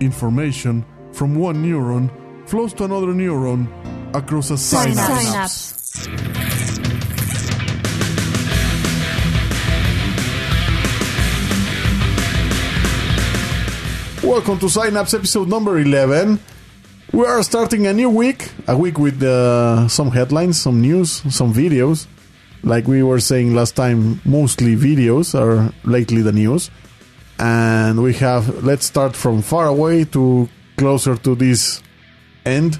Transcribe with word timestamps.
information 0.00 0.84
from 1.12 1.34
one 1.34 1.62
neuron 1.64 2.10
flows 2.48 2.72
to 2.74 2.84
another 2.84 3.08
neuron 3.08 3.68
across 4.14 4.50
a 4.50 4.58
synapse. 4.58 5.74
Welcome 14.22 14.58
to 14.60 14.68
Synapse 14.70 15.12
episode 15.14 15.48
number 15.48 15.78
11. 15.78 16.40
We 17.12 17.26
are 17.26 17.42
starting 17.42 17.86
a 17.86 17.92
new 17.92 18.08
week, 18.08 18.50
a 18.66 18.76
week 18.76 18.98
with 18.98 19.22
uh, 19.22 19.86
some 19.88 20.10
headlines, 20.10 20.60
some 20.60 20.80
news, 20.80 21.22
some 21.32 21.52
videos. 21.52 22.06
Like 22.62 22.88
we 22.88 23.02
were 23.02 23.20
saying 23.20 23.54
last 23.54 23.76
time, 23.76 24.20
mostly 24.24 24.76
videos 24.76 25.38
are 25.38 25.72
lately 25.84 26.22
the 26.22 26.32
news. 26.32 26.70
And 27.38 28.02
we 28.02 28.14
have, 28.14 28.64
let's 28.64 28.86
start 28.86 29.16
from 29.16 29.42
far 29.42 29.66
away 29.66 30.04
to 30.06 30.48
closer 30.76 31.16
to 31.16 31.34
this 31.34 31.82
end. 32.44 32.78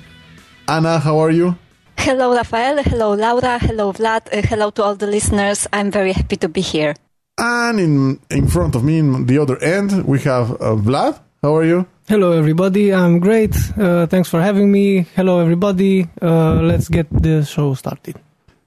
Anna, 0.68 0.98
how 0.98 1.18
are 1.18 1.30
you? 1.30 1.56
Hello, 1.98 2.34
Rafael. 2.34 2.82
Hello, 2.82 3.14
Laura. 3.14 3.58
Hello, 3.58 3.92
Vlad. 3.92 4.28
Uh, 4.32 4.42
hello 4.46 4.70
to 4.70 4.82
all 4.82 4.94
the 4.94 5.06
listeners. 5.06 5.66
I'm 5.72 5.90
very 5.90 6.12
happy 6.12 6.36
to 6.36 6.48
be 6.48 6.60
here. 6.60 6.94
And 7.38 7.80
in, 7.80 8.20
in 8.30 8.46
front 8.46 8.74
of 8.74 8.84
me, 8.84 8.98
in 8.98 9.26
the 9.26 9.38
other 9.38 9.58
end, 9.62 10.04
we 10.04 10.20
have 10.20 10.52
uh, 10.52 10.76
Vlad. 10.76 11.18
How 11.42 11.56
are 11.56 11.64
you? 11.64 11.86
Hello, 12.08 12.32
everybody. 12.32 12.92
I'm 12.92 13.18
great. 13.18 13.56
Uh, 13.78 14.06
thanks 14.06 14.28
for 14.28 14.40
having 14.40 14.70
me. 14.70 15.06
Hello, 15.16 15.40
everybody. 15.40 16.06
Uh, 16.20 16.54
let's 16.62 16.88
get 16.88 17.06
the 17.10 17.44
show 17.44 17.74
started. 17.74 18.16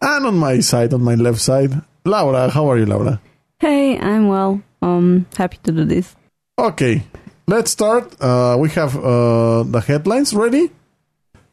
And 0.02 0.26
on 0.26 0.38
my 0.38 0.60
side, 0.60 0.94
on 0.94 1.04
my 1.04 1.16
left 1.16 1.40
side, 1.40 1.80
Laura. 2.06 2.50
How 2.50 2.70
are 2.70 2.78
you, 2.78 2.86
Laura? 2.86 3.22
Hey, 3.60 3.98
I'm 4.00 4.28
well. 4.28 4.62
Um, 4.82 5.26
happy 5.36 5.58
to 5.64 5.72
do 5.72 5.86
this. 5.86 6.16
Okay, 6.60 7.04
let's 7.48 7.72
start. 7.72 8.16
Uh, 8.22 8.58
we 8.60 8.70
have 8.70 8.96
uh, 8.98 9.64
the 9.64 9.82
headlines 9.82 10.34
ready, 10.34 10.72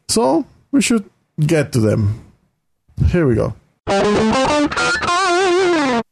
so 0.08 0.46
we 0.72 0.80
should 0.80 1.08
get 1.40 1.72
to 1.72 1.80
them. 1.80 2.24
Here 3.10 3.26
we 3.26 3.34
go. 3.34 3.54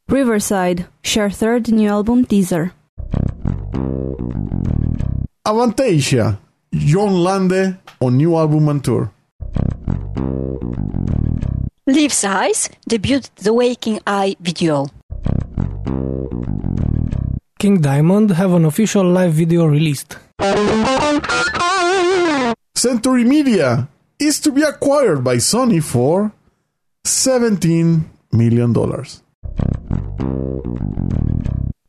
Riverside, 0.09 0.85
share 1.03 1.29
third 1.29 1.71
new 1.71 1.89
album 1.89 2.25
teaser. 2.25 2.73
Avantasia, 5.45 6.37
Jorn 6.73 7.23
Lande 7.23 7.77
on 7.99 8.17
new 8.17 8.35
album 8.35 8.69
and 8.69 8.83
tour. 8.83 9.11
Leaves 11.85 12.23
Eyes 12.23 12.69
debuted 12.89 13.29
the 13.35 13.53
Waking 13.53 13.99
Eye 14.07 14.35
video. 14.39 14.87
King 17.63 17.79
Diamond 17.79 18.31
have 18.31 18.51
an 18.51 18.65
official 18.65 19.07
live 19.07 19.31
video 19.31 19.63
released. 19.63 20.17
Century 22.75 23.23
Media 23.23 23.87
is 24.19 24.41
to 24.41 24.51
be 24.51 24.63
acquired 24.63 25.23
by 25.23 25.37
Sony 25.37 25.81
for 25.81 26.33
17 27.05 28.03
million 28.33 28.73
dollars. 28.73 29.23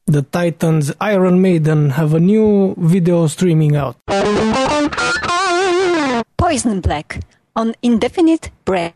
The 0.06 0.22
Titans 0.22 0.92
Iron 1.00 1.42
Maiden 1.42 1.90
have 1.98 2.14
a 2.14 2.20
new 2.20 2.76
video 2.78 3.26
streaming 3.26 3.74
out. 3.74 3.96
Poisonblack 6.38 7.20
on 7.56 7.74
Indefinite 7.82 8.52
Break. 8.64 8.94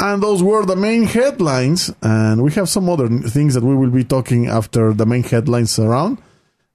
And 0.00 0.22
those 0.22 0.42
were 0.42 0.64
the 0.64 0.76
main 0.76 1.04
headlines. 1.04 1.92
And 2.02 2.42
we 2.42 2.52
have 2.52 2.68
some 2.68 2.88
other 2.88 3.08
things 3.08 3.54
that 3.54 3.62
we 3.62 3.74
will 3.74 3.90
be 3.90 4.04
talking 4.04 4.46
after 4.46 4.94
the 4.94 5.04
main 5.04 5.22
headlines 5.22 5.78
around. 5.78 6.18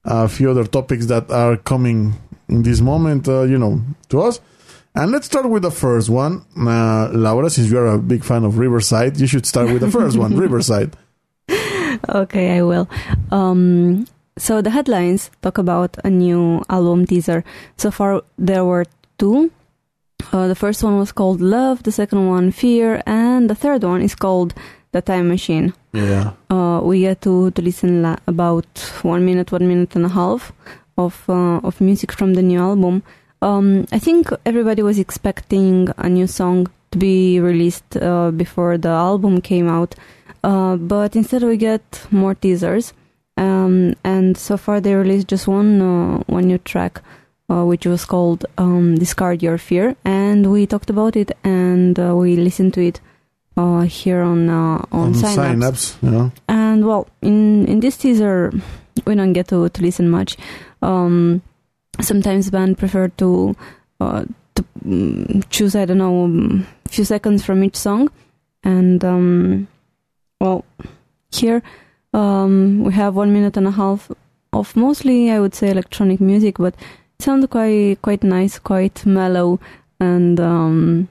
A 0.04 0.28
few 0.28 0.52
other 0.52 0.66
topics 0.66 1.08
that 1.08 1.31
are 1.31 1.58
coming 1.58 2.14
in 2.48 2.62
this 2.62 2.81
moment, 2.81 3.28
uh, 3.28 3.41
you 3.41 3.58
know, 3.58 3.81
to 4.09 4.22
us. 4.22 4.40
And 4.94 5.12
let's 5.12 5.25
start 5.25 5.50
with 5.50 5.63
the 5.63 5.72
first 5.72 6.09
one. 6.09 6.46
Uh, 6.56 7.09
Laura, 7.12 7.50
since 7.50 7.69
you're 7.69 7.88
a 7.88 7.97
big 7.97 8.24
fan 8.24 8.46
of 8.46 8.59
Riverside, 8.59 9.18
you 9.18 9.28
should 9.28 9.46
start 9.46 9.68
with 9.72 9.81
the 9.81 9.92
first 9.92 10.18
one, 10.18 10.38
Riverside. 10.46 10.96
Okay, 12.09 12.57
I 12.57 12.62
will. 12.62 12.88
Um, 13.31 14.07
so 14.38 14.62
the 14.62 14.69
headlines 14.69 15.31
talk 15.42 15.57
about 15.57 15.97
a 16.03 16.09
new 16.09 16.63
album 16.69 17.06
teaser. 17.06 17.44
So 17.78 17.90
far, 17.90 18.22
there 18.38 18.63
were 18.63 18.86
two. 19.18 19.52
Uh, 20.31 20.48
the 20.48 20.56
first 20.56 20.84
one 20.84 20.98
was 20.98 21.12
called 21.12 21.42
Love, 21.42 21.84
the 21.84 21.92
second 21.92 22.28
one 22.28 22.52
Fear, 22.52 23.02
and 23.06 23.50
the 23.50 23.56
third 23.56 23.84
one 23.84 24.02
is 24.02 24.16
called 24.16 24.53
The 24.92 25.02
Time 25.02 25.28
Machine. 25.28 25.74
Yeah. 25.94 26.34
Uh, 26.50 26.81
we 26.84 27.02
get 27.02 27.22
to, 27.22 27.52
to 27.52 27.62
listen 27.62 28.02
la- 28.02 28.18
about 28.28 28.66
one 29.02 29.25
minute, 29.25 29.52
one 29.52 29.68
minute 29.68 29.96
and 29.96 30.06
a 30.06 30.09
half 30.09 30.52
of 30.98 31.24
uh, 31.30 31.59
of 31.64 31.80
music 31.81 32.12
from 32.12 32.34
the 32.34 32.42
new 32.42 32.59
album. 32.59 33.04
Um, 33.42 33.86
I 33.92 34.00
think 34.00 34.30
everybody 34.46 34.81
was 34.81 34.98
expecting 34.98 35.90
a 35.98 36.09
new 36.09 36.28
song 36.28 36.68
to 36.92 36.98
be 36.98 37.40
released 37.40 37.98
uh, 37.98 38.31
before 38.31 38.78
the 38.78 38.90
album 38.90 39.42
came 39.42 39.68
out, 39.68 39.96
uh, 40.44 40.78
but 40.78 41.16
instead 41.16 41.44
we 41.44 41.58
get 41.58 42.08
more 42.12 42.34
teasers. 42.36 42.94
Um, 43.38 43.96
and 44.06 44.38
so 44.38 44.56
far 44.56 44.80
they 44.80 44.96
released 44.96 45.28
just 45.28 45.48
one 45.48 45.81
uh, 45.81 46.24
one 46.28 46.46
new 46.46 46.58
track, 46.58 47.02
uh, 47.50 47.63
which 47.63 47.85
was 47.85 48.06
called 48.06 48.45
um, 48.57 48.95
"Discard 48.95 49.44
Your 49.44 49.57
Fear," 49.57 49.95
and 50.06 50.51
we 50.51 50.66
talked 50.66 50.89
about 50.89 51.16
it 51.16 51.31
and 51.44 52.00
uh, 52.00 52.16
we 52.16 52.35
listened 52.35 52.73
to 52.75 52.81
it 52.81 53.01
uh, 53.57 53.81
here 53.81 54.22
on 54.22 54.50
uh, 54.50 54.83
on, 54.91 55.07
On 55.07 55.13
Synapse. 55.13 55.35
Synapse, 55.35 55.97
yeah. 56.01 56.29
And 56.47 56.85
well, 56.85 57.07
in 57.22 57.66
in 57.67 57.79
this 57.79 57.97
teaser, 57.97 58.51
we 59.06 59.16
don't 59.16 59.33
get 59.33 59.47
to, 59.50 59.69
to 59.69 59.81
listen 59.81 60.09
much. 60.09 60.38
Um, 60.81 61.41
sometimes 62.01 62.50
band 62.50 62.78
prefer 62.78 63.07
to 63.09 63.56
uh, 64.00 64.25
to 64.56 64.66
mm, 64.85 65.44
choose 65.50 65.75
I 65.75 65.85
don't 65.85 65.97
know 65.97 66.66
a 66.85 66.89
few 66.89 67.06
seconds 67.06 67.44
from 67.44 67.63
each 67.63 67.75
song, 67.75 68.09
and 68.63 69.03
um, 69.03 69.67
well, 70.39 70.66
here 71.31 71.62
um, 72.13 72.83
we 72.83 72.94
have 72.94 73.16
one 73.16 73.33
minute 73.33 73.57
and 73.57 73.67
a 73.67 73.72
half 73.72 74.12
of 74.53 74.75
mostly 74.75 75.31
I 75.31 75.39
would 75.39 75.56
say 75.56 75.69
electronic 75.69 76.19
music, 76.19 76.57
but 76.57 76.75
it 77.18 77.24
sounds 77.24 77.48
quite 77.48 78.02
quite 78.02 78.24
nice, 78.24 78.59
quite 78.59 79.06
mellow, 79.06 79.59
and 80.00 80.40
um, 80.40 81.08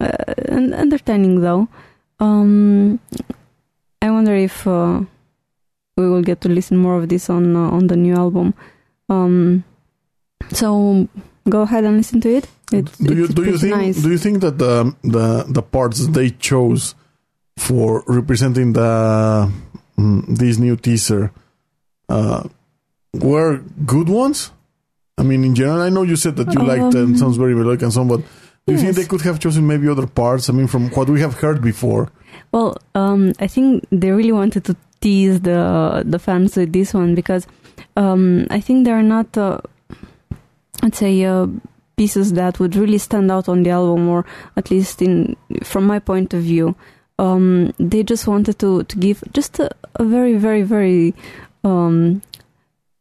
uh, 0.00 0.34
and 0.48 0.74
entertaining 0.74 1.40
though. 1.40 1.68
Um, 2.18 2.98
I 4.02 4.10
wonder 4.10 4.34
if 4.34 4.66
uh, 4.66 5.00
we 5.96 6.08
will 6.08 6.22
get 6.22 6.40
to 6.42 6.48
listen 6.48 6.76
more 6.76 6.96
of 6.96 7.08
this 7.08 7.30
on 7.30 7.56
uh, 7.56 7.70
on 7.70 7.86
the 7.86 7.96
new 7.96 8.14
album. 8.14 8.54
Um, 9.08 9.64
so 10.50 11.08
go 11.48 11.62
ahead 11.62 11.84
and 11.84 11.96
listen 11.96 12.20
to 12.22 12.30
it. 12.30 12.48
It's, 12.72 12.98
do 12.98 13.14
you 13.14 13.24
it's 13.24 13.34
do 13.34 13.44
you 13.44 13.58
think 13.58 13.76
nice. 13.76 14.02
do 14.02 14.10
you 14.10 14.18
think 14.18 14.40
that 14.40 14.58
the 14.58 14.94
the 15.02 15.44
the 15.48 15.62
parts 15.62 16.06
they 16.08 16.30
chose 16.30 16.94
for 17.56 18.02
representing 18.06 18.72
the 18.72 19.50
mm, 19.96 20.26
this 20.26 20.58
new 20.58 20.76
teaser 20.76 21.32
uh, 22.08 22.48
were 23.14 23.62
good 23.84 24.08
ones? 24.08 24.50
I 25.18 25.22
mean, 25.22 25.44
in 25.44 25.54
general, 25.54 25.80
I 25.80 25.88
know 25.88 26.02
you 26.02 26.16
said 26.16 26.36
that 26.36 26.52
you 26.52 26.62
liked 26.62 26.94
um, 26.94 27.04
Um, 27.04 27.16
sounds 27.16 27.36
very 27.36 27.54
melodic 27.54 27.82
and 27.82 27.92
so 27.92 28.02
on, 28.02 28.08
but 28.08 28.20
do 28.66 28.72
you 28.74 28.78
think 28.78 28.96
they 28.96 29.04
could 29.04 29.22
have 29.22 29.38
chosen 29.38 29.66
maybe 29.66 29.88
other 29.88 30.06
parts? 30.06 30.50
I 30.50 30.52
mean, 30.52 30.66
from 30.66 30.90
what 30.90 31.08
we 31.08 31.20
have 31.20 31.34
heard 31.34 31.62
before. 31.62 32.10
Well, 32.52 32.76
um, 32.94 33.32
I 33.40 33.46
think 33.46 33.86
they 33.90 34.10
really 34.10 34.32
wanted 34.32 34.64
to 34.64 34.76
tease 35.00 35.40
the 35.40 36.02
the 36.04 36.18
fans 36.18 36.56
with 36.56 36.72
this 36.72 36.92
one 36.92 37.14
because 37.14 37.46
um, 37.96 38.46
I 38.50 38.60
think 38.60 38.84
there 38.84 38.98
are 38.98 39.02
not, 39.02 39.36
uh, 39.38 39.60
let's 40.82 40.98
say, 40.98 41.24
uh, 41.24 41.46
pieces 41.96 42.34
that 42.34 42.60
would 42.60 42.76
really 42.76 42.98
stand 42.98 43.30
out 43.30 43.48
on 43.48 43.62
the 43.62 43.70
album, 43.70 44.08
or 44.08 44.26
at 44.56 44.70
least 44.70 45.00
in 45.00 45.36
from 45.62 45.86
my 45.86 45.98
point 45.98 46.34
of 46.34 46.42
view. 46.42 46.74
Um, 47.18 47.72
they 47.78 48.02
just 48.02 48.26
wanted 48.26 48.58
to 48.58 48.82
to 48.82 48.96
give 48.98 49.24
just 49.32 49.60
a, 49.60 49.70
a 49.94 50.04
very, 50.04 50.36
very, 50.36 50.62
very 50.62 51.14
um, 51.64 52.20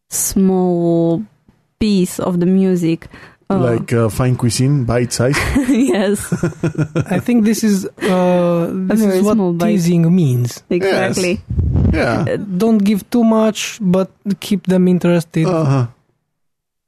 small 0.09 1.25
piece 1.80 2.19
of 2.19 2.39
the 2.39 2.45
music. 2.45 3.07
Uh, 3.48 3.60
like 3.60 3.94
uh, 3.94 4.10
fine 4.10 4.36
cuisine, 4.36 4.86
bite 4.86 5.13
size. 5.13 5.38
yes, 5.69 6.33
I 7.12 7.19
think 7.19 7.45
this 7.45 7.63
is 7.63 7.86
uh, 7.86 8.72
this 8.89 9.01
is 9.01 9.22
small 9.22 9.51
what 9.54 9.60
bite. 9.60 9.68
teasing 9.74 10.10
means. 10.16 10.63
exactly. 10.69 11.42
yeah. 11.94 12.25
Uh, 12.27 12.38
Don't 12.38 12.80
give 12.80 13.07
too 13.12 13.24
much, 13.24 13.77
but 13.81 14.10
keep 14.39 14.66
them 14.66 14.88
interested. 14.88 15.45
Uh-huh. 15.45 15.86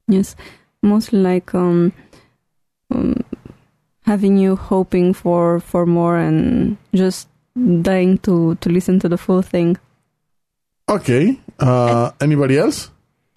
Yes, 0.08 0.36
mostly 0.82 1.20
like 1.20 1.54
um, 1.54 1.94
um, 2.90 3.22
having 4.02 4.38
you 4.38 4.56
hoping 4.56 5.14
for 5.14 5.60
for 5.60 5.86
more 5.86 6.18
and 6.18 6.78
just 6.96 7.30
dying 7.82 8.18
to 8.26 8.56
to 8.62 8.70
listen 8.70 9.00
to 9.02 9.08
the 9.10 9.18
full 9.18 9.44
thing. 9.44 9.78
Okay. 10.90 11.38
Uh, 11.60 12.12
anybody 12.22 12.58
else? 12.58 12.90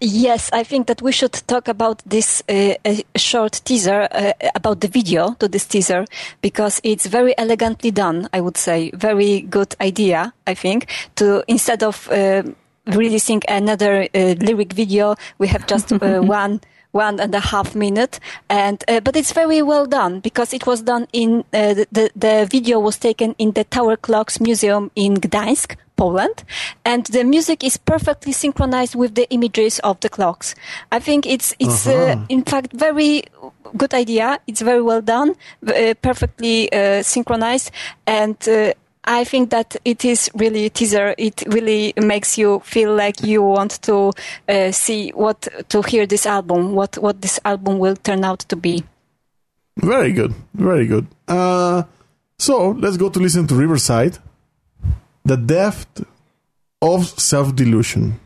Yes, 0.03 0.49
I 0.53 0.65
think 0.65 0.87
that 0.87 1.03
we 1.03 1.13
should 1.13 1.35
talk 1.47 1.69
about 1.69 2.03
this 2.07 2.43
uh, 2.49 2.75
a 2.87 3.05
short 3.17 3.61
teaser 3.65 4.09
uh, 4.11 4.33
about 4.55 4.81
the 4.81 4.89
video 4.89 5.35
to 5.41 5.47
this 5.47 5.67
teaser 5.67 6.07
because 6.41 6.81
it's 6.83 7.07
very 7.07 7.35
elegantly 7.37 7.91
done. 7.91 8.29
I 8.33 8.41
would 8.41 8.57
say 8.57 8.91
very 8.95 9.43
good 9.43 9.77
idea. 9.79 10.33
I 10.47 10.55
think 10.55 10.87
to 11.17 11.45
instead 11.47 11.83
of 11.83 12.09
uh, 12.11 12.45
releasing 12.87 13.43
another 13.49 14.09
uh, 14.15 14.35
lyric 14.41 14.73
video. 14.73 15.17
We 15.39 15.49
have 15.49 15.67
just 15.67 15.93
uh, 15.93 16.21
one 16.23 16.61
one 16.93 17.21
and 17.21 17.33
a 17.35 17.41
half 17.41 17.77
minute 17.77 18.19
and 18.49 18.83
uh, 18.89 18.99
but 18.99 19.15
it's 19.15 19.33
very 19.33 19.63
well 19.63 19.87
done 19.87 20.19
because 20.19 20.53
it 20.53 20.67
was 20.67 20.83
done 20.83 21.07
in 21.13 21.45
uh, 21.53 21.75
the 21.93 22.11
the 22.17 22.49
video 22.51 22.81
was 22.81 22.99
taken 22.99 23.35
in 23.39 23.53
the 23.53 23.63
tower 23.63 23.97
clocks 23.97 24.41
museum 24.41 24.91
in 24.97 25.15
gdańsk 25.15 25.77
Poland, 26.01 26.45
and 26.85 27.05
the 27.13 27.25
music 27.25 27.63
is 27.63 27.77
perfectly 27.77 28.33
synchronized 28.33 28.95
with 28.95 29.15
the 29.15 29.27
images 29.31 29.81
of 29.81 30.01
the 30.01 30.09
clocks. 30.09 30.55
I 30.91 30.99
think 30.99 31.27
it's 31.27 31.55
it's 31.59 31.87
uh-huh. 31.87 32.13
uh, 32.13 32.27
in 32.29 32.43
fact 32.43 32.73
very 32.73 33.25
good 33.77 33.93
idea. 33.93 34.39
It's 34.47 34.63
very 34.63 34.83
well 34.83 35.03
done, 35.03 35.35
uh, 35.67 35.95
perfectly 36.01 36.73
uh, 36.73 37.03
synchronized, 37.03 37.71
and 38.07 38.37
uh, 38.49 38.73
I 39.05 39.25
think 39.25 39.51
that 39.51 39.77
it 39.85 40.05
is 40.05 40.31
really 40.35 40.65
a 40.67 40.71
teaser. 40.71 41.15
It 41.19 41.43
really 41.47 41.93
makes 41.97 42.39
you 42.39 42.61
feel 42.65 42.95
like 42.95 43.23
you 43.23 43.43
want 43.43 43.83
to 43.83 44.13
uh, 44.49 44.73
see 44.73 45.11
what 45.15 45.49
to 45.69 45.83
hear 45.83 46.07
this 46.07 46.27
album, 46.27 46.73
what 46.75 46.97
what 46.99 47.21
this 47.21 47.39
album 47.45 47.79
will 47.79 47.97
turn 47.97 48.25
out 48.25 48.41
to 48.49 48.57
be. 48.57 48.85
Very 49.77 50.13
good, 50.13 50.33
very 50.55 50.87
good. 50.87 51.07
Uh, 51.29 51.83
so 52.39 52.71
let's 52.81 52.97
go 52.97 53.11
to 53.11 53.19
listen 53.19 53.47
to 53.47 53.55
Riverside, 53.55 54.19
the 55.25 55.37
depth 55.37 56.05
of 56.83 57.07
self 57.19 57.55
delusion, 57.55 58.19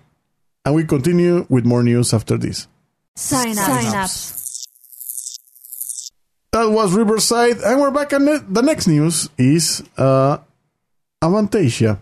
and 0.64 0.74
we 0.74 0.84
continue 0.84 1.46
with 1.48 1.64
more 1.64 1.82
news 1.82 2.14
after 2.14 2.36
this. 2.36 2.68
Sign 3.16 3.58
up. 3.58 3.66
Sign 3.66 3.94
up. 3.94 4.10
That 6.54 6.70
was 6.70 6.92
Riverside, 6.94 7.58
and 7.58 7.80
we're 7.80 7.90
back. 7.90 8.12
And 8.12 8.28
the 8.28 8.62
next 8.62 8.86
news 8.86 9.28
is 9.36 9.82
uh, 9.98 10.38
Avantasia. 11.20 11.98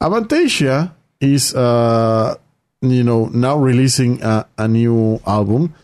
Avantasia 0.00 0.92
is, 1.20 1.54
uh, 1.54 2.36
you 2.80 3.04
know, 3.04 3.26
now 3.26 3.58
releasing 3.58 4.22
a, 4.22 4.46
a, 4.56 4.68
new 4.68 5.20
album, 5.26 5.74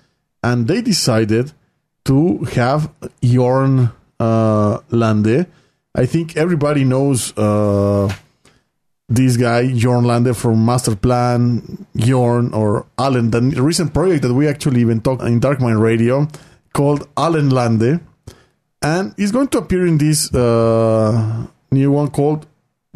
and 0.43 0.67
they 0.67 0.81
decided 0.81 1.53
to 2.05 2.39
have 2.57 2.91
Jorn 3.23 3.93
uh, 4.19 4.79
Lande. 4.91 5.47
I 5.95 6.07
think 6.07 6.37
everybody 6.37 6.85
knows 6.85 7.37
uh, 7.37 8.13
this 9.09 9.37
guy, 9.37 9.65
Jorn 9.65 10.07
Lande 10.07 10.35
from 10.35 10.65
Masterplan, 10.65 11.87
Jorn 11.97 12.55
or 12.55 12.87
Allen, 12.99 13.31
the 13.31 13.41
recent 13.63 13.93
project 13.93 14.23
that 14.23 14.33
we 14.33 14.49
actually 14.49 14.81
even 14.81 15.01
talked 15.01 15.23
in 15.23 15.39
Darkmind 15.39 15.81
Radio 15.81 16.27
called 16.73 17.09
Allen 17.17 17.51
Lande. 17.51 18.01
And 18.81 19.15
he's 19.17 19.33
going 19.33 19.49
to 19.49 19.59
appear 19.59 19.87
in 19.87 19.99
this 19.99 20.33
uh, 20.35 21.47
new 21.71 21.93
one 21.93 22.11
called 22.11 22.47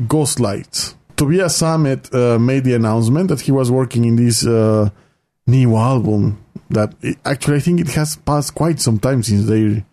Ghost 0.08 0.40
Lights. 0.40 0.94
Tobias 1.16 1.60
Sammet 1.60 2.12
uh, 2.14 2.38
made 2.38 2.64
the 2.64 2.74
announcement 2.74 3.28
that 3.28 3.42
he 3.42 3.52
was 3.52 3.70
working 3.70 4.04
in 4.04 4.16
this 4.16 4.46
uh, 4.46 4.90
new 5.46 5.76
album. 5.76 6.42
That 6.70 6.94
it, 7.02 7.18
actually, 7.24 7.56
I 7.56 7.60
think 7.60 7.80
it 7.80 7.88
has 7.88 8.16
passed 8.16 8.54
quite 8.54 8.80
some 8.80 8.98
time 8.98 9.22
since 9.22 9.46
they 9.46 9.84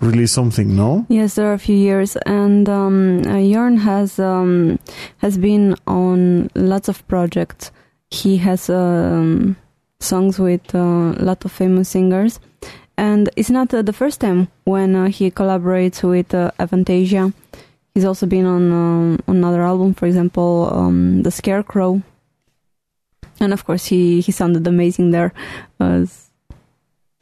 released 0.00 0.34
something. 0.34 0.76
No. 0.76 1.06
Yes, 1.08 1.34
there 1.34 1.46
are 1.46 1.54
a 1.54 1.58
few 1.58 1.76
years, 1.76 2.16
and 2.26 2.68
um, 2.68 3.22
uh, 3.26 3.76
has 3.78 4.18
um, 4.18 4.78
has 5.18 5.38
been 5.38 5.76
on 5.86 6.50
lots 6.54 6.88
of 6.88 7.06
projects. 7.08 7.70
He 8.10 8.36
has 8.38 8.70
um, 8.70 9.56
songs 10.00 10.38
with 10.38 10.74
a 10.74 10.78
uh, 10.78 11.12
lot 11.24 11.44
of 11.44 11.52
famous 11.52 11.88
singers, 11.88 12.40
and 12.96 13.28
it's 13.36 13.50
not 13.50 13.72
uh, 13.74 13.82
the 13.82 13.92
first 13.92 14.20
time 14.20 14.48
when 14.64 14.94
uh, 14.94 15.08
he 15.08 15.30
collaborates 15.30 16.02
with 16.02 16.28
Avantasia 16.28 17.32
He's 17.94 18.04
also 18.04 18.26
been 18.26 18.44
on 18.44 18.72
um, 18.72 19.18
another 19.28 19.62
album, 19.62 19.94
for 19.94 20.06
example, 20.06 20.68
um, 20.72 21.22
The 21.22 21.30
Scarecrow. 21.30 22.02
And 23.38 23.52
of 23.52 23.64
course, 23.64 23.86
he, 23.86 24.20
he 24.20 24.32
sounded 24.32 24.66
amazing 24.66 25.12
there 25.12 25.32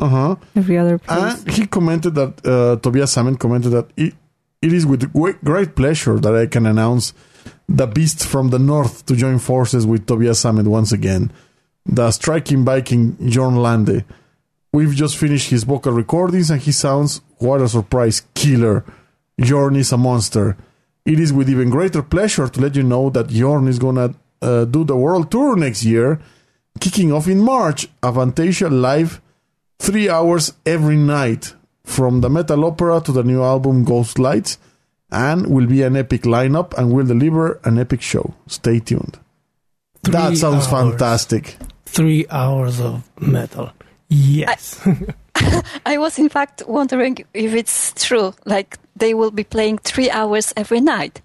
uh-huh. 0.02 0.36
every 0.56 0.76
other 0.76 0.98
place. 0.98 1.44
And 1.44 1.50
he 1.50 1.66
commented 1.66 2.14
that, 2.16 2.46
uh, 2.46 2.76
Tobias 2.76 3.14
Sammet 3.14 3.38
commented 3.38 3.72
that 3.72 3.88
it, 3.96 4.14
it 4.60 4.72
is 4.72 4.84
with 4.84 5.12
great 5.44 5.74
pleasure 5.74 6.18
that 6.18 6.34
I 6.34 6.46
can 6.46 6.66
announce 6.66 7.14
the 7.68 7.86
Beast 7.86 8.26
from 8.26 8.50
the 8.50 8.58
North 8.58 9.06
to 9.06 9.16
join 9.16 9.38
forces 9.38 9.86
with 9.86 10.06
Tobias 10.06 10.42
Sammet 10.42 10.66
once 10.66 10.92
again. 10.92 11.32
The 11.86 12.10
striking 12.10 12.64
Viking 12.64 13.16
Jorn 13.16 13.62
Lande. 13.62 14.04
We've 14.72 14.94
just 14.94 15.16
finished 15.16 15.50
his 15.50 15.64
vocal 15.64 15.92
recordings 15.92 16.50
and 16.50 16.60
he 16.60 16.72
sounds, 16.72 17.20
what 17.38 17.60
a 17.60 17.68
surprise, 17.68 18.22
killer. 18.34 18.84
Jorn 19.40 19.76
is 19.76 19.92
a 19.92 19.96
monster. 19.96 20.56
It 21.04 21.18
is 21.18 21.32
with 21.32 21.48
even 21.48 21.70
greater 21.70 22.02
pleasure 22.02 22.48
to 22.48 22.60
let 22.60 22.76
you 22.76 22.82
know 22.82 23.10
that 23.10 23.28
Jorn 23.28 23.68
is 23.68 23.78
gonna 23.78 24.14
uh, 24.40 24.64
do 24.64 24.84
the 24.84 24.96
world 24.96 25.30
tour 25.30 25.56
next 25.56 25.84
year, 25.84 26.20
kicking 26.80 27.12
off 27.12 27.28
in 27.28 27.40
March. 27.40 27.88
Avantasia 28.02 28.70
live, 28.70 29.20
three 29.82 30.08
hours 30.08 30.52
every 30.64 30.96
night, 30.96 31.54
from 31.82 32.20
the 32.20 32.30
metal 32.30 32.64
opera 32.64 33.00
to 33.00 33.10
the 33.10 33.24
new 33.24 33.42
album 33.42 33.82
Ghost 33.84 34.18
Lights, 34.18 34.58
and 35.10 35.48
will 35.48 35.66
be 35.66 35.82
an 35.82 35.96
epic 35.96 36.22
lineup 36.22 36.72
and 36.78 36.92
will 36.92 37.04
deliver 37.04 37.60
an 37.64 37.78
epic 37.78 38.00
show. 38.00 38.32
Stay 38.46 38.78
tuned. 38.78 39.18
Three 40.04 40.12
that 40.12 40.36
sounds 40.36 40.66
hours. 40.66 40.90
fantastic. 40.90 41.56
Three 41.84 42.26
hours 42.30 42.80
of 42.80 43.10
metal. 43.20 43.72
Yes. 44.08 44.80
I, 45.34 45.62
I 45.86 45.98
was 45.98 46.18
in 46.18 46.28
fact 46.28 46.62
wondering 46.66 47.18
if 47.34 47.52
it's 47.52 47.92
true. 48.06 48.34
Like 48.44 48.78
they 48.94 49.14
will 49.14 49.32
be 49.32 49.44
playing 49.44 49.78
three 49.78 50.10
hours 50.10 50.52
every 50.56 50.80
night. 50.80 51.20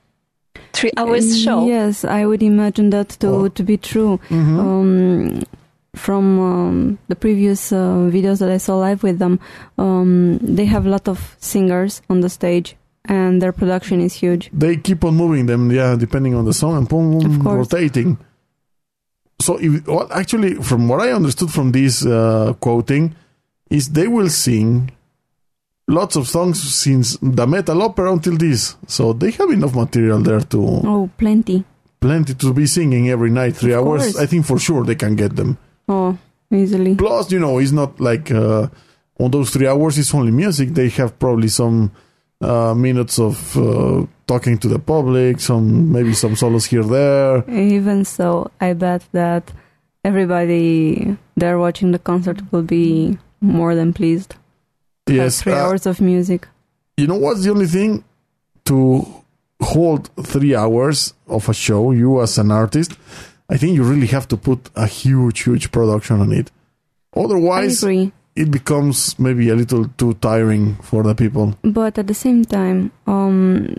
Three 0.73 0.91
hours 0.97 1.41
show. 1.41 1.67
Yes, 1.67 2.03
I 2.03 2.25
would 2.25 2.41
imagine 2.41 2.89
that 2.89 3.09
to 3.21 3.27
oh. 3.27 3.47
to 3.49 3.63
be 3.63 3.77
true. 3.77 4.19
Mm-hmm. 4.29 4.59
Um, 4.59 5.43
from 5.97 6.39
um, 6.39 6.99
the 7.07 7.15
previous 7.15 7.71
uh, 7.71 8.09
videos 8.11 8.39
that 8.39 8.49
I 8.49 8.57
saw 8.57 8.77
live 8.77 9.03
with 9.03 9.19
them, 9.19 9.39
um, 9.77 10.37
they 10.41 10.65
have 10.65 10.85
a 10.85 10.89
lot 10.89 11.07
of 11.07 11.35
singers 11.39 12.01
on 12.09 12.21
the 12.21 12.29
stage, 12.29 12.75
and 13.05 13.41
their 13.41 13.51
production 13.51 13.99
is 13.99 14.13
huge. 14.13 14.49
They 14.53 14.77
keep 14.77 15.03
on 15.03 15.15
moving 15.15 15.47
them, 15.47 15.71
yeah, 15.71 15.95
depending 15.95 16.35
on 16.35 16.45
the 16.45 16.53
song, 16.53 16.77
and 16.77 16.87
boom, 16.87 17.19
boom 17.19 17.41
rotating. 17.41 18.17
So, 19.39 19.57
if, 19.57 19.85
well, 19.87 20.07
actually, 20.11 20.55
from 20.55 20.87
what 20.87 21.01
I 21.01 21.11
understood 21.11 21.51
from 21.51 21.71
this 21.71 22.05
uh, 22.05 22.53
quoting, 22.59 23.15
is 23.69 23.89
they 23.89 24.07
will 24.07 24.29
sing 24.29 24.91
lots 25.87 26.15
of 26.15 26.27
songs 26.27 26.61
since 26.61 27.17
the 27.21 27.47
metal 27.47 27.81
opera 27.81 28.11
until 28.11 28.37
this. 28.37 28.75
So 28.87 29.13
they 29.13 29.31
have 29.31 29.49
enough 29.49 29.75
material 29.75 30.19
there 30.19 30.41
to. 30.41 30.61
Oh, 30.61 31.09
plenty. 31.17 31.63
Plenty 31.99 32.35
to 32.35 32.53
be 32.53 32.67
singing 32.67 33.09
every 33.09 33.29
night, 33.29 33.55
three 33.55 33.73
of 33.73 33.85
hours. 33.85 34.03
Course. 34.03 34.17
I 34.17 34.25
think 34.25 34.45
for 34.45 34.59
sure 34.59 34.83
they 34.83 34.95
can 34.95 35.15
get 35.15 35.35
them. 35.35 35.57
Oh, 35.87 36.17
easily. 36.51 36.95
Plus, 36.95 37.31
you 37.31 37.39
know, 37.39 37.57
it's 37.59 37.71
not 37.71 37.99
like 37.99 38.31
uh, 38.31 38.67
on 39.19 39.31
those 39.31 39.49
three 39.49 39.67
hours, 39.67 39.97
it's 39.97 40.13
only 40.13 40.31
music. 40.31 40.69
They 40.69 40.89
have 40.89 41.17
probably 41.17 41.47
some 41.47 41.91
uh, 42.41 42.73
minutes 42.73 43.19
of 43.19 43.57
uh, 43.57 44.05
talking 44.27 44.57
to 44.59 44.67
the 44.67 44.79
public, 44.79 45.39
some 45.39 45.91
maybe 45.91 46.13
some 46.13 46.35
solos 46.35 46.65
here 46.65 46.83
there. 46.83 47.49
Even 47.49 48.05
so, 48.05 48.51
I 48.59 48.73
bet 48.73 49.03
that 49.13 49.51
everybody 50.03 51.17
there 51.35 51.57
watching 51.57 51.91
the 51.91 51.99
concert 51.99 52.41
will 52.51 52.63
be 52.63 53.17
more 53.41 53.75
than 53.75 53.93
pleased. 53.93 54.35
Yes, 55.07 55.41
three 55.41 55.53
uh, 55.53 55.65
hours 55.65 55.85
of 55.85 56.01
music. 56.01 56.47
You 56.97 57.07
know 57.07 57.15
what's 57.15 57.43
the 57.43 57.51
only 57.51 57.67
thing 57.67 58.03
to 58.65 59.05
hold 59.61 60.09
three 60.23 60.55
hours 60.55 61.13
of 61.27 61.47
a 61.49 61.53
show? 61.53 61.91
You 61.91 62.21
as 62.21 62.37
an 62.37 62.51
artist, 62.51 62.93
I 63.49 63.57
think 63.57 63.75
you 63.75 63.83
really 63.83 64.07
have 64.07 64.27
to 64.29 64.37
put 64.37 64.69
a 64.75 64.87
huge, 64.87 65.43
huge 65.43 65.71
production 65.71 66.19
on 66.21 66.31
it. 66.31 66.51
Otherwise, 67.15 67.83
it 67.83 68.51
becomes 68.51 69.17
maybe 69.17 69.49
a 69.49 69.55
little 69.55 69.87
too 69.97 70.13
tiring 70.15 70.75
for 70.75 71.01
the 71.03 71.15
people. 71.15 71.55
But 71.63 71.97
at 71.97 72.07
the 72.07 72.13
same 72.13 72.45
time, 72.45 72.91
um, 73.07 73.75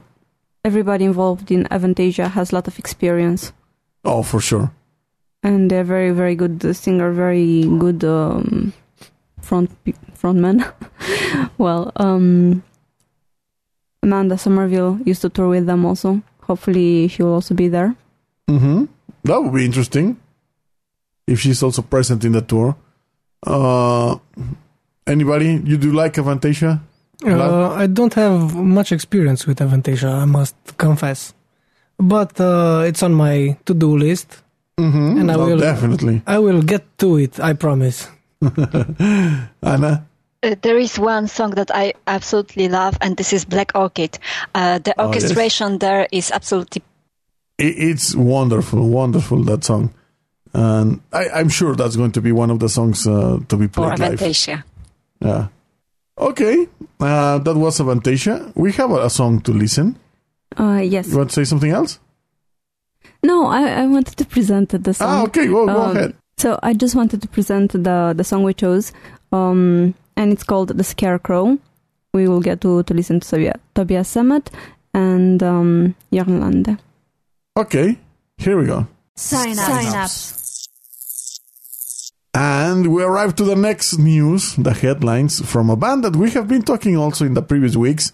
everybody 0.64 1.04
involved 1.04 1.50
in 1.50 1.64
Avantasia 1.64 2.30
has 2.30 2.50
a 2.50 2.56
lot 2.56 2.66
of 2.66 2.78
experience. 2.78 3.52
Oh, 4.04 4.22
for 4.22 4.40
sure. 4.40 4.72
And 5.42 5.70
they're 5.70 5.84
very, 5.84 6.10
very 6.10 6.34
good 6.34 6.74
singer, 6.74 7.12
very 7.12 7.62
good 7.78 8.02
um, 8.04 8.72
front 9.40 9.70
frontman. 10.18 10.64
well, 11.58 11.92
um, 11.96 12.64
Amanda 14.02 14.36
Somerville 14.38 14.98
used 15.04 15.22
to 15.22 15.28
tour 15.28 15.48
with 15.48 15.66
them 15.66 15.84
also. 15.84 16.22
Hopefully, 16.42 17.08
she 17.08 17.22
will 17.22 17.34
also 17.34 17.54
be 17.54 17.68
there. 17.68 17.94
Mm-hmm. 18.48 18.86
That 19.28 19.42
would 19.42 19.52
be 19.52 19.64
interesting 19.64 20.16
if 21.26 21.38
she's 21.40 21.62
also 21.62 21.82
present 21.82 22.24
in 22.24 22.32
the 22.32 22.40
tour. 22.40 22.74
Uh, 23.46 24.16
anybody 25.06 25.60
you 25.64 25.76
do 25.76 25.92
like 25.92 26.14
Avantasia? 26.14 26.80
Uh, 27.22 27.74
I 27.74 27.86
don't 27.88 28.14
have 28.14 28.54
much 28.54 28.90
experience 28.90 29.46
with 29.46 29.58
Avantasia, 29.58 30.22
I 30.22 30.24
must 30.24 30.56
confess, 30.78 31.34
but 31.98 32.40
uh, 32.40 32.84
it's 32.86 33.02
on 33.02 33.12
my 33.12 33.58
to-do 33.66 33.98
list, 33.98 34.42
mm-hmm. 34.78 35.18
and 35.18 35.30
I 35.30 35.36
well, 35.36 35.46
will 35.46 35.58
definitely. 35.58 36.22
I 36.26 36.38
will 36.38 36.62
get 36.62 36.86
to 36.98 37.18
it. 37.18 37.38
I 37.38 37.52
promise. 37.52 38.08
Anna? 38.40 40.06
Uh, 40.40 40.54
there 40.62 40.78
is 40.78 40.98
one 40.98 41.26
song 41.26 41.50
that 41.50 41.70
I 41.74 41.94
absolutely 42.06 42.68
love, 42.68 42.96
and 43.00 43.16
this 43.16 43.32
is 43.32 43.44
Black 43.44 43.72
Orchid. 43.74 44.18
Uh, 44.54 44.78
the 44.78 44.94
orchestration 44.98 45.66
oh, 45.66 45.72
yes. 45.72 45.80
there 45.80 46.08
is 46.12 46.30
absolutely 46.30 46.80
it, 46.80 46.84
it's 47.58 48.14
wonderful, 48.14 48.88
wonderful 48.88 49.42
that 49.44 49.64
song, 49.64 49.92
and 50.54 51.00
I, 51.12 51.28
I'm 51.30 51.48
sure 51.48 51.74
that's 51.74 51.96
going 51.96 52.12
to 52.12 52.20
be 52.20 52.32
one 52.32 52.50
of 52.50 52.58
the 52.60 52.68
songs 52.68 53.06
uh, 53.06 53.38
to 53.48 53.56
be 53.56 53.66
For 53.66 53.86
played 53.94 53.98
live. 53.98 54.18
Avantasia. 54.20 54.62
Yeah. 55.20 55.48
Okay, 56.16 56.66
uh, 57.00 57.38
that 57.38 57.54
was 57.56 57.78
Avantasia. 57.80 58.52
We 58.56 58.72
have 58.72 58.90
a, 58.90 59.04
a 59.06 59.10
song 59.10 59.40
to 59.42 59.52
listen. 59.52 59.96
Uh, 60.58 60.80
yes. 60.82 61.08
You 61.10 61.18
want 61.18 61.30
to 61.30 61.34
say 61.34 61.44
something 61.44 61.70
else? 61.70 61.98
No, 63.22 63.46
I, 63.46 63.82
I 63.82 63.86
wanted 63.86 64.16
to 64.16 64.24
present 64.24 64.70
the 64.70 64.94
song. 64.94 65.08
Ah, 65.08 65.22
okay, 65.24 65.46
go, 65.46 65.66
go 65.66 65.80
Um, 65.82 65.96
ahead. 65.96 66.14
So 66.38 66.58
I 66.62 66.72
just 66.72 66.94
wanted 66.94 67.20
to 67.22 67.28
present 67.28 67.72
the 67.72 68.14
the 68.16 68.22
song 68.24 68.44
we 68.44 68.54
chose, 68.54 68.92
um, 69.32 69.94
and 70.16 70.32
it's 70.32 70.44
called 70.44 70.68
"The 70.76 70.84
Scarecrow." 70.84 71.58
We 72.14 72.26
will 72.28 72.40
get 72.40 72.60
to 72.62 72.82
to 72.84 72.94
listen 72.94 73.20
to 73.20 73.52
Tobias 73.74 74.08
Sammet 74.14 74.46
and 74.94 75.42
um, 75.42 75.94
Jørn 76.12 76.40
Lande. 76.40 76.78
Okay, 77.58 77.98
here 78.36 78.56
we 78.56 78.66
go. 78.66 78.86
Sign 79.16 79.58
up. 79.58 79.66
Sign 79.66 79.96
up. 79.96 80.10
And 82.32 82.94
we 82.94 83.02
arrive 83.02 83.34
to 83.34 83.42
the 83.42 83.56
next 83.56 83.98
news, 83.98 84.54
the 84.54 84.72
headlines 84.72 85.44
from 85.44 85.68
a 85.68 85.74
band 85.74 86.04
that 86.04 86.14
we 86.14 86.30
have 86.30 86.46
been 86.46 86.62
talking 86.62 86.96
also 86.96 87.24
in 87.24 87.34
the 87.34 87.42
previous 87.42 87.74
weeks. 87.74 88.12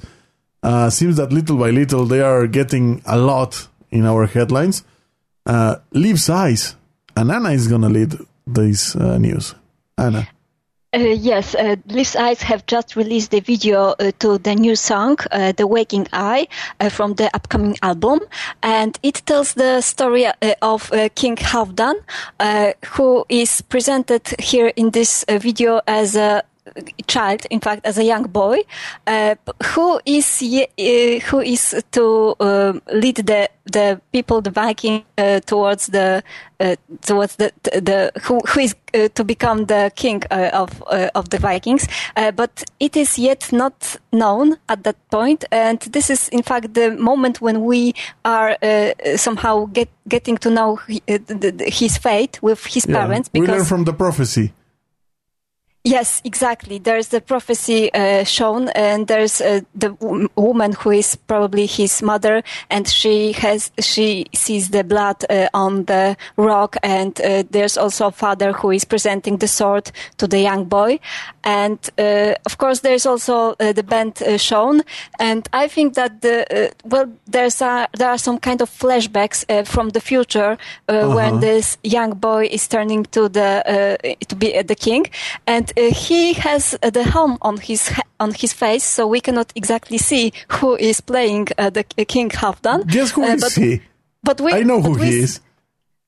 Uh, 0.63 0.89
seems 0.89 1.19
that 1.19 1.31
little 1.31 1.59
by 1.59 1.69
little 1.69 2.07
they 2.07 2.23
are 2.23 2.47
getting 2.47 3.03
a 3.05 3.19
lot 3.19 3.69
in 3.91 4.07
our 4.07 4.25
headlines. 4.25 4.83
Uh, 5.45 5.77
Leaves' 5.93 6.31
Eyes, 6.31 6.75
and 7.15 7.31
Anna 7.31 7.51
is 7.51 7.69
gonna 7.69 7.91
lead 7.91 8.15
this 8.47 8.97
uh, 8.97 9.19
news. 9.19 9.55
Anna. 9.99 10.27
Uh, 10.95 10.99
yes, 10.99 11.57
uh, 11.57 11.75
Eyes 12.17 12.41
have 12.43 12.67
just 12.67 12.95
released 12.95 13.35
a 13.35 13.41
video 13.41 13.95
uh, 13.99 14.13
to 14.21 14.39
the 14.39 14.55
new 14.55 14.77
song, 14.77 15.17
uh, 15.33 15.51
The 15.51 15.67
Waking 15.67 16.07
Eye, 16.13 16.47
uh, 16.79 16.89
from 16.89 17.15
the 17.15 17.35
upcoming 17.35 17.77
album. 17.83 18.21
And 18.63 18.97
it 19.03 19.23
tells 19.27 19.55
the 19.55 19.81
story 19.81 20.27
uh, 20.27 20.35
of 20.63 20.93
uh, 20.93 21.09
King 21.17 21.35
Halfdan, 21.35 21.95
who 22.91 23.27
is 23.29 23.61
presented 23.63 24.23
here 24.39 24.69
in 24.77 24.91
this 24.91 25.25
video 25.29 25.81
as 25.89 26.15
a 26.15 26.45
child, 27.07 27.47
in 27.51 27.61
fact, 27.61 27.87
as 27.87 27.99
a 27.99 28.05
young 28.05 28.25
boy, 28.25 28.59
uh, 29.07 29.35
who 29.75 30.01
is 30.05 30.43
uh, 30.43 31.21
who 31.31 31.41
is 31.41 31.85
to 31.93 32.35
um 32.41 32.83
lead 32.93 33.17
the 33.17 33.49
the 33.73 34.01
people, 34.13 34.41
the 34.41 34.51
Viking, 34.51 35.05
uh, 35.19 35.41
towards 35.41 35.87
the 35.87 36.23
uh, 36.61 36.77
towards 37.03 37.37
the 37.37 37.53
the 37.63 38.11
who 38.23 38.41
who 38.49 38.61
is 38.61 38.75
uh, 38.95 39.09
to 39.15 39.25
become 39.25 39.67
the 39.67 39.91
king 39.95 40.23
uh, 40.31 40.51
of 40.53 40.83
uh, 40.87 41.09
of 41.15 41.31
the 41.31 41.39
Vikings. 41.39 41.89
Uh, 42.17 42.31
but 42.31 42.65
it 42.81 42.97
is 42.97 43.19
yet 43.19 43.53
not 43.53 43.97
known 44.13 44.57
at 44.69 44.85
that 44.85 44.97
point, 45.11 45.45
and 45.51 45.81
this 45.81 46.11
is 46.11 46.29
in 46.29 46.43
fact 46.43 46.75
the 46.75 46.91
moment 46.91 47.41
when 47.41 47.65
we 47.65 47.95
are 48.25 48.57
uh, 48.63 48.93
somehow 49.17 49.67
get, 49.67 49.89
getting 50.09 50.37
to 50.39 50.51
know 50.51 50.77
he, 50.89 51.03
the, 51.07 51.53
the, 51.57 51.71
his 51.71 51.99
fate 51.99 52.39
with 52.43 52.65
his 52.67 52.87
Yeah, 52.87 53.01
parents 53.01 53.31
we 53.33 53.47
learn 53.47 53.65
from 53.65 53.85
the 53.85 53.93
prophecy. 53.93 54.53
Yes, 55.87 56.23
exactly. 56.25 56.79
There's 56.79 57.09
the 57.09 57.21
prophecy 57.21 57.93
uh, 57.93 58.25
shown, 58.25 58.71
and 58.71 59.07
there's 59.07 59.43
uh, 59.43 59.61
the 59.75 59.91
w- 59.91 60.31
woman 60.35 60.73
who 60.73 60.93
is 60.93 61.15
probably 61.15 61.67
his 61.67 62.01
mother, 62.01 62.43
and 62.71 62.89
she 62.89 63.33
has 63.33 63.71
she 63.79 64.25
sees 64.35 64.71
the 64.71 64.83
blood 64.83 65.27
uh, 65.29 65.49
on 65.53 65.85
the 65.85 66.17
rock, 66.39 66.79
and 66.83 67.21
uh, 67.21 67.43
there's 67.51 67.77
also 67.77 68.07
a 68.07 68.11
father 68.13 68.55
who 68.55 68.71
is 68.71 68.87
presenting 68.87 69.37
the 69.37 69.47
sword 69.47 69.93
to 70.17 70.27
the 70.27 70.41
young 70.41 70.65
boy, 70.65 71.01
and 71.45 71.79
uh, 71.99 72.33
of 72.47 72.57
course 72.57 72.81
there's 72.81 73.05
also 73.05 73.55
uh, 73.61 73.75
the 73.75 73.83
band 73.83 74.23
uh, 74.23 74.39
shown, 74.39 74.81
and 75.21 75.47
I 75.53 75.69
think 75.69 75.97
that 75.97 76.23
the 76.23 76.47
uh, 76.51 76.71
well 76.85 77.13
there's 77.27 77.61
a, 77.61 77.89
there 77.93 78.09
are 78.09 78.17
some 78.17 78.39
kind 78.39 78.63
of 78.63 78.71
flashbacks 78.71 79.45
uh, 79.51 79.65
from 79.65 79.91
the 79.91 80.01
future 80.01 80.57
uh, 80.89 81.11
when 81.11 81.41
this 81.41 81.77
young 81.83 82.15
boy 82.15 82.47
is 82.51 82.67
turning 82.69 83.05
to 83.11 83.29
the 83.29 83.99
uh, 84.01 84.15
to 84.29 84.35
be 84.35 84.57
uh, 84.57 84.63
the 84.63 84.75
king, 84.75 85.05
and 85.47 85.74
he 85.77 86.33
has 86.35 86.77
uh, 86.83 86.91
the 86.91 87.03
helm 87.05 87.39
on 87.43 87.57
his 87.59 87.91
on 88.21 88.33
his 88.33 88.53
face, 88.53 88.85
so 88.85 89.07
we 89.07 89.21
cannot 89.21 89.53
exactly 89.55 89.99
see 89.99 90.33
who 90.49 90.77
is 90.77 91.01
playing 91.01 91.49
uh, 91.59 91.71
the 91.71 91.85
king 92.05 92.31
Halfdan. 92.31 92.87
Guess 92.87 93.13
who 93.13 93.25
Uh, 93.25 93.35
is 93.35 93.41
but, 93.41 93.53
he? 93.53 93.81
But 94.23 94.41
we, 94.41 94.53
I 94.53 94.63
know 94.63 94.81
who 94.81 94.93
we 94.99 95.07
he 95.07 95.19
is. 95.21 95.41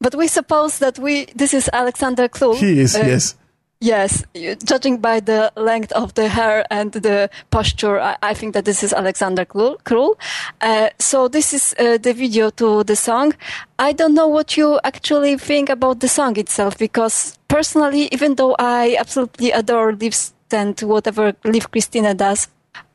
But 0.00 0.14
we 0.14 0.28
suppose 0.28 0.78
that 0.78 0.98
we 0.98 1.26
this 1.34 1.52
is 1.54 1.68
Alexander 1.72 2.28
Krull. 2.28 2.56
He 2.56 2.80
is, 2.80 2.94
Uh, 2.96 3.04
yes. 3.06 3.34
Yes, 3.78 4.24
judging 4.64 4.98
by 4.98 5.20
the 5.20 5.52
length 5.54 5.92
of 5.92 6.14
the 6.14 6.28
hair 6.28 6.64
and 6.70 6.92
the 6.92 7.28
posture, 7.50 8.00
I, 8.00 8.16
I 8.22 8.32
think 8.32 8.54
that 8.54 8.64
this 8.64 8.82
is 8.82 8.94
Alexander 8.94 9.44
Krull. 9.44 9.76
Krull. 9.84 10.16
Uh, 10.62 10.88
so 10.98 11.28
this 11.28 11.52
is 11.52 11.74
uh, 11.78 11.98
the 11.98 12.14
video 12.14 12.48
to 12.50 12.84
the 12.84 12.96
song. 12.96 13.34
I 13.78 13.92
don't 13.92 14.14
know 14.14 14.28
what 14.28 14.56
you 14.56 14.80
actually 14.82 15.36
think 15.36 15.68
about 15.68 16.00
the 16.00 16.08
song 16.08 16.38
itself, 16.38 16.78
because 16.78 17.38
personally, 17.48 18.08
even 18.12 18.36
though 18.36 18.56
I 18.58 18.96
absolutely 18.98 19.50
adore 19.52 19.92
Liv 19.92 20.14
and 20.50 20.80
whatever 20.80 21.34
Liv 21.44 21.70
Kristine 21.70 22.16
does, 22.16 22.48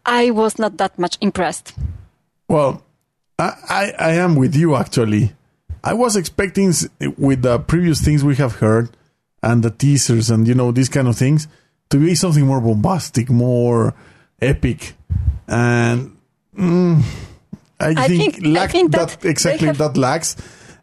I 0.04 0.32
was 0.32 0.58
not 0.58 0.78
that 0.78 0.98
much 0.98 1.18
impressed. 1.22 1.74
Well, 2.48 2.84
I, 3.38 3.54
I, 3.70 3.94
I 4.00 4.12
am 4.14 4.36
with 4.36 4.56
you 4.56 4.76
actually. 4.76 5.34
I 5.84 5.94
was 5.94 6.16
expecting 6.16 6.74
with 7.18 7.44
the 7.44 7.60
previous 7.60 8.02
things 8.02 8.24
we 8.24 8.36
have 8.38 8.56
heard 8.56 8.90
and 9.43 9.63
the 9.63 9.71
teasers 9.71 10.29
and 10.29 10.48
you 10.48 10.53
know 10.53 10.71
these 10.71 10.89
kind 10.89 11.07
of 11.07 11.15
things 11.17 11.48
to 11.89 11.98
be 11.98 12.15
something 12.15 12.45
more 12.45 12.62
bombastic, 12.62 13.29
more 13.29 13.93
epic, 14.41 14.93
and 15.48 16.15
mm, 16.57 17.01
I, 17.79 17.89
I 17.98 18.07
think, 18.07 18.36
think- 18.36 18.57
I 18.57 18.67
think 18.67 18.91
that, 18.91 19.10
that 19.10 19.25
exactly 19.25 19.67
have- 19.67 19.77
that 19.77 19.98
lacks. 19.98 20.36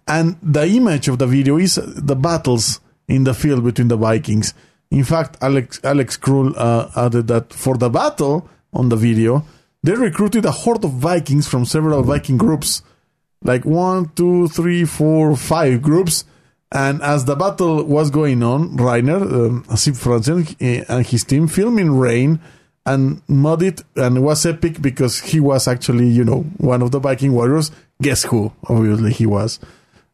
And 0.07 0.37
the 0.43 0.67
image 0.67 1.09
of 1.09 1.19
the 1.19 1.27
video 1.27 1.59
is 1.59 1.75
the 1.75 2.17
battles 2.17 2.81
in 3.09 3.25
the 3.25 3.35
field 3.35 3.63
between 3.63 3.89
the 3.89 3.97
Vikings. 3.97 4.55
In 4.91 5.05
fact, 5.05 5.37
Alex 5.43 5.81
Alex 5.85 6.17
Krull 6.17 6.55
uh, 6.57 6.89
added 6.97 7.27
that 7.29 7.53
for 7.53 7.77
the 7.77 7.91
battle 7.91 8.49
on 8.73 8.89
the 8.89 8.97
video, 8.97 9.45
they 9.83 9.93
recruited 9.93 10.47
a 10.47 10.51
horde 10.51 10.83
of 10.85 10.93
Vikings 10.93 11.47
from 11.47 11.67
several 11.67 12.03
Viking 12.03 12.39
groups, 12.39 12.81
like 13.43 13.67
one, 13.67 14.09
two, 14.15 14.49
three, 14.49 14.87
four, 14.87 15.37
five 15.37 15.83
groups. 15.83 16.25
And 16.71 17.01
as 17.03 17.25
the 17.25 17.35
battle 17.35 17.83
was 17.85 18.11
going 18.11 18.43
on, 18.43 18.77
Rainer, 18.77 19.17
um, 19.17 19.65
Sip 19.75 19.95
Franzen, 19.95 20.55
and 20.89 21.07
his 21.07 21.25
team 21.25 21.49
filmed 21.49 21.81
in 21.81 21.97
rain 21.97 22.41
and 22.85 23.23
mud 23.29 23.63
it, 23.63 23.83
and 23.97 24.19
it 24.19 24.21
was 24.21 24.45
epic 24.45 24.81
because 24.83 25.19
he 25.21 25.41
was 25.41 25.67
actually, 25.67 26.09
you 26.09 26.25
know, 26.25 26.43
one 26.59 26.83
of 26.83 26.91
the 26.91 26.99
Viking 27.01 27.33
warriors. 27.33 27.71
Guess 28.03 28.25
who? 28.25 28.53
Obviously, 28.69 29.13
he 29.13 29.25
was 29.27 29.59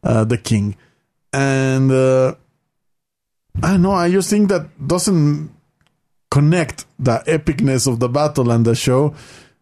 uh, 0.03 0.23
the 0.23 0.37
king. 0.37 0.75
And 1.33 1.91
uh, 1.91 2.35
I 3.61 3.71
don't 3.71 3.81
know. 3.81 3.91
I 3.91 4.09
just 4.11 4.29
think 4.29 4.47
that 4.49 4.67
doesn't 4.87 5.49
connect 6.31 6.85
the 6.99 7.21
epicness 7.27 7.87
of 7.87 7.99
the 7.99 8.09
battle 8.09 8.49
and 8.51 8.65
the 8.65 8.75
show 8.75 9.13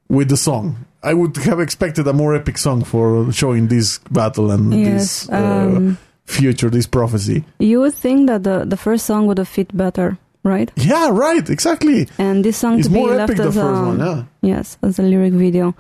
with 0.10 0.30
the 0.30 0.38
song. 0.38 0.86
I 1.02 1.14
would 1.14 1.36
have 1.38 1.60
expected 1.60 2.08
a 2.08 2.14
more 2.14 2.34
epic 2.36 2.58
song 2.58 2.84
for 2.84 3.32
showing 3.32 3.68
this 3.68 3.98
battle 4.12 4.52
and 4.52 4.74
Yes. 4.74 5.26
this 5.26 5.30
uh, 5.30 5.36
Um, 5.78 5.98
future, 6.26 6.70
this 6.70 6.88
prophecy. 6.88 7.44
you 7.60 7.80
would 7.82 7.94
think 7.94 8.28
that 8.28 8.44
the, 8.44 8.66
the 8.66 8.78
first 8.78 9.06
song 9.06 9.28
would 9.28 9.38
have 9.38 9.48
fit 9.48 9.76
better, 9.76 10.18
right? 10.44 10.72
Yeah, 10.76 11.10
right, 11.12 11.48
exactly. 11.50 12.08
And 12.18 12.44
this 12.44 12.58
song 12.58 12.80
is 12.80 12.88
to 12.88 12.94
be 12.94 13.00
more 13.00 13.16
left 13.16 13.32
epic 13.32 13.38
the 13.38 13.50
as 13.50 13.56
first 13.56 13.82
a 13.82 13.86
one, 13.86 14.00
yeah. 14.00 14.24
yes 14.42 14.78
as 14.82 15.00
a 15.00 15.04
lyric 15.04 15.34
video. 15.34 15.76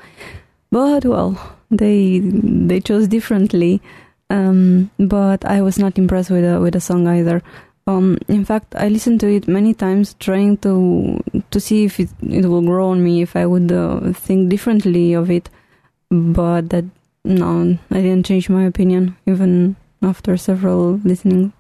But 0.71 1.05
well, 1.05 1.37
they 1.69 2.19
they 2.19 2.79
chose 2.79 3.07
differently. 3.07 3.81
Um, 4.29 4.89
but 4.97 5.45
I 5.45 5.61
was 5.61 5.77
not 5.77 5.97
impressed 5.97 6.31
with 6.31 6.43
the 6.43 6.59
with 6.59 6.73
the 6.73 6.81
song 6.81 7.07
either. 7.07 7.43
Um, 7.85 8.17
in 8.27 8.45
fact, 8.45 8.73
I 8.75 8.87
listened 8.87 9.19
to 9.19 9.27
it 9.27 9.47
many 9.47 9.73
times, 9.73 10.15
trying 10.19 10.57
to 10.59 11.21
to 11.51 11.59
see 11.59 11.83
if 11.85 11.99
it, 11.99 12.09
it 12.21 12.45
will 12.45 12.61
grow 12.61 12.89
on 12.89 13.03
me, 13.03 13.21
if 13.21 13.35
I 13.35 13.45
would 13.45 13.71
uh, 13.71 14.13
think 14.13 14.49
differently 14.49 15.13
of 15.13 15.29
it. 15.29 15.49
But 16.09 16.69
that 16.69 16.85
no, 17.25 17.77
I 17.91 18.01
didn't 18.01 18.25
change 18.25 18.49
my 18.49 18.63
opinion 18.65 19.15
even 19.25 19.75
after 20.03 20.37
several 20.37 20.99
listening. 21.03 21.53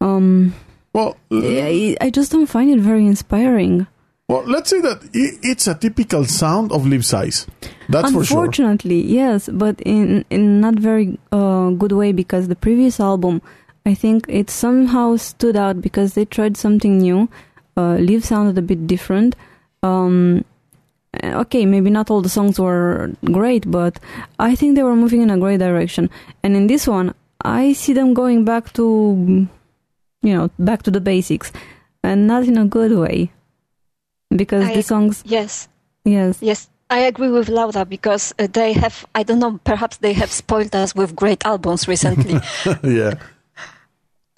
Um, 0.00 0.54
Well, 0.92 1.16
I, 1.30 1.96
I 2.00 2.10
just 2.10 2.32
don't 2.32 2.46
find 2.46 2.70
it 2.70 2.80
very 2.80 3.06
inspiring. 3.06 3.86
well, 4.28 4.44
let's 4.44 4.70
say 4.70 4.80
that 4.80 5.00
it's 5.12 5.66
a 5.66 5.74
typical 5.74 6.24
sound 6.24 6.70
of 6.72 6.86
Leaves' 6.86 7.12
Eyes. 7.14 7.46
That's 7.88 8.12
for 8.12 8.24
sure. 8.24 8.44
Unfortunately, 8.44 9.00
yes, 9.00 9.48
but 9.52 9.80
in 9.84 10.24
in 10.30 10.60
not 10.60 10.74
very 10.78 11.18
uh, 11.32 11.70
good 11.70 11.92
way 11.92 12.12
because 12.12 12.48
the 12.48 12.56
previous 12.56 13.00
album, 13.00 13.40
I 13.86 13.94
think 13.94 14.26
it 14.28 14.48
somehow 14.50 15.16
stood 15.16 15.56
out 15.56 15.80
because 15.80 16.12
they 16.14 16.24
tried 16.24 16.56
something 16.56 16.98
new. 16.98 17.28
Uh, 17.76 17.96
Live 17.96 18.24
sounded 18.24 18.56
a 18.58 18.62
bit 18.62 18.86
different. 18.86 19.34
Um, 19.82 20.44
uh, 21.22 21.40
okay, 21.44 21.64
maybe 21.66 21.90
not 21.90 22.10
all 22.10 22.22
the 22.22 22.28
songs 22.38 22.58
were 22.60 23.10
great, 23.24 23.64
but 23.70 23.98
I 24.38 24.54
think 24.54 24.76
they 24.76 24.82
were 24.84 24.96
moving 24.96 25.20
in 25.22 25.30
a 25.30 25.38
great 25.38 25.58
direction. 25.60 26.08
And 26.42 26.56
in 26.56 26.66
this 26.68 26.86
one, 26.86 27.12
I 27.42 27.72
see 27.72 27.92
them 27.92 28.14
going 28.14 28.44
back 28.44 28.72
to, 28.74 29.48
you 30.22 30.34
know, 30.34 30.50
back 30.58 30.82
to 30.84 30.90
the 30.90 31.00
basics, 31.00 31.52
and 32.02 32.26
not 32.26 32.44
in 32.44 32.56
a 32.58 32.64
good 32.64 32.92
way. 32.92 33.30
Because 34.34 34.64
I- 34.64 34.74
the 34.74 34.82
songs, 34.82 35.22
Yes, 35.26 35.68
yes, 36.04 36.38
yes. 36.40 36.68
I 36.90 36.98
agree 37.08 37.30
with 37.30 37.48
Laura 37.48 37.86
because 37.86 38.34
uh, 38.38 38.46
they 38.52 38.74
have, 38.74 39.06
I 39.14 39.22
don't 39.22 39.38
know, 39.38 39.58
perhaps 39.64 39.96
they 39.96 40.12
have 40.12 40.30
spoiled 40.30 40.74
us 40.76 40.94
with 40.94 41.16
great 41.16 41.42
albums 41.46 41.88
recently. 41.88 42.38
yeah. 42.82 43.14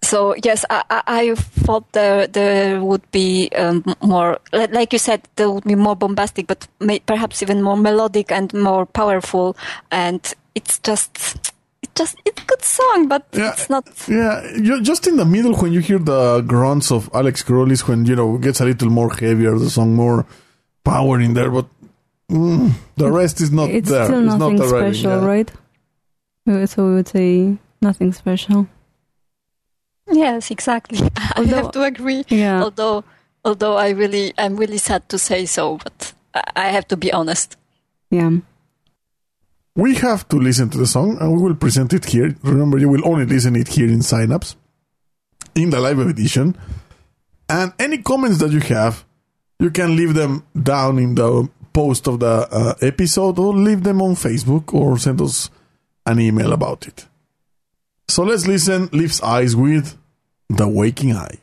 so 0.04 0.36
yes, 0.44 0.64
I, 0.70 0.84
I, 0.88 1.02
I 1.06 1.34
thought 1.34 1.90
there 1.92 2.28
there 2.28 2.80
would 2.80 3.10
be 3.10 3.48
um, 3.56 3.82
more, 4.00 4.38
like 4.52 4.92
you 4.92 5.00
said, 5.00 5.26
there 5.34 5.50
would 5.50 5.64
be 5.64 5.74
more 5.74 5.96
bombastic, 5.96 6.46
but 6.46 6.68
may, 6.78 7.00
perhaps 7.00 7.42
even 7.42 7.60
more 7.60 7.76
melodic 7.76 8.30
and 8.30 8.54
more 8.54 8.86
powerful. 8.86 9.56
And 9.90 10.22
it's 10.54 10.78
just, 10.78 11.10
it's 11.34 11.50
just, 11.94 12.16
it's 12.24 12.42
a 12.42 12.44
good 12.46 12.62
song, 12.64 13.08
but 13.08 13.26
Yeah. 13.32 13.52
it's 13.52 13.68
not. 13.70 13.84
Yeah, 14.08 14.42
you 14.56 14.82
just 14.82 15.06
in 15.06 15.16
the 15.16 15.24
middle 15.24 15.54
when 15.56 15.72
you 15.72 15.80
hear 15.80 15.98
the 15.98 16.42
grunts 16.46 16.90
of 16.92 17.08
Alex 17.14 17.42
Krull 17.42 17.70
is 17.70 17.86
when 17.88 18.04
you 18.06 18.16
know 18.16 18.38
gets 18.38 18.60
a 18.60 18.64
little 18.64 18.90
more 18.90 19.10
heavier, 19.14 19.58
the 19.58 19.70
song 19.70 19.94
more 19.94 20.26
power 20.84 21.20
in 21.20 21.34
there, 21.34 21.50
but 21.50 21.66
mm, 22.30 22.72
the 22.96 23.10
rest 23.10 23.40
is 23.40 23.50
not 23.50 23.70
it's 23.70 23.88
there. 23.90 24.04
still 24.06 24.24
it's 24.28 24.34
nothing 24.38 24.56
not 24.56 24.66
arriving, 24.72 24.94
special, 24.94 25.20
yeah. 25.20 25.26
right? 25.26 25.50
So 26.68 26.86
we 26.88 26.94
would 26.96 27.08
say 27.08 27.56
nothing 27.80 28.12
special. 28.12 28.66
Yes, 30.12 30.50
exactly. 30.50 30.98
I 31.36 31.44
have 31.44 31.70
to 31.72 31.82
agree. 31.82 32.24
Yeah. 32.28 32.62
Although, 32.62 33.04
although 33.44 33.76
I 33.76 33.90
really, 33.90 34.32
I'm 34.36 34.56
really 34.56 34.76
sad 34.78 35.08
to 35.08 35.18
say 35.18 35.46
so, 35.46 35.78
but 35.78 36.12
I- 36.34 36.50
I 36.56 36.68
have 36.68 36.86
to 36.88 36.96
be 36.96 37.10
honest. 37.12 37.56
Yeah. 38.10 38.30
We 39.76 39.96
have 39.96 40.28
to 40.28 40.36
listen 40.36 40.70
to 40.70 40.78
the 40.78 40.86
song 40.86 41.18
and 41.20 41.32
we 41.32 41.42
will 41.42 41.54
present 41.56 41.92
it 41.92 42.04
here. 42.04 42.36
Remember, 42.42 42.78
you 42.78 42.88
will 42.88 43.06
only 43.06 43.26
listen 43.26 43.56
it 43.56 43.68
here 43.68 43.88
in 43.88 44.02
Synapse 44.02 44.56
in 45.54 45.70
the 45.70 45.80
live 45.80 45.98
edition. 45.98 46.56
And 47.48 47.72
any 47.78 47.98
comments 47.98 48.38
that 48.38 48.52
you 48.52 48.60
have, 48.60 49.04
you 49.58 49.70
can 49.70 49.96
leave 49.96 50.14
them 50.14 50.44
down 50.60 50.98
in 50.98 51.14
the 51.14 51.48
post 51.72 52.06
of 52.06 52.20
the 52.20 52.48
uh, 52.50 52.74
episode 52.82 53.38
or 53.38 53.52
leave 53.52 53.82
them 53.82 54.00
on 54.00 54.14
Facebook 54.14 54.72
or 54.72 54.96
send 54.96 55.20
us 55.20 55.50
an 56.06 56.20
email 56.20 56.52
about 56.52 56.86
it. 56.86 57.06
So 58.08 58.22
let's 58.22 58.46
listen 58.46 58.88
Leaves' 58.92 59.20
Eyes 59.22 59.56
with 59.56 59.98
The 60.48 60.68
Waking 60.68 61.14
Eye. 61.14 61.38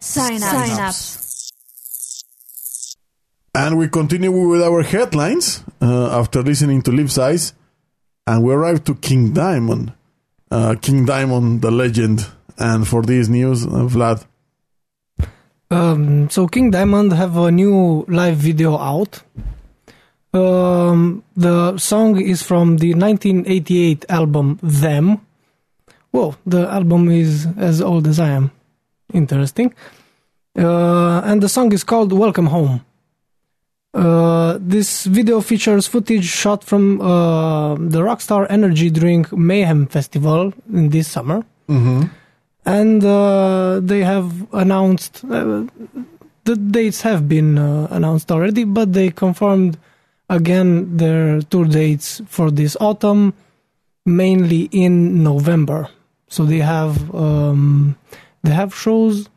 Sign 0.00 0.42
up. 0.42 0.50
Sign 0.50 0.80
up. 0.80 0.94
And 3.56 3.78
we 3.78 3.88
continue 3.88 4.30
with 4.30 4.60
our 4.60 4.82
headlines 4.82 5.64
uh, 5.80 6.10
after 6.20 6.42
listening 6.42 6.82
to 6.82 6.90
Leaves' 6.90 7.16
Eyes. 7.16 7.54
And 8.26 8.44
we 8.44 8.52
arrive 8.52 8.84
to 8.84 8.94
King 8.94 9.32
Diamond. 9.32 9.94
Uh, 10.50 10.74
King 10.82 11.06
Diamond, 11.06 11.62
the 11.62 11.70
legend. 11.70 12.26
And 12.58 12.86
for 12.86 13.00
this 13.00 13.28
news, 13.28 13.64
uh, 13.64 13.88
Vlad. 13.88 14.26
Um, 15.70 16.28
so 16.28 16.46
King 16.48 16.70
Diamond 16.70 17.14
have 17.14 17.38
a 17.38 17.50
new 17.50 18.04
live 18.08 18.36
video 18.36 18.76
out. 18.76 19.22
Um, 20.34 21.24
the 21.34 21.78
song 21.78 22.20
is 22.20 22.42
from 22.42 22.76
the 22.76 22.92
1988 22.92 24.04
album 24.10 24.58
Them. 24.62 25.22
Whoa, 26.10 26.36
the 26.44 26.68
album 26.68 27.08
is 27.08 27.48
as 27.56 27.80
old 27.80 28.06
as 28.06 28.20
I 28.20 28.28
am. 28.28 28.50
Interesting. 29.14 29.72
Uh, 30.54 31.22
and 31.24 31.42
the 31.42 31.48
song 31.48 31.72
is 31.72 31.84
called 31.84 32.12
Welcome 32.12 32.48
Home. 32.48 32.84
Uh, 33.94 34.58
this 34.60 35.06
video 35.06 35.40
features 35.40 35.86
footage 35.86 36.26
shot 36.26 36.62
from 36.62 37.00
uh, 37.00 37.74
the 37.76 38.02
Rockstar 38.02 38.46
Energy 38.50 38.90
Drink 38.90 39.32
Mayhem 39.32 39.86
Festival 39.86 40.52
in 40.72 40.90
this 40.90 41.08
summer 41.08 41.44
Mm-hmm. 41.68 42.02
and 42.64 43.04
uh, 43.04 43.80
they 43.82 44.04
have 44.04 44.46
announced 44.52 45.24
uh, 45.24 45.64
the 46.44 46.54
dates 46.54 47.00
have 47.02 47.28
been 47.28 47.58
uh, 47.58 47.88
announced 47.90 48.30
already, 48.30 48.62
but 48.62 48.92
they 48.92 49.10
confirmed 49.10 49.76
again 50.30 50.96
their 50.96 51.42
tour 51.42 51.64
dates 51.64 52.22
for 52.28 52.52
this 52.52 52.76
autumn, 52.80 53.34
mainly 54.04 54.68
in 54.70 55.24
November. 55.24 55.88
So 56.28 56.44
they 56.44 56.58
have 56.60 57.12
um, 57.12 57.96
they 58.44 58.52
have 58.52 58.72
shows 58.72 59.28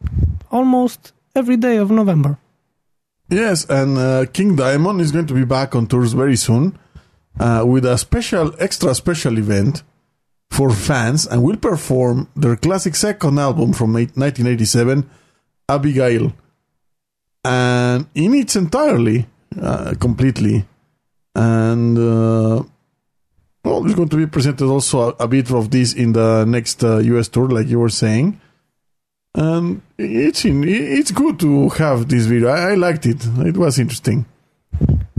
almost 0.52 1.14
every 1.36 1.58
day 1.58 1.78
of 1.78 1.90
November. 1.90 2.38
Yes, 3.30 3.66
and 3.70 3.98
uh, 3.98 4.26
King 4.34 4.56
Diamond 4.56 5.02
is 5.02 5.12
going 5.12 5.28
to 5.28 5.36
be 5.36 5.46
back 5.46 5.76
on 5.76 5.86
tours 5.86 6.14
very 6.14 6.36
soon 6.36 6.78
uh, 7.40 7.64
with 7.66 7.86
a 7.86 7.98
special, 7.98 8.56
extra 8.60 8.96
special 8.96 9.38
event 9.38 9.84
for 10.50 10.72
fans 10.72 11.28
and 11.28 11.44
will 11.44 11.58
perform 11.58 12.28
their 12.36 12.56
classic 12.56 12.96
second 12.96 13.38
album 13.38 13.72
from 13.72 13.94
1987, 13.94 15.08
Abigail. 15.70 16.34
And 17.46 18.08
in 18.16 18.34
its 18.34 18.56
entirely, 18.56 19.28
uh, 19.62 19.94
completely. 20.00 20.66
And, 21.36 21.98
uh, 21.98 22.64
well, 23.64 23.82
there's 23.82 23.96
going 23.96 24.10
to 24.10 24.18
be 24.18 24.26
presented 24.26 24.66
also 24.66 25.12
a, 25.12 25.24
a 25.26 25.28
bit 25.28 25.52
of 25.52 25.70
this 25.70 25.94
in 25.94 26.14
the 26.14 26.46
next 26.46 26.84
uh, 26.84 26.98
US 26.98 27.28
tour, 27.28 27.48
like 27.48 27.68
you 27.68 27.80
were 27.80 27.90
saying. 27.90 28.42
And 29.36 29.82
it's 29.98 30.44
in, 30.46 30.64
it's 30.68 31.12
good 31.12 31.40
to 31.40 31.70
have 31.70 32.10
this 32.10 32.26
video. 32.26 32.50
I, 32.50 32.72
I 32.72 32.76
liked 32.76 33.06
it. 33.06 33.26
It 33.40 33.58
was 33.58 33.78
interesting. 33.80 34.26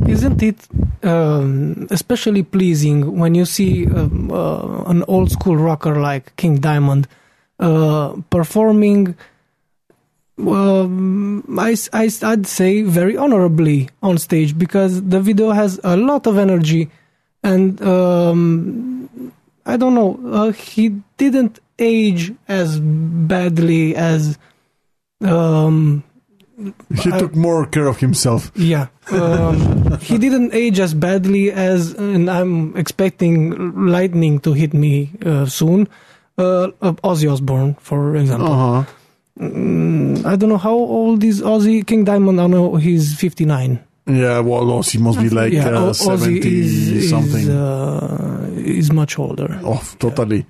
Isn't 0.07 0.43
it 0.43 0.67
um, 1.05 1.87
especially 1.91 2.43
pleasing 2.43 3.19
when 3.19 3.35
you 3.35 3.45
see 3.45 3.87
um, 3.87 4.33
uh, 4.33 4.83
an 4.85 5.05
old 5.07 5.31
school 5.31 5.57
rocker 5.57 6.01
like 6.01 6.35
King 6.37 6.59
Diamond 6.59 7.07
uh, 7.61 8.15
performing? 8.31 9.15
Um, 10.39 11.45
I, 11.59 11.77
I, 11.93 12.11
I'd 12.23 12.47
say 12.47 12.83
very 12.83 13.17
honorably 13.17 13.91
on 14.03 14.19
stage 14.19 14.59
because 14.59 15.03
the 15.03 15.21
video 15.21 15.51
has 15.51 15.79
a 15.85 15.97
lot 15.97 16.27
of 16.27 16.39
energy, 16.39 16.91
and 17.45 17.81
um, 17.83 19.33
I 19.67 19.77
don't 19.77 19.95
know, 19.95 20.19
uh, 20.33 20.53
he 20.53 21.01
didn't 21.19 21.61
age 21.81 22.33
as 22.49 22.79
badly 22.81 23.97
as 23.97 24.39
um, 25.25 26.03
He 26.95 27.11
took 27.11 27.35
more 27.35 27.67
care 27.67 27.87
of 27.89 27.99
himself. 27.99 28.53
yeah, 28.55 28.89
um, 29.13 29.97
he 30.01 30.19
didn't 30.19 30.53
age 30.55 30.79
as 30.79 30.93
badly 30.95 31.51
as, 31.51 31.93
and 31.95 32.29
I'm 32.31 32.77
expecting 32.77 33.87
lightning 33.89 34.41
to 34.41 34.53
hit 34.53 34.75
me 34.75 35.11
uh, 35.25 35.47
soon. 35.47 35.89
Uh, 36.39 36.69
uh, 36.81 36.93
Ozzy 37.05 37.31
Osbourne, 37.31 37.77
for 37.81 38.17
example. 38.17 38.53
Uh 38.53 38.83
huh. 38.85 38.85
Mm, 39.41 40.25
I 40.25 40.37
don't 40.37 40.49
know 40.51 40.59
how 40.59 40.75
old 40.77 41.25
is 41.25 41.41
Ozzy 41.41 41.87
King 41.87 42.05
Diamond. 42.05 42.41
I 42.41 42.47
know 42.47 42.77
he's 42.77 43.15
59. 43.15 43.79
Yeah, 44.07 44.41
well, 44.41 44.65
Ozzy 44.65 44.99
must 45.01 45.21
be 45.21 45.29
like 45.31 45.53
yeah, 45.53 45.69
uh, 45.69 45.87
O- 45.87 45.91
Ozzy 45.91 46.43
70 46.43 46.61
is 46.61 47.11
something. 47.11 47.41
Is, 47.43 47.49
uh, 47.49 48.51
is 48.57 48.93
much 48.93 49.19
older. 49.19 49.59
Oh, 49.65 49.81
totally. 49.99 50.45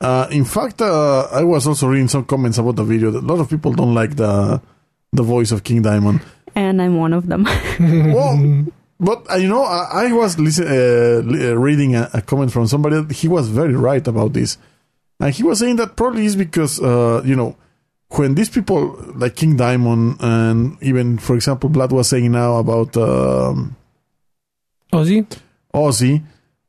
Uh, 0.00 0.26
in 0.30 0.44
fact, 0.44 0.80
uh, 0.80 1.28
I 1.30 1.44
was 1.44 1.66
also 1.66 1.86
reading 1.86 2.08
some 2.08 2.24
comments 2.24 2.58
about 2.58 2.76
the 2.76 2.84
video. 2.84 3.10
That 3.10 3.22
a 3.22 3.26
lot 3.26 3.40
of 3.40 3.50
people 3.50 3.72
don't 3.72 3.94
like 3.94 4.16
the 4.16 4.60
the 5.12 5.22
voice 5.22 5.52
of 5.52 5.62
King 5.62 5.82
Diamond. 5.82 6.20
And 6.54 6.80
I'm 6.80 6.96
one 6.96 7.12
of 7.12 7.26
them. 7.26 7.44
well, 7.80 8.64
but 8.98 9.30
uh, 9.30 9.36
you 9.36 9.48
know, 9.48 9.62
I, 9.62 10.06
I 10.06 10.12
was 10.12 10.38
listen, 10.38 10.66
uh, 10.66 11.50
uh, 11.50 11.54
reading 11.54 11.96
a, 11.96 12.08
a 12.14 12.22
comment 12.22 12.52
from 12.52 12.66
somebody. 12.66 13.00
That 13.02 13.12
he 13.12 13.28
was 13.28 13.48
very 13.48 13.74
right 13.74 14.06
about 14.06 14.32
this, 14.32 14.56
and 15.20 15.34
he 15.34 15.42
was 15.42 15.58
saying 15.58 15.76
that 15.76 15.96
probably 15.96 16.24
is 16.24 16.36
because 16.36 16.80
uh, 16.80 17.22
you 17.24 17.36
know 17.36 17.56
when 18.16 18.34
these 18.34 18.48
people 18.48 18.96
like 19.14 19.36
King 19.36 19.56
Diamond 19.56 20.16
and 20.20 20.76
even, 20.82 21.18
for 21.18 21.36
example, 21.36 21.70
Vlad 21.70 21.92
was 21.92 22.08
saying 22.08 22.32
now 22.32 22.56
about. 22.56 22.96
Um, 22.96 23.76
Ozzy? 24.92 25.24
Ozzy, 25.72 26.20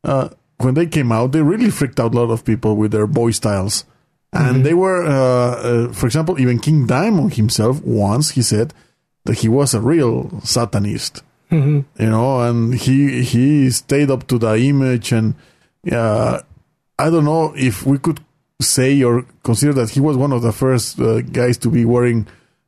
uh, 0.04 0.30
when 0.64 0.74
they 0.76 0.86
came 0.86 1.12
out, 1.12 1.32
they 1.32 1.42
really 1.42 1.70
freaked 1.70 2.00
out 2.00 2.14
a 2.14 2.20
lot 2.20 2.32
of 2.32 2.44
people 2.46 2.76
with 2.76 2.92
their 2.92 3.08
boy 3.08 3.32
styles. 3.32 3.86
And 4.34 4.58
Mhm. 4.58 4.64
they 4.64 4.74
were, 4.74 5.04
uh, 5.06 5.12
uh, 5.12 5.92
for 5.94 6.06
example, 6.06 6.40
even 6.40 6.60
King 6.60 6.86
Diamond 6.88 7.34
himself, 7.34 7.82
once 7.84 8.32
he 8.32 8.42
said 8.42 8.74
that 9.26 9.40
he 9.40 9.50
was 9.50 9.74
a 9.74 9.82
real 9.82 10.42
Satanist, 10.44 11.22
Mhm. 11.52 11.84
you 12.00 12.10
know, 12.10 12.40
and 12.42 12.74
he, 12.76 13.24
he 13.24 13.70
stayed 13.72 14.10
up 14.10 14.28
to 14.28 14.38
the 14.40 14.54
image. 14.56 15.12
And 15.12 15.36
uh, 15.92 16.40
I 16.98 17.10
don't 17.10 17.26
know 17.26 17.54
if 17.58 17.86
we 17.86 17.98
could 17.98 18.22
say 18.62 19.02
or 19.04 19.26
consider 19.44 19.74
that 19.74 19.90
he 19.92 20.00
was 20.00 20.16
one 20.16 20.32
of 20.32 20.42
the 20.44 20.52
first 20.54 21.00
uh, 21.00 21.22
guys 21.22 21.58
to 21.58 21.70
be 21.70 21.84
wearing 21.84 22.26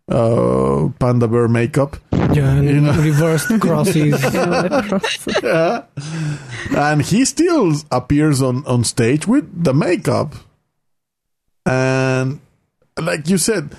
uh, 0.09 0.89
panda 0.99 1.27
bear 1.27 1.47
makeup. 1.47 1.97
Yeah, 2.11 2.55
and 2.57 2.67
You 2.69 2.81
know. 2.81 2.93
reversed 3.01 3.47
crosses. 3.61 4.21
Yeah. 5.43 5.83
and 6.75 7.01
he 7.01 7.25
still 7.25 7.73
appears 7.91 8.41
on, 8.41 8.65
on 8.65 8.83
stage 8.83 9.27
with 9.27 9.63
the 9.63 9.73
makeup. 9.73 10.35
And 11.65 12.39
like 12.99 13.29
you 13.29 13.37
said, 13.37 13.75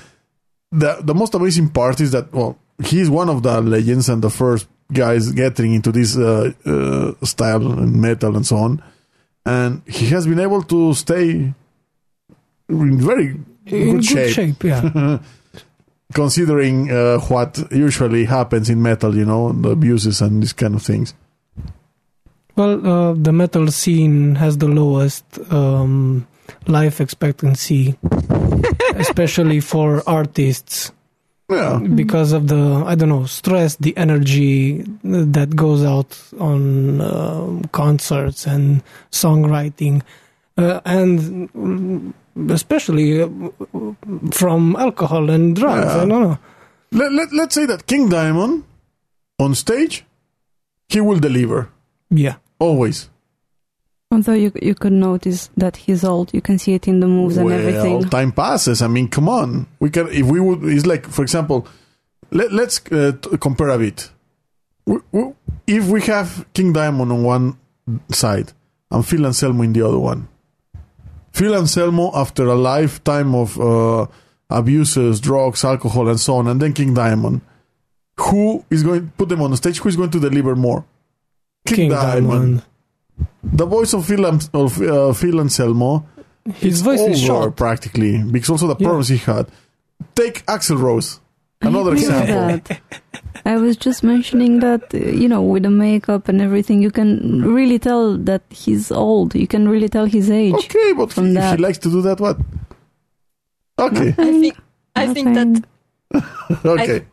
the 0.72 0.98
the 1.02 1.14
most 1.14 1.34
amazing 1.34 1.70
part 1.70 2.00
is 2.00 2.12
that 2.12 2.32
well, 2.32 2.58
he's 2.84 3.10
one 3.10 3.28
of 3.28 3.42
the 3.42 3.60
legends 3.60 4.08
and 4.08 4.22
the 4.22 4.30
first 4.30 4.66
guys 4.92 5.30
getting 5.32 5.74
into 5.74 5.92
this 5.92 6.16
uh, 6.16 6.52
uh, 6.64 7.12
style 7.24 7.70
and 7.72 8.00
metal 8.00 8.36
and 8.36 8.46
so 8.46 8.56
on. 8.56 8.82
And 9.46 9.82
he 9.86 10.06
has 10.06 10.26
been 10.26 10.40
able 10.40 10.62
to 10.62 10.94
stay 10.94 11.52
in 12.68 13.00
very 13.00 13.36
In 13.66 13.96
good, 13.96 14.04
shape, 14.04 14.32
shape, 14.34 14.64
yeah. 14.64 15.18
considering 16.14 16.90
uh, 16.90 17.18
what 17.28 17.58
usually 17.70 18.24
happens 18.24 18.70
in 18.70 18.80
metal, 18.80 19.14
you 19.16 19.24
know, 19.26 19.52
the 19.52 19.70
abuses 19.70 20.20
and 20.22 20.42
these 20.42 20.52
kind 20.54 20.74
of 20.74 20.82
things. 20.82 21.12
Well, 22.56 22.86
uh, 22.86 23.14
the 23.14 23.32
metal 23.32 23.66
scene 23.72 24.36
has 24.36 24.58
the 24.58 24.68
lowest 24.68 25.24
um, 25.52 26.26
life 26.68 27.00
expectancy, 27.00 27.98
especially 28.94 29.58
for 29.60 30.02
artists, 30.06 30.92
Yeah. 31.50 31.76
because 31.94 32.32
of 32.32 32.46
the 32.48 32.84
I 32.86 32.94
don't 32.94 33.08
know 33.10 33.26
stress, 33.26 33.76
the 33.76 33.92
energy 33.96 34.84
that 35.02 35.50
goes 35.56 35.84
out 35.84 36.16
on 36.40 37.00
um 37.02 37.64
concerts 37.72 38.46
and 38.46 38.80
songwriting, 39.10 40.00
uh, 40.56 40.80
and 40.86 42.14
especially 42.50 43.22
uh, 43.22 43.28
from 44.32 44.76
alcohol 44.76 45.30
and 45.30 45.56
drugs. 45.56 45.86
Yeah. 45.86 45.94
I 45.94 46.06
don't 46.06 46.08
know. 46.08 46.38
Let, 46.92 47.12
let, 47.12 47.32
let's 47.32 47.54
say 47.54 47.66
that 47.66 47.86
King 47.86 48.08
Diamond 48.08 48.64
on 49.38 49.54
stage, 49.54 50.04
he 50.88 51.00
will 51.00 51.18
deliver. 51.18 51.70
Yeah. 52.10 52.36
Always. 52.58 53.10
Although 54.10 54.34
you 54.34 54.52
you 54.62 54.76
could 54.76 54.92
notice 54.92 55.50
that 55.56 55.76
he's 55.76 56.04
old, 56.04 56.32
you 56.32 56.40
can 56.40 56.58
see 56.58 56.74
it 56.74 56.86
in 56.86 57.00
the 57.00 57.08
moves 57.08 57.36
and 57.36 57.46
well, 57.46 57.58
everything. 57.58 58.08
time 58.10 58.30
passes. 58.30 58.80
I 58.80 58.86
mean, 58.86 59.08
come 59.08 59.28
on. 59.28 59.66
We 59.80 59.90
can 59.90 60.08
if 60.08 60.26
we 60.26 60.38
would. 60.38 60.62
It's 60.62 60.86
like, 60.86 61.06
for 61.06 61.22
example, 61.22 61.66
let, 62.30 62.52
let's 62.52 62.80
uh, 62.92 63.12
compare 63.40 63.70
a 63.70 63.78
bit. 63.78 64.10
We, 64.86 64.98
we, 65.10 65.32
if 65.66 65.88
we 65.88 66.00
have 66.02 66.46
King 66.54 66.72
Diamond 66.72 67.10
on 67.10 67.24
one 67.24 67.58
side 68.12 68.52
and 68.90 69.04
Phil 69.04 69.26
Anselmo 69.26 69.62
in 69.62 69.72
the 69.72 69.82
other 69.82 69.98
one, 69.98 70.28
Phil 71.34 71.54
Anselmo 71.54 72.10
after 72.14 72.46
a 72.46 72.54
lifetime 72.54 73.34
of 73.34 73.58
uh, 73.60 74.06
abuses, 74.50 75.20
drugs, 75.20 75.64
alcohol, 75.64 76.08
and 76.08 76.18
so 76.20 76.36
on, 76.36 76.46
and 76.46 76.62
then 76.62 76.72
King 76.72 76.94
Diamond, 76.94 77.40
who 78.18 78.64
is 78.70 78.82
going 78.84 79.00
to 79.06 79.12
put 79.18 79.28
them 79.28 79.42
on 79.42 79.50
the 79.50 79.56
stage? 79.56 79.78
Who 79.78 79.88
is 79.88 79.96
going 79.96 80.10
to 80.10 80.20
deliver 80.20 80.54
more? 80.54 80.84
King 81.66 81.90
Diamond. 81.90 82.62
The 83.42 83.66
voice 83.66 83.92
of 83.94 84.06
Phil, 84.06 84.24
of, 84.26 84.80
uh, 84.80 85.12
Phil 85.12 85.40
Anselmo 85.40 86.06
His 86.54 86.82
voice 86.82 87.00
is 87.00 87.28
over 87.28 87.42
short. 87.44 87.56
practically 87.56 88.22
because 88.22 88.50
also 88.50 88.66
the 88.68 88.76
Yeah. 88.78 88.86
problems 88.86 89.08
he 89.08 89.16
had. 89.18 89.46
Take 90.14 90.44
Axl 90.46 90.78
Rose, 90.80 91.20
another 91.60 91.92
example. 91.92 92.76
I 93.46 93.56
was 93.56 93.76
just 93.76 94.02
mentioning 94.02 94.60
that, 94.60 94.94
uh, 94.94 94.98
you 94.98 95.28
know, 95.28 95.42
with 95.42 95.64
the 95.64 95.70
makeup 95.70 96.28
and 96.28 96.40
everything, 96.40 96.80
you 96.82 96.90
can 96.90 97.42
really 97.42 97.78
tell 97.78 98.16
that 98.16 98.42
he's 98.48 98.90
old. 98.90 99.34
You 99.34 99.46
can 99.46 99.68
really 99.68 99.88
tell 99.88 100.06
his 100.06 100.30
age. 100.30 100.54
Okay, 100.54 100.92
but 100.94 101.12
From 101.12 101.28
if 101.28 101.34
that. 101.34 101.58
he 101.58 101.62
likes 101.62 101.78
to 101.78 101.90
do 101.90 102.00
that, 102.02 102.20
what? 102.20 102.38
Okay, 103.78 104.14
I 104.16 104.40
think 104.40 104.56
I 104.94 105.12
think 105.12 105.34
that 105.34 105.64
Nothing. 106.14 106.64
okay. 106.64 107.06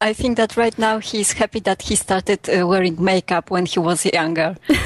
I 0.00 0.12
think 0.12 0.36
that 0.36 0.56
right 0.56 0.76
now 0.78 0.98
he's 0.98 1.32
happy 1.32 1.60
that 1.60 1.82
he 1.82 1.94
started 1.94 2.48
uh, 2.48 2.66
wearing 2.66 3.02
makeup 3.02 3.50
when 3.50 3.66
he 3.66 3.78
was 3.78 4.04
younger. 4.04 4.56
but 4.66 4.76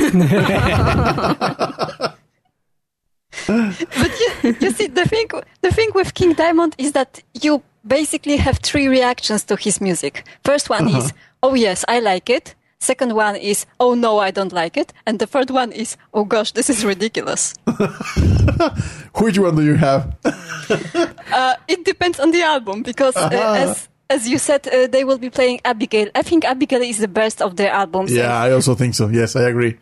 you, 3.47 4.57
you 4.61 4.71
see, 4.73 4.89
the 4.89 5.07
thing, 5.09 5.29
the 5.63 5.71
thing 5.71 5.91
with 5.95 6.13
King 6.13 6.35
Diamond 6.35 6.75
is 6.77 6.93
that 6.93 7.23
you 7.41 7.63
basically 7.87 8.37
have 8.39 8.59
three 8.63 8.89
reactions 8.89 9.45
to 9.45 9.57
his 9.57 9.81
music. 9.81 10.25
First 10.45 10.69
one 10.71 10.89
is, 10.89 11.13
oh 11.43 11.55
yes, 11.55 11.85
I 11.89 12.01
like 12.01 12.29
it. 12.31 12.55
Second 12.79 13.15
one 13.15 13.37
is, 13.37 13.65
oh 13.81 13.95
no, 13.95 14.19
I 14.19 14.31
don't 14.31 14.53
like 14.53 14.77
it. 14.77 14.93
And 15.07 15.19
the 15.19 15.27
third 15.27 15.51
one 15.51 15.73
is, 15.73 15.97
oh 16.13 16.25
gosh, 16.25 16.53
this 16.53 16.69
is 16.69 16.85
ridiculous. 16.85 17.55
Which 19.15 19.39
one 19.39 19.57
do 19.57 19.63
you 19.63 19.75
have? 19.77 20.15
Uh, 21.33 21.55
it 21.69 21.85
depends 21.85 22.19
on 22.21 22.31
the 22.31 22.43
album 22.43 22.83
because, 22.83 23.15
uh, 23.17 23.27
Uh-huh. 23.33 23.55
as 23.71 23.89
as 24.09 24.29
you 24.29 24.39
said, 24.39 24.67
uh, 24.69 24.87
they 24.87 25.05
will 25.05 25.19
be 25.19 25.29
playing 25.31 25.61
Abigail. 25.65 26.09
I 26.15 26.23
think 26.23 26.45
Abigail 26.45 26.81
is 26.83 26.99
the 26.99 27.09
best 27.09 27.43
of 27.43 27.57
their 27.57 27.71
albums. 27.73 28.13
Yeah, 28.13 28.33
I 28.37 28.53
also 28.53 28.75
think 28.75 28.95
so. 28.95 29.09
Yes, 29.09 29.35
I 29.37 29.43
agree. 29.49 29.77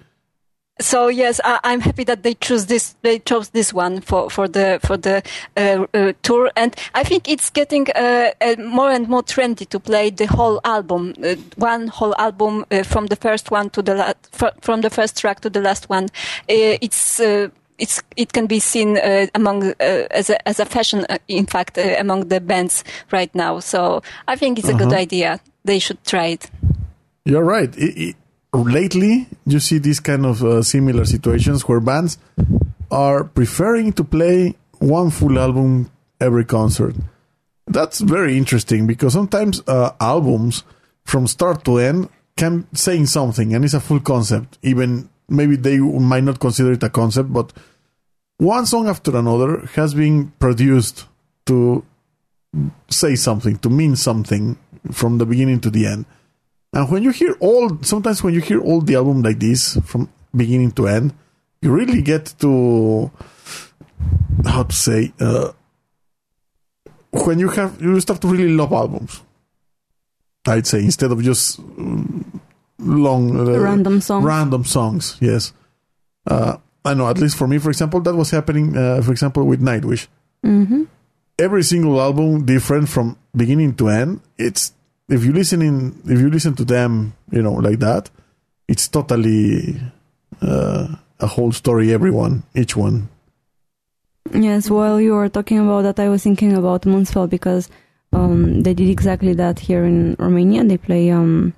So 0.81 1.07
yes, 1.07 1.41
I, 1.45 1.61
I'm 1.63 1.81
happy 1.81 2.03
that 2.05 2.25
they 2.25 2.35
choose 2.35 2.67
this. 2.67 2.97
They 3.03 3.21
chose 3.21 3.51
this 3.51 3.73
one 3.73 4.01
for 4.01 4.29
for 4.29 4.49
the 4.49 4.81
for 4.83 4.97
the 4.97 5.23
uh, 5.57 5.87
uh, 5.95 6.13
tour, 6.23 6.51
and 6.57 6.75
I 6.95 7.05
think 7.05 7.29
it's 7.29 7.49
getting 7.51 7.87
uh, 7.95 8.33
uh, 8.41 8.57
more 8.59 8.91
and 8.91 9.09
more 9.09 9.23
trendy 9.23 9.69
to 9.69 9.79
play 9.79 10.11
the 10.11 10.27
whole 10.27 10.61
album, 10.65 11.15
uh, 11.23 11.37
one 11.57 11.87
whole 11.87 12.13
album 12.19 12.65
uh, 12.73 12.83
from 12.83 13.07
the 13.07 13.15
first 13.17 13.53
one 13.53 13.71
to 13.71 13.83
the 13.83 13.95
la- 13.95 14.13
fr- 14.33 14.57
from 14.63 14.81
the 14.81 14.91
first 14.91 15.17
track 15.17 15.41
to 15.41 15.51
the 15.51 15.61
last 15.61 15.89
one. 15.89 16.05
Uh, 16.51 16.77
it's 16.81 17.21
uh, 17.21 17.49
it's 17.79 18.03
it 18.17 18.33
can 18.33 18.47
be 18.47 18.59
seen 18.59 18.99
uh, 18.99 19.27
among 19.35 19.63
uh, 19.65 19.75
as 20.11 20.29
a 20.29 20.49
as 20.49 20.59
a 20.59 20.65
fashion, 20.65 21.07
uh, 21.09 21.19
in 21.29 21.47
fact, 21.47 21.79
uh, 21.79 21.95
among 22.01 22.29
the 22.31 22.41
bands 22.41 22.83
right 23.13 23.33
now. 23.33 23.61
So 23.61 24.03
I 24.27 24.35
think 24.35 24.59
it's 24.59 24.69
a 24.69 24.75
good 24.75 24.93
idea. 24.93 25.39
They 25.65 25.79
should 25.79 26.03
try 26.05 26.27
it. 26.33 26.51
You're 27.25 27.45
right. 27.45 27.73
I- 27.79 27.95
I- 27.97 28.15
lately, 28.63 29.27
you 29.47 29.61
see 29.61 29.79
these 29.79 30.01
kind 30.01 30.25
of 30.25 30.43
uh, 30.43 30.63
similar 30.63 31.05
situations 31.05 31.67
where 31.69 31.81
bands 31.81 32.19
are 32.91 33.25
preferring 33.25 33.93
to 33.95 34.05
play 34.05 34.55
one 34.79 35.11
full 35.11 35.39
album 35.39 35.91
every 36.21 36.45
concert. 36.45 36.95
That's 37.67 38.01
very 38.01 38.37
interesting 38.37 38.87
because 38.87 39.13
sometimes 39.13 39.63
uh, 39.67 39.93
albums 40.01 40.65
from 41.05 41.27
start 41.27 41.65
to 41.65 41.79
end 41.79 42.09
can 42.37 42.67
say 42.75 43.05
something 43.05 43.55
and 43.55 43.65
it's 43.65 43.75
a 43.75 43.81
full 43.81 44.01
concept. 44.01 44.59
Even 44.63 45.09
maybe 45.29 45.57
they 45.57 45.79
might 45.79 46.25
not 46.25 46.41
consider 46.41 46.73
it 46.73 46.83
a 46.83 46.91
concept, 46.91 47.33
but 47.33 47.53
one 48.39 48.67
song 48.67 48.89
after 48.89 49.17
another 49.17 49.61
has 49.75 49.95
been 49.95 50.33
produced 50.39 51.07
to 51.47 51.85
say 52.89 53.15
something, 53.15 53.59
to 53.59 53.71
mean 53.71 53.97
something 53.97 54.59
from 54.93 55.19
the 55.19 55.27
beginning 55.27 55.61
to 55.61 55.71
the 55.71 55.87
end. 55.87 56.05
And 56.75 56.91
when 56.91 57.03
you 57.03 57.11
hear 57.11 57.37
all, 57.41 57.79
sometimes 57.83 58.23
when 58.23 58.35
you 58.35 58.41
hear 58.41 58.61
all 58.61 58.81
the 58.81 58.97
album 58.97 59.23
like 59.23 59.39
this 59.39 59.79
from 59.85 60.09
beginning 60.35 60.73
to 60.73 60.89
end, 60.89 61.15
you 61.63 61.73
really 61.73 62.03
get 62.03 62.35
to 62.41 63.11
how 64.45 64.65
to 64.65 64.75
say 64.75 65.13
uh, 65.21 65.53
when 67.13 67.39
you 67.39 67.49
have 67.49 67.81
you 67.81 67.99
start 68.01 68.21
to 68.21 68.29
really 68.29 68.53
love 68.53 68.73
albums. 68.73 69.23
I'd 70.47 70.67
say 70.67 70.81
instead 70.81 71.11
of 71.11 71.23
just 71.23 71.63
mm, 71.63 72.41
long 72.79 73.39
uh, 73.39 73.59
Random 73.59 74.01
songs. 74.01 74.25
random 74.25 74.65
songs. 74.65 75.17
Yes, 75.21 75.55
uh, 76.27 76.59
I 76.85 76.93
know. 76.93 77.09
At 77.09 77.19
least 77.19 77.39
for 77.39 77.47
me, 77.49 77.59
for 77.59 77.71
example, 77.71 78.01
that 78.01 78.15
was 78.15 78.31
happening. 78.31 78.77
Uh, 78.77 79.01
for 79.01 79.13
example, 79.13 79.45
with 79.45 79.63
Nightwish 79.63 80.09
Mm-hmm 80.45 80.85
every 81.39 81.63
single 81.63 82.01
album 82.01 82.45
different 82.45 82.89
from 82.89 83.17
beginning 83.35 83.75
to 83.77 83.89
end. 83.89 84.21
It's 84.39 84.73
if 85.09 85.25
you 85.25 85.33
listen 85.33 85.63
in 85.63 86.01
if 86.07 86.19
you 86.21 86.31
listen 86.31 86.55
to 86.55 86.65
them, 86.65 87.15
you 87.31 87.43
know, 87.43 87.53
like 87.53 87.79
that, 87.81 88.11
it's 88.69 88.89
totally 88.89 89.81
uh, 90.43 90.89
a 91.21 91.27
whole 91.27 91.53
story. 91.53 91.93
Everyone, 91.93 92.43
each 92.55 92.77
one. 92.77 93.09
Yes, 94.33 94.71
while 94.71 95.01
you 95.01 95.13
were 95.13 95.29
talking 95.29 95.59
about 95.59 95.83
that, 95.83 96.01
I 96.01 96.09
was 96.09 96.23
thinking 96.23 96.55
about 96.57 96.83
Moonspell 96.83 97.29
because 97.29 97.69
um, 98.13 98.63
they 98.63 98.73
did 98.73 98.89
exactly 98.89 99.35
that 99.35 99.59
here 99.59 99.85
in 99.85 100.17
Romania. 100.19 100.65
They 100.65 100.79
play 100.79 101.11
um, 101.11 101.53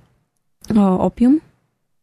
uh, 0.75 0.97
Opium. 0.99 1.41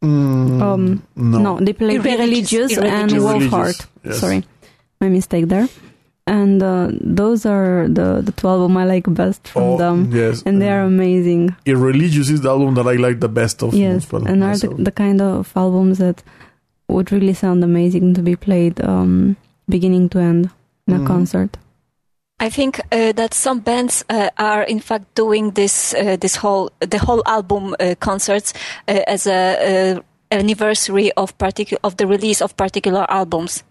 Mm, 0.03 0.63
Um, 0.63 1.03
no, 1.17 1.39
No, 1.39 1.61
they 1.61 1.73
play 1.75 1.97
Irreligious- 1.97 2.73
Irreligious, 2.73 2.79
and 2.79 3.13
Irreligious. 3.13 3.51
Wolfheart. 3.53 3.87
yes. 4.05 4.21
Sorry, 4.21 4.45
my 5.01 5.09
mistake 5.11 5.49
there. 5.49 5.69
And 6.27 6.63
uh, 6.63 6.89
those 7.01 7.45
are 7.45 7.87
the 7.89 8.23
the 8.23 8.33
two 8.33 8.49
album 8.49 8.77
I 8.79 8.85
like 8.85 9.05
best 9.13 9.47
from 9.49 9.63
Oh, 9.63 9.77
them, 9.77 10.11
yes, 10.11 10.43
and 10.47 10.61
they 10.63 10.71
are 10.71 10.81
amazing. 10.87 11.55
Irreligious 11.67 12.31
is 12.31 12.41
the 12.41 12.49
album 12.49 12.75
that 12.77 12.87
I 12.87 12.97
like 12.97 13.21
the 13.21 13.29
best 13.29 13.63
of. 13.63 13.75
yes, 13.75 14.07
Moonspell 14.07 14.27
and 14.27 14.43
are 14.43 14.57
the, 14.57 14.69
the 14.85 14.91
kind 14.93 15.21
of 15.21 15.53
albums 15.55 15.99
that 15.99 16.23
would 16.89 17.13
really 17.13 17.35
sound 17.35 17.63
amazing 17.63 18.15
to 18.15 18.23
be 18.23 18.37
played 18.37 18.81
um, 18.81 19.37
beginning 19.69 20.09
to 20.11 20.19
end 20.19 20.49
in 20.89 20.95
a 20.95 20.99
Mhm. 20.99 21.07
concert. 21.07 21.59
I 22.41 22.51
think 22.51 22.81
uh, 22.91 23.13
that 23.13 23.35
some 23.35 23.61
bands 23.61 24.05
uh, 24.09 24.29
are 24.39 24.63
in 24.63 24.81
fact 24.81 25.15
doing 25.15 25.53
this 25.55 25.95
uh, 25.95 26.17
this 26.21 26.37
whole 26.37 26.71
the 26.81 26.99
whole 26.99 27.23
album 27.27 27.75
uh, 27.79 27.95
concerts 28.01 28.53
uh, 28.89 29.01
as 29.07 29.27
a 29.27 29.41
uh, 29.97 30.01
anniversary 30.39 31.11
of 31.17 31.37
particular 31.39 31.81
of 31.85 31.97
the 31.97 32.07
release 32.07 32.41
of 32.43 32.57
particular 32.57 33.07
albums. 33.11 33.63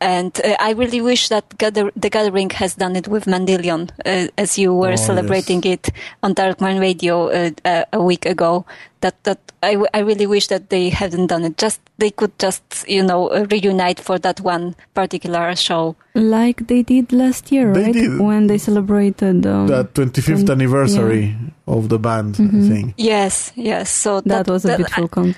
And 0.00 0.38
uh, 0.44 0.56
I 0.60 0.72
really 0.72 1.00
wish 1.00 1.28
that 1.28 1.56
gather- 1.56 1.90
the 1.96 2.10
Gathering 2.10 2.50
has 2.50 2.74
done 2.74 2.96
it 2.96 3.08
with 3.08 3.24
Mandylion, 3.24 3.88
uh, 4.04 4.28
as 4.36 4.58
you 4.58 4.74
were 4.74 4.92
Oh, 4.92 4.96
celebrating 4.96 5.62
it 5.64 5.88
on 6.22 6.34
Darkman 6.34 6.78
Radio 6.80 7.28
uh, 7.28 7.50
uh, 7.64 7.84
a 7.92 8.02
week 8.02 8.26
ago. 8.26 8.66
That 9.00 9.16
that 9.24 9.38
I, 9.62 9.72
w- 9.72 9.88
I 9.94 10.00
really 10.00 10.26
wish 10.26 10.48
that 10.48 10.68
they 10.68 10.90
hadn't 10.90 11.28
done 11.28 11.44
it. 11.44 11.56
Just 11.56 11.80
they 11.98 12.10
could 12.10 12.38
just 12.38 12.62
you 12.88 13.02
know 13.02 13.28
uh, 13.28 13.46
reunite 13.50 14.00
for 14.00 14.18
that 14.18 14.40
one 14.40 14.74
particular 14.92 15.56
show. 15.56 15.96
Like 16.14 16.66
they 16.68 16.82
did 16.82 17.12
last 17.12 17.50
year, 17.52 17.72
They 17.72 17.84
right? 17.84 17.92
did. 17.94 18.18
When 18.20 18.46
they 18.48 18.58
celebrated 18.58 19.46
um, 19.46 19.66
the 19.68 19.84
25th 19.84 20.40
and- 20.40 20.50
anniversary 20.50 21.36
of 21.66 21.88
the 21.88 21.98
band 21.98 22.34
Mhm. 22.36 22.68
thing. 22.68 22.94
Yes, 22.98 23.52
yes. 23.56 23.88
So 23.90 24.20
that, 24.22 24.46
was 24.48 24.64
a 24.64 24.68
that- 24.68 24.76
beautiful 24.76 25.08
concert. 25.08 25.36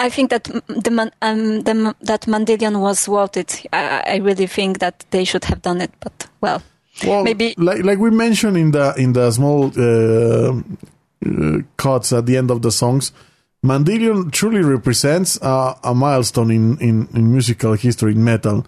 I 0.00 0.10
think 0.10 0.30
that 0.30 0.44
the, 0.44 1.10
um, 1.22 1.60
the 1.62 1.94
that 2.02 2.22
Mandylion 2.26 2.80
was 2.80 3.08
worth 3.08 3.36
it. 3.36 3.66
I, 3.72 4.02
I 4.06 4.16
really 4.16 4.46
think 4.46 4.78
that 4.78 5.04
they 5.10 5.24
should 5.24 5.44
have 5.44 5.62
done 5.62 5.80
it, 5.80 5.90
but 6.00 6.28
well, 6.40 6.62
Well, 7.06 7.24
Maybe- 7.24 7.54
like 7.58 7.82
like 7.84 7.98
we 7.98 8.10
mentioned 8.10 8.56
in 8.56 8.70
the 8.72 8.94
in 8.96 9.12
the 9.14 9.30
small 9.32 9.72
uh, 9.76 10.62
uh, 11.26 11.58
cuts 11.76 12.12
at 12.12 12.26
the 12.26 12.36
end 12.36 12.50
of 12.50 12.60
the 12.62 12.70
songs, 12.70 13.12
Mandylion 13.64 14.30
truly 14.30 14.62
represents 14.62 15.38
uh, 15.42 15.74
a 15.82 15.94
milestone 15.94 16.50
in, 16.50 16.78
in, 16.78 17.08
in 17.14 17.32
musical 17.32 17.72
history 17.74 18.12
in 18.12 18.22
metal. 18.22 18.64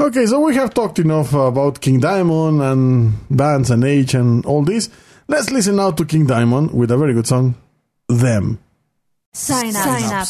Okay, 0.00 0.26
so 0.26 0.38
we 0.40 0.54
have 0.54 0.72
talked 0.74 0.98
enough 1.00 1.32
about 1.34 1.80
King 1.80 1.98
Diamond 1.98 2.62
and 2.62 3.12
bands 3.30 3.70
and 3.70 3.82
age 3.84 4.14
and 4.14 4.46
all 4.46 4.62
this. 4.62 4.88
Let's 5.26 5.50
listen 5.50 5.76
now 5.76 5.90
to 5.92 6.04
King 6.04 6.26
Diamond 6.26 6.70
with 6.72 6.90
a 6.92 6.96
very 6.96 7.14
good 7.14 7.26
song, 7.26 7.54
Them. 8.08 8.58
Sign 9.38 9.76
up. 9.76 9.84
Sign 9.84 10.12
up. 10.12 10.28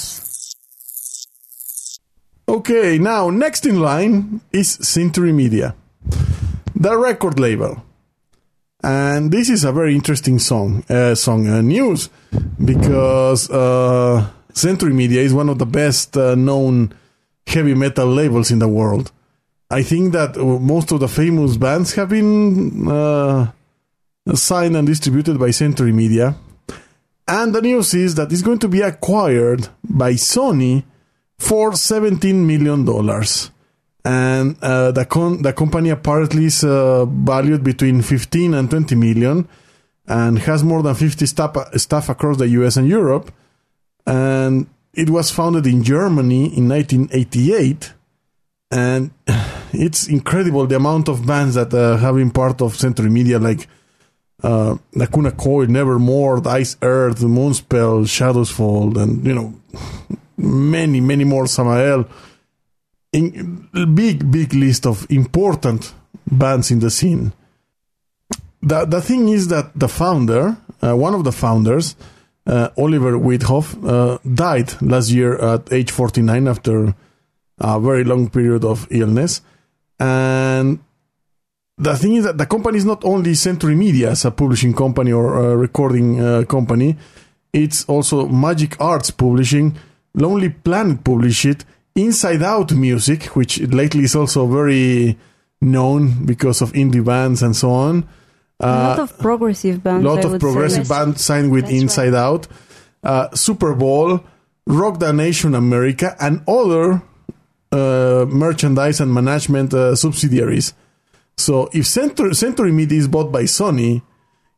Okay, 2.46 2.98
now 2.98 3.30
next 3.30 3.64
in 3.64 3.80
line 3.80 4.42
is 4.52 4.68
Century 4.68 5.32
Media, 5.32 5.74
the 6.74 6.96
record 6.96 7.40
label. 7.40 7.82
And 8.82 9.32
this 9.32 9.48
is 9.48 9.64
a 9.64 9.72
very 9.72 9.94
interesting 9.94 10.38
song, 10.38 10.84
uh, 10.90 11.14
song 11.14 11.48
uh, 11.48 11.62
news, 11.62 12.10
because 12.62 13.50
uh, 13.50 14.28
Century 14.52 14.92
Media 14.92 15.22
is 15.22 15.32
one 15.32 15.48
of 15.48 15.58
the 15.58 15.66
best 15.66 16.14
uh, 16.16 16.34
known 16.34 16.92
heavy 17.46 17.74
metal 17.74 18.06
labels 18.06 18.50
in 18.50 18.58
the 18.58 18.68
world. 18.68 19.10
I 19.70 19.82
think 19.82 20.12
that 20.12 20.36
uh, 20.36 20.44
most 20.44 20.92
of 20.92 21.00
the 21.00 21.08
famous 21.08 21.56
bands 21.56 21.94
have 21.94 22.10
been 22.10 22.86
uh, 22.86 23.52
signed 24.34 24.76
and 24.76 24.86
distributed 24.86 25.38
by 25.38 25.50
Century 25.50 25.92
Media. 25.92 26.36
And 27.28 27.54
the 27.54 27.60
news 27.60 27.92
is 27.92 28.14
that 28.14 28.32
it's 28.32 28.40
going 28.40 28.58
to 28.60 28.68
be 28.68 28.80
acquired 28.80 29.68
by 29.84 30.14
Sony 30.14 30.84
for 31.38 31.72
$17 31.72 32.34
million. 32.34 32.88
And 34.02 34.56
uh, 34.62 34.92
the, 34.92 35.04
con- 35.04 35.42
the 35.42 35.52
company 35.52 35.90
apparently 35.90 36.46
is 36.46 36.64
uh, 36.64 37.04
valued 37.04 37.62
between 37.62 38.00
15 38.00 38.54
and 38.54 38.70
20 38.70 38.94
million 38.94 39.46
and 40.06 40.38
has 40.38 40.64
more 40.64 40.82
than 40.82 40.94
50 40.94 41.26
staff, 41.26 41.54
staff 41.76 42.08
across 42.08 42.38
the 42.38 42.48
US 42.48 42.78
and 42.78 42.88
Europe. 42.88 43.30
And 44.06 44.66
it 44.94 45.10
was 45.10 45.30
founded 45.30 45.66
in 45.66 45.84
Germany 45.84 46.56
in 46.56 46.66
1988. 46.66 47.92
And 48.70 49.10
it's 49.74 50.08
incredible 50.08 50.66
the 50.66 50.76
amount 50.76 51.10
of 51.10 51.26
bands 51.26 51.56
that 51.56 51.74
uh, 51.74 51.98
have 51.98 52.14
been 52.14 52.30
part 52.30 52.62
of 52.62 52.74
Century 52.74 53.10
Media, 53.10 53.38
like 53.38 53.68
uh, 54.42 54.76
Lacuna 54.94 55.32
Coil, 55.32 55.66
Nevermore, 55.66 56.46
Iced 56.46 56.78
Earth, 56.82 57.20
Moonspell, 57.20 58.08
Shadows 58.08 58.50
Fall, 58.50 58.98
and 58.98 59.24
you 59.26 59.34
know 59.34 59.54
many, 60.36 61.00
many 61.00 61.24
more. 61.24 61.46
Samael, 61.46 62.06
in 63.12 63.68
big, 63.94 64.30
big 64.30 64.54
list 64.54 64.86
of 64.86 65.06
important 65.10 65.92
bands 66.30 66.70
in 66.70 66.78
the 66.80 66.90
scene. 66.90 67.32
The 68.62 68.84
the 68.84 69.00
thing 69.00 69.28
is 69.28 69.48
that 69.48 69.72
the 69.74 69.88
founder, 69.88 70.56
uh, 70.82 70.96
one 70.96 71.14
of 71.14 71.24
the 71.24 71.32
founders, 71.32 71.96
uh, 72.46 72.68
Oliver 72.76 73.12
Withöft, 73.12 73.84
uh, 73.84 74.18
died 74.34 74.80
last 74.82 75.10
year 75.10 75.36
at 75.38 75.72
age 75.72 75.90
49 75.90 76.48
after 76.48 76.94
a 77.58 77.80
very 77.80 78.04
long 78.04 78.30
period 78.30 78.64
of 78.64 78.86
illness. 78.90 79.42
And 80.00 80.78
the 81.78 81.96
thing 81.96 82.16
is 82.16 82.24
that 82.24 82.38
the 82.38 82.46
company 82.46 82.78
is 82.78 82.84
not 82.84 83.04
only 83.04 83.34
Century 83.34 83.74
Media 83.74 84.10
as 84.10 84.24
a 84.24 84.30
publishing 84.30 84.74
company 84.74 85.12
or 85.12 85.52
a 85.52 85.56
recording 85.56 86.20
uh, 86.20 86.44
company, 86.44 86.96
it's 87.52 87.84
also 87.86 88.26
Magic 88.28 88.80
Arts 88.80 89.10
Publishing, 89.10 89.76
Lonely 90.14 90.48
Planet 90.50 91.02
publish 91.04 91.44
it, 91.44 91.64
Inside 91.94 92.42
Out 92.42 92.72
Music, 92.72 93.24
which 93.36 93.60
lately 93.60 94.04
is 94.04 94.14
also 94.14 94.46
very 94.46 95.16
known 95.60 96.24
because 96.26 96.60
of 96.62 96.72
indie 96.72 97.04
bands 97.04 97.42
and 97.42 97.54
so 97.56 97.70
on. 97.70 98.08
a 98.60 98.66
lot 98.66 98.98
of 98.98 99.18
progressive 99.18 99.82
bands. 99.82 100.04
A 100.04 100.08
lot 100.08 100.24
I 100.24 100.34
of 100.34 100.40
progressive 100.40 100.86
say. 100.86 100.94
bands 100.94 101.24
signed 101.24 101.50
with 101.50 101.64
That's 101.64 101.74
Inside 101.74 102.14
Out, 102.14 102.48
uh, 103.02 103.28
Superball, 103.28 104.22
Rock 104.66 104.98
the 104.98 105.12
Nation 105.12 105.54
America, 105.54 106.16
and 106.20 106.42
other 106.48 107.02
uh, 107.72 108.26
merchandise 108.28 109.00
and 109.00 109.12
management 109.12 109.72
uh, 109.74 109.94
subsidiaries. 109.94 110.74
So 111.38 111.70
if 111.72 111.86
Century, 111.86 112.34
Century 112.34 112.72
Media 112.72 112.98
is 112.98 113.08
bought 113.08 113.30
by 113.30 113.44
Sony, 113.44 114.02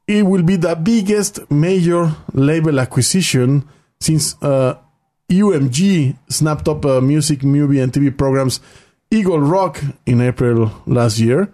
it 0.06 0.24
will 0.24 0.42
be 0.42 0.56
the 0.56 0.74
biggest 0.74 1.50
major 1.50 2.16
label 2.32 2.80
acquisition 2.80 3.68
since 4.00 4.34
uh, 4.42 4.76
UMG 5.30 6.16
snapped 6.28 6.68
up 6.68 6.84
uh, 6.84 7.00
music, 7.00 7.44
movie, 7.44 7.80
and 7.80 7.92
TV 7.92 8.16
programs 8.16 8.60
Eagle 9.10 9.40
Rock 9.40 9.80
in 10.06 10.20
April 10.20 10.72
last 10.86 11.18
year. 11.18 11.52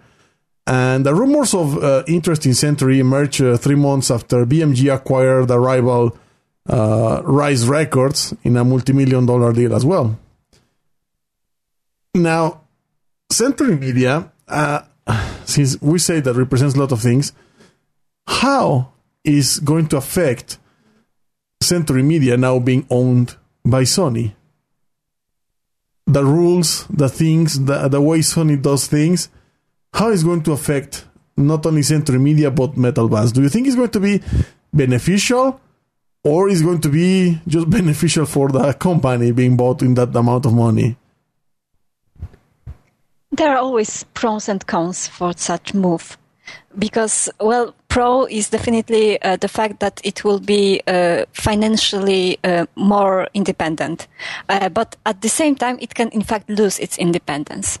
And 0.65 1.05
the 1.05 1.13
rumors 1.13 1.53
of 1.53 1.77
uh, 1.77 2.03
interest 2.07 2.45
in 2.45 2.53
Century 2.53 2.99
emerged 2.99 3.41
uh, 3.41 3.57
three 3.57 3.75
months 3.75 4.09
after 4.09 4.45
BMG 4.45 4.93
acquired 4.93 5.49
the 5.49 5.59
rival 5.59 6.17
uh, 6.69 7.21
Rise 7.23 7.67
Records 7.67 8.33
in 8.43 8.57
a 8.57 8.63
multi-million 8.63 9.25
dollar 9.25 9.53
deal 9.53 9.75
as 9.75 9.85
well. 9.85 10.17
Now, 12.15 12.61
Century 13.31 13.75
Media, 13.75 14.31
uh, 14.47 14.81
since 15.47 15.81
we 15.81 15.97
say 15.97 16.19
that 16.19 16.33
represents 16.33 16.75
a 16.75 16.79
lot 16.79 16.91
of 16.91 17.01
things, 17.01 17.31
how 18.27 18.91
is 19.23 19.59
going 19.59 19.87
to 19.87 19.97
affect 19.97 20.59
Century 21.61 22.03
Media 22.03 22.35
now 22.35 22.59
being 22.59 22.85
owned 22.89 23.35
by 23.65 23.83
Sony? 23.83 24.35
The 26.05 26.23
rules, 26.23 26.85
the 26.87 27.09
things, 27.09 27.65
the, 27.65 27.87
the 27.87 28.01
way 28.01 28.19
Sony 28.19 28.61
does 28.61 28.87
things, 28.87 29.29
how 29.93 30.09
is 30.09 30.23
going 30.23 30.43
to 30.43 30.51
affect 30.51 31.05
not 31.37 31.65
only 31.65 31.81
Century 31.81 32.19
Media 32.19 32.51
but 32.51 32.75
metal 32.75 33.07
bands? 33.07 33.31
Do 33.31 33.41
you 33.41 33.49
think 33.49 33.67
it's 33.67 33.75
going 33.75 33.91
to 33.91 33.99
be 34.01 34.21
beneficial 34.73 35.61
or 36.23 36.49
is 36.49 36.61
going 36.61 36.81
to 36.81 36.89
be 36.89 37.39
just 37.47 37.69
beneficial 37.79 38.25
for 38.25 38.49
the 38.49 38.73
company 38.73 39.31
being 39.31 39.55
bought 39.55 39.81
in 39.81 39.93
that 39.93 40.13
amount 40.13 40.45
of 40.45 40.53
money? 40.53 40.97
There 43.37 43.51
are 43.51 43.57
always 43.57 44.03
pros 44.13 44.49
and 44.49 44.65
cons 44.65 45.07
for 45.07 45.31
such 45.37 45.73
move, 45.73 46.17
because 46.77 47.29
well, 47.39 47.73
pro 47.87 48.25
is 48.25 48.49
definitely 48.49 49.21
uh, 49.21 49.37
the 49.37 49.47
fact 49.47 49.79
that 49.79 50.01
it 50.03 50.23
will 50.23 50.39
be 50.39 50.81
uh, 50.87 51.25
financially 51.33 52.39
uh, 52.43 52.65
more 52.75 53.27
independent, 53.33 54.07
uh, 54.49 54.69
but 54.69 54.95
at 55.05 55.21
the 55.21 55.29
same 55.29 55.55
time, 55.55 55.77
it 55.79 55.93
can 55.93 56.09
in 56.09 56.23
fact 56.23 56.49
lose 56.49 56.79
its 56.79 56.97
independence, 56.97 57.79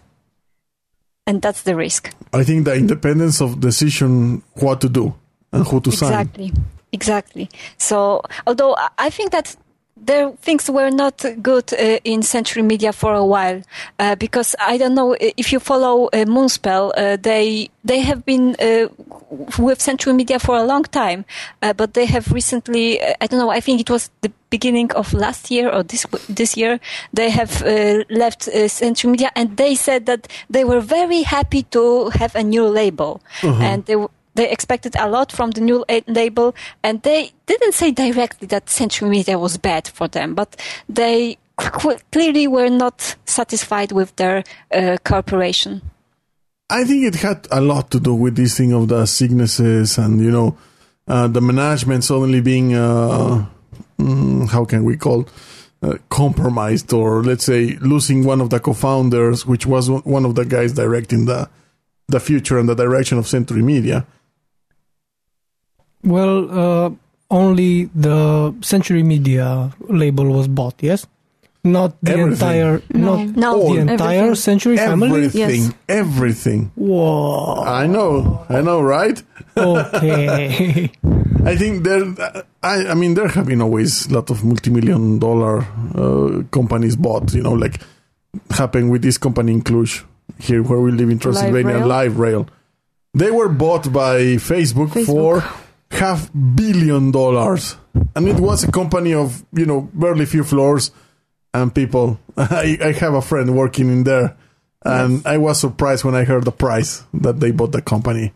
and 1.25 1.41
that's 1.41 1.63
the 1.63 1.75
risk. 1.75 2.13
I 2.33 2.43
think 2.43 2.65
the 2.65 2.75
independence 2.75 3.41
of 3.41 3.59
decision 3.59 4.43
what 4.61 4.79
to 4.81 4.89
do 4.89 5.15
and 5.51 5.65
who 5.65 5.81
to 5.81 5.91
sign. 5.91 6.11
Exactly. 6.11 6.53
Exactly. 6.93 7.49
So, 7.77 8.21
although 8.45 8.77
I 8.97 9.09
think 9.09 9.31
that 9.31 9.57
there 10.05 10.31
things 10.41 10.69
were 10.69 10.89
not 10.89 11.25
good 11.41 11.73
uh, 11.73 11.99
in 12.03 12.21
Century 12.21 12.61
Media 12.63 12.93
for 12.93 13.13
a 13.13 13.25
while, 13.25 13.61
uh, 13.99 14.15
because 14.15 14.55
I 14.59 14.77
don't 14.77 14.95
know 14.95 15.15
if 15.19 15.51
you 15.51 15.59
follow 15.59 16.05
uh, 16.07 16.25
Moonspell, 16.25 16.91
uh, 16.97 17.17
they 17.21 17.69
they 17.83 17.99
have 17.99 18.25
been 18.25 18.55
uh, 18.59 18.87
with 19.59 19.81
Century 19.81 20.13
Media 20.13 20.39
for 20.39 20.57
a 20.57 20.63
long 20.63 20.83
time, 20.83 21.25
uh, 21.61 21.73
but 21.73 21.93
they 21.93 22.05
have 22.05 22.31
recently, 22.31 23.01
uh, 23.01 23.13
I 23.21 23.27
don't 23.27 23.39
know, 23.39 23.49
I 23.49 23.61
think 23.61 23.79
it 23.81 23.89
was 23.89 24.09
the 24.21 24.31
beginning 24.49 24.91
of 24.93 25.13
last 25.13 25.51
year 25.51 25.69
or 25.69 25.83
this 25.83 26.05
this 26.29 26.55
year, 26.57 26.79
they 27.13 27.29
have 27.29 27.63
uh, 27.63 28.03
left 28.09 28.47
uh, 28.47 28.67
Century 28.67 29.11
Media, 29.11 29.31
and 29.35 29.57
they 29.57 29.75
said 29.75 30.05
that 30.05 30.27
they 30.49 30.63
were 30.63 30.81
very 30.81 31.23
happy 31.23 31.63
to 31.63 32.09
have 32.09 32.35
a 32.35 32.43
new 32.43 32.65
label, 32.67 33.21
and 33.43 33.85
they. 33.85 33.95
They 34.37 34.49
expected 34.49 34.95
a 34.97 35.09
lot 35.09 35.31
from 35.31 35.51
the 35.51 35.61
new 35.61 35.83
label, 36.07 36.55
and 36.83 37.01
they 37.01 37.31
didn't 37.45 37.73
say 37.73 37.91
directly 37.91 38.47
that 38.47 38.69
Century 38.69 39.09
Media 39.09 39.37
was 39.37 39.57
bad 39.57 39.87
for 39.89 40.07
them, 40.07 40.35
but 40.35 40.55
they 40.87 41.37
clearly 42.11 42.47
were 42.47 42.69
not 42.69 43.15
satisfied 43.25 43.91
with 43.91 44.15
their 44.15 44.43
uh, 44.71 44.97
corporation. 45.03 45.81
I 46.69 46.83
think 46.83 47.03
it 47.03 47.15
had 47.15 47.47
a 47.51 47.61
lot 47.61 47.91
to 47.91 47.99
do 47.99 48.13
with 48.13 48.35
this 48.35 48.57
thing 48.57 48.73
of 48.73 48.89
the 48.89 49.05
sicknesses 49.05 49.97
and 49.97 50.21
you 50.21 50.31
know 50.31 50.57
uh, 51.07 51.27
the 51.27 51.41
management 51.41 52.03
suddenly 52.03 52.41
being 52.41 52.75
uh, 52.75 53.45
mm, 53.97 54.49
how 54.49 54.65
can 54.65 54.83
we 54.83 54.97
call 54.97 55.25
uh, 55.81 55.95
compromised 56.09 56.91
or 56.91 57.23
let's 57.23 57.45
say 57.45 57.77
losing 57.79 58.25
one 58.25 58.41
of 58.41 58.49
the 58.49 58.59
co-founders, 58.59 59.45
which 59.45 59.65
was 59.65 59.89
one 59.89 60.25
of 60.25 60.35
the 60.35 60.43
guys 60.43 60.73
directing 60.73 61.25
the 61.25 61.49
the 62.09 62.19
future 62.19 62.57
and 62.57 62.69
the 62.69 62.75
direction 62.75 63.17
of 63.17 63.27
Century 63.27 63.61
Media. 63.61 64.05
Well, 66.03 66.49
uh, 66.51 66.89
only 67.31 67.85
the 67.95 68.53
Century 68.61 69.03
Media 69.03 69.71
label 69.89 70.25
was 70.25 70.47
bought, 70.47 70.75
yes? 70.81 71.05
Not 71.63 71.97
the 72.01 72.11
Everything. 72.13 72.31
entire, 72.33 72.81
No. 72.93 73.23
not 73.25 73.35
No, 73.35 73.55
All. 73.61 73.73
the 73.73 73.79
entire 73.81 74.17
Everything. 74.19 74.35
Century 74.35 74.77
family? 74.77 75.25
Everything, 75.25 75.63
Yes. 75.63 75.73
everything. 75.89 76.71
Whoa. 76.75 77.61
I 77.65 77.87
know, 77.87 78.45
I 78.47 78.61
know, 78.61 78.79
right? 78.81 79.21
Okay. 79.57 80.89
I 81.45 81.55
think 81.57 81.83
there. 81.83 82.03
I, 82.63 82.87
I 82.87 82.93
mean, 82.93 83.15
there 83.15 83.27
have 83.27 83.47
been 83.47 83.61
always 83.61 84.07
a 84.07 84.13
lot 84.13 84.29
of 84.29 84.43
multi-million 84.43 85.19
dollar 85.19 85.65
uh, 85.95 86.43
companies 86.51 86.95
bought. 86.95 87.33
You 87.33 87.41
know, 87.43 87.53
like 87.53 87.81
happened 88.51 88.91
with 88.91 89.01
this 89.01 89.17
company 89.17 89.53
in 89.53 89.61
Cluj, 89.61 90.03
here 90.39 90.61
where 90.63 90.79
we 90.79 90.91
live 90.91 91.09
in 91.09 91.19
Transylvania, 91.19 91.77
Rail. 91.79 91.87
Live 91.87 92.19
Rail. 92.19 92.47
They 93.13 93.31
were 93.31 93.49
bought 93.49 93.91
by 93.91 94.37
Facebook, 94.37 94.89
Facebook. 94.89 95.05
for 95.41 95.43
half 95.91 96.29
billion 96.33 97.11
dollars, 97.11 97.77
and 98.15 98.27
it 98.27 98.39
was 98.39 98.63
a 98.63 98.71
company 98.71 99.13
of 99.13 99.45
you 99.53 99.65
know 99.65 99.89
barely 99.93 100.25
few 100.25 100.43
floors 100.43 100.91
and 101.53 101.73
people. 101.73 102.19
I, 102.37 102.77
I 102.81 102.91
have 102.93 103.13
a 103.13 103.21
friend 103.21 103.55
working 103.55 103.89
in 103.89 104.03
there, 104.03 104.37
and 104.83 105.25
I 105.25 105.37
was 105.37 105.59
surprised 105.59 106.03
when 106.03 106.15
I 106.15 106.23
heard 106.23 106.45
the 106.45 106.51
price 106.51 107.03
that 107.13 107.39
they 107.39 107.51
bought 107.51 107.71
the 107.71 107.81
company. 107.81 108.33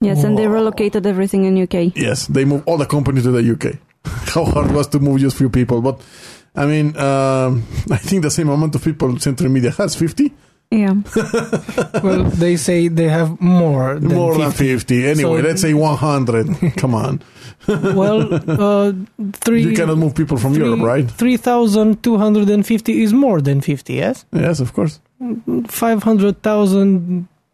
Yes, 0.00 0.22
and 0.22 0.36
they 0.36 0.46
relocated 0.46 1.06
everything 1.06 1.44
in 1.44 1.62
UK. 1.62 1.96
Yes, 1.96 2.26
they 2.26 2.44
moved 2.44 2.68
all 2.68 2.76
the 2.76 2.86
company 2.86 3.22
to 3.22 3.30
the 3.30 3.52
UK. 3.52 3.78
How 4.34 4.44
hard 4.44 4.70
was 4.72 4.88
to 4.88 4.98
move 4.98 5.20
just 5.20 5.38
few 5.38 5.48
people, 5.48 5.80
but 5.80 6.00
I 6.54 6.66
mean, 6.66 6.96
um, 6.96 7.64
I 7.90 7.96
think 7.96 8.22
the 8.22 8.30
same 8.30 8.50
amount 8.50 8.74
of 8.74 8.84
people 8.84 9.18
Century 9.18 9.48
Media 9.48 9.70
has 9.70 9.96
fifty. 9.96 10.32
Yeah. 10.70 10.94
well, 12.02 12.24
they 12.24 12.56
say 12.56 12.88
they 12.88 13.08
have 13.08 13.40
more 13.40 13.94
than 14.00 14.14
More 14.14 14.34
50. 14.34 14.42
than 14.42 14.52
50. 14.52 15.06
Anyway, 15.06 15.40
So- 15.42 15.48
let's 15.48 15.60
say 15.62 15.72
100. 15.74 16.76
Come 16.76 16.94
on. 16.94 17.20
well, 17.68 18.34
uh, 18.34 18.92
three. 19.32 19.62
You 19.62 19.72
cannot 19.76 19.98
move 19.98 20.14
people 20.14 20.36
from 20.36 20.54
three- 20.54 20.64
Europe, 20.66 20.80
right? 20.82 21.08
3,250 21.10 23.02
is 23.02 23.12
more 23.12 23.40
than 23.40 23.60
50, 23.60 23.94
yes? 23.94 24.24
Yes, 24.32 24.60
of 24.60 24.72
course. 24.72 25.00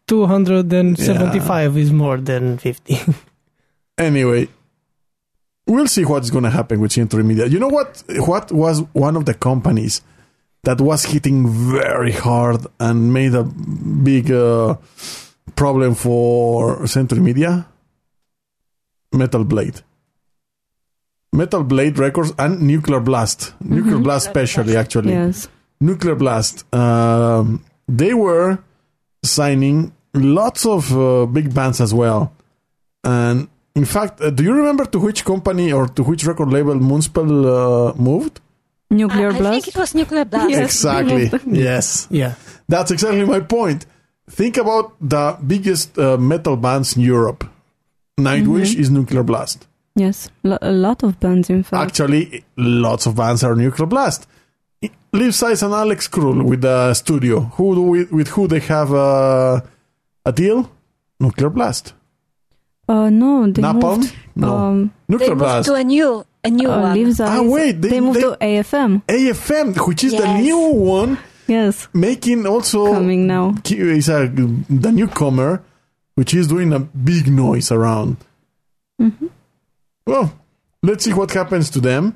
500,275 0.06 1.76
is 1.76 1.92
more 1.92 2.16
than 2.18 2.58
50. 2.58 2.98
Anyway, 3.98 4.48
we'll 5.66 5.86
see 5.86 6.06
what's 6.06 6.30
going 6.30 6.44
to 6.44 6.48
happen 6.50 6.80
with 6.80 6.90
Century 6.90 7.22
Media. 7.22 7.44
You 7.44 7.58
know 7.58 7.68
what? 7.68 8.02
What 8.16 8.50
was 8.50 8.80
one 8.94 9.14
of 9.14 9.26
the 9.26 9.34
companies 9.34 10.00
that 10.62 10.80
was 10.80 11.04
hitting 11.04 11.48
very 11.48 12.12
hard 12.12 12.66
and 12.78 13.12
made 13.12 13.34
a 13.34 13.44
big 13.44 14.30
uh, 14.30 14.76
problem 15.56 15.94
for 15.94 16.86
Century 16.86 17.20
Media? 17.20 17.66
Metal 19.12 19.44
Blade. 19.44 19.80
Metal 21.32 21.62
Blade 21.62 21.98
Records 21.98 22.32
and 22.38 22.60
Nuclear 22.60 23.00
Blast. 23.00 23.54
Nuclear 23.60 23.98
Blast, 23.98 24.26
especially, 24.28 24.76
actually. 24.76 25.12
yes. 25.12 25.48
Nuclear 25.80 26.14
Blast, 26.14 26.72
um, 26.74 27.64
they 27.88 28.12
were 28.12 28.58
signing 29.22 29.92
lots 30.12 30.66
of 30.66 30.94
uh, 30.96 31.26
big 31.26 31.54
bands 31.54 31.80
as 31.80 31.94
well. 31.94 32.32
And 33.04 33.48
in 33.74 33.84
fact, 33.84 34.20
uh, 34.20 34.30
do 34.30 34.42
you 34.42 34.52
remember 34.52 34.84
to 34.86 34.98
which 34.98 35.24
company 35.24 35.72
or 35.72 35.86
to 35.88 36.02
which 36.02 36.24
record 36.24 36.50
label 36.52 36.74
Moonspell 36.74 37.30
uh, 37.30 37.94
moved? 37.96 38.40
Nuclear 38.90 39.30
I, 39.30 39.34
I 39.34 39.38
blast. 39.38 39.64
think 39.64 39.76
it 39.76 39.78
was 39.80 39.94
nuclear 39.94 40.24
blast. 40.24 40.50
Yes. 40.50 40.84
Exactly. 40.84 41.30
yes. 41.60 42.08
yeah. 42.10 42.34
That's 42.68 42.90
exactly 42.90 43.24
my 43.24 43.40
point. 43.40 43.86
Think 44.28 44.56
about 44.56 44.94
the 45.00 45.36
biggest 45.46 45.98
uh, 45.98 46.16
metal 46.16 46.56
bands 46.56 46.96
in 46.96 47.02
Europe. 47.02 47.44
Nightwish 48.18 48.76
is 48.76 48.90
Nuclear 48.90 49.22
Blast. 49.22 49.66
Yes. 49.96 50.28
Lo- 50.44 50.58
a 50.62 50.70
lot 50.72 51.02
of 51.02 51.18
bands, 51.18 51.50
in 51.50 51.62
fact. 51.62 51.82
Actually, 51.82 52.44
lots 52.56 53.06
of 53.06 53.16
bands 53.16 53.42
are 53.42 53.54
Nuclear 53.56 53.86
Blast. 53.86 54.26
Leaves' 55.12 55.42
Eyes 55.42 55.62
and 55.64 55.74
Alex 55.74 56.06
Krull 56.06 56.44
with 56.44 56.60
the 56.60 56.94
studio. 56.94 57.40
Who 57.56 57.74
do 57.74 57.82
we, 57.82 58.04
with 58.04 58.28
who 58.28 58.46
they 58.46 58.60
have 58.60 58.92
uh, 58.92 59.60
a 60.24 60.32
deal? 60.32 60.70
Nuclear 61.18 61.50
Blast. 61.50 61.94
Uh, 62.88 63.10
no, 63.10 63.50
they 63.50 63.62
Napalm? 63.62 63.98
moved. 63.98 64.14
No. 64.36 64.56
Um, 64.56 64.92
They 65.08 65.14
Nuclear 65.14 65.28
moved 65.30 65.38
Blast. 65.40 65.68
to 65.68 65.74
a 65.74 65.82
new, 65.84 66.24
a 66.44 66.50
new 66.50 66.70
uh, 66.70 66.80
one. 66.80 66.94
Leaves 66.94 67.20
Ah, 67.20 67.42
wait, 67.42 67.80
they- 67.82 68.00
moved 68.00 68.16
they- 68.18 68.22
to 68.22 68.36
AFM. 68.40 69.02
AFM, 69.08 69.86
which 69.86 70.04
is 70.04 70.12
the 70.12 70.38
new 70.38 70.58
one, 70.58 71.18
Yes. 71.46 71.88
making 71.92 72.46
also 72.46 72.92
Coming 72.92 73.26
now. 73.26 73.54
is 73.64 74.08
a, 74.08 74.26
the 74.28 74.92
newcomer, 74.92 75.62
which 76.14 76.32
is 76.34 76.46
doing 76.48 76.72
a 76.72 76.78
big 76.80 77.28
noise 77.28 77.70
around. 77.72 78.16
Mm-hmm. 79.00 79.26
Well, 80.06 80.32
let's 80.82 81.04
see 81.04 81.12
what 81.12 81.30
happens 81.32 81.70
to 81.70 81.80
them. 81.80 82.14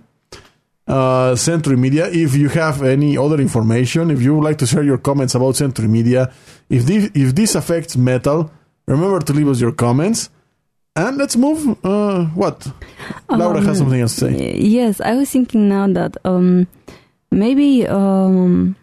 Uh, 0.86 1.34
Century 1.34 1.76
Media. 1.76 2.08
If 2.10 2.36
you 2.36 2.50
have 2.50 2.82
any 2.82 3.16
other 3.16 3.40
information, 3.40 4.10
if 4.10 4.20
you 4.20 4.34
would 4.34 4.44
like 4.44 4.58
to 4.58 4.66
share 4.66 4.82
your 4.82 4.98
comments 4.98 5.34
about 5.34 5.56
Century 5.56 5.88
Media, 5.88 6.30
if 6.68 6.84
this, 6.84 7.10
if 7.14 7.34
this 7.34 7.54
affects 7.54 7.96
metal, 7.96 8.50
remember 8.86 9.20
to 9.20 9.32
leave 9.32 9.48
us 9.48 9.60
your 9.62 9.72
comments. 9.72 10.28
And 10.96 11.18
let's 11.18 11.36
move. 11.36 11.76
Uh, 11.84 12.26
what? 12.36 12.70
Laura 13.28 13.58
has 13.60 13.68
Um, 13.80 13.86
something 13.86 14.00
else 14.00 14.14
to 14.16 14.30
say. 14.30 14.56
Yes, 14.58 15.00
I 15.00 15.14
was 15.14 15.28
thinking 15.30 15.68
now 15.68 15.88
that 15.92 16.16
um, 16.24 16.68
maybe 17.32 17.84
um, 17.88 18.76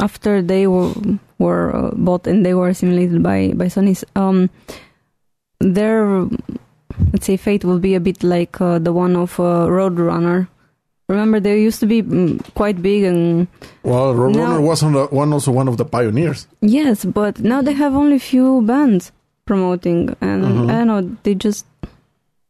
after 0.00 0.40
they 0.42 0.68
were, 0.68 0.92
were 1.38 1.74
uh, 1.74 1.90
bought 1.96 2.28
and 2.28 2.46
they 2.46 2.54
were 2.54 2.68
assimilated 2.68 3.20
by 3.22 3.50
by 3.56 3.66
Sony's, 3.66 4.04
um, 4.14 4.48
their 5.58 6.22
let's 7.12 7.26
say 7.26 7.36
fate 7.36 7.64
will 7.64 7.80
be 7.80 7.96
a 7.96 8.00
bit 8.00 8.22
like 8.22 8.60
uh, 8.60 8.78
the 8.78 8.92
one 8.92 9.16
of 9.16 9.38
uh, 9.40 9.66
Roadrunner. 9.66 10.46
Remember, 11.08 11.40
they 11.40 11.60
used 11.60 11.80
to 11.80 11.86
be 11.86 12.00
mm, 12.02 12.38
quite 12.54 12.80
big 12.80 13.02
and 13.02 13.48
Well, 13.82 14.14
Roadrunner 14.14 14.62
was 14.62 14.82
on 14.84 14.92
the, 14.92 15.06
one 15.10 15.32
also 15.32 15.50
one 15.50 15.66
of 15.68 15.76
the 15.78 15.84
pioneers. 15.84 16.46
yes, 16.62 17.04
but 17.04 17.40
now 17.40 17.60
they 17.60 17.72
have 17.74 17.94
only 17.96 18.18
few 18.20 18.62
bands 18.62 19.10
promoting, 19.46 20.14
and 20.20 20.44
Mhm. 20.44 20.70
I 20.70 20.84
don't 20.84 20.86
know 20.86 21.16
they 21.22 21.34
just 21.34 21.66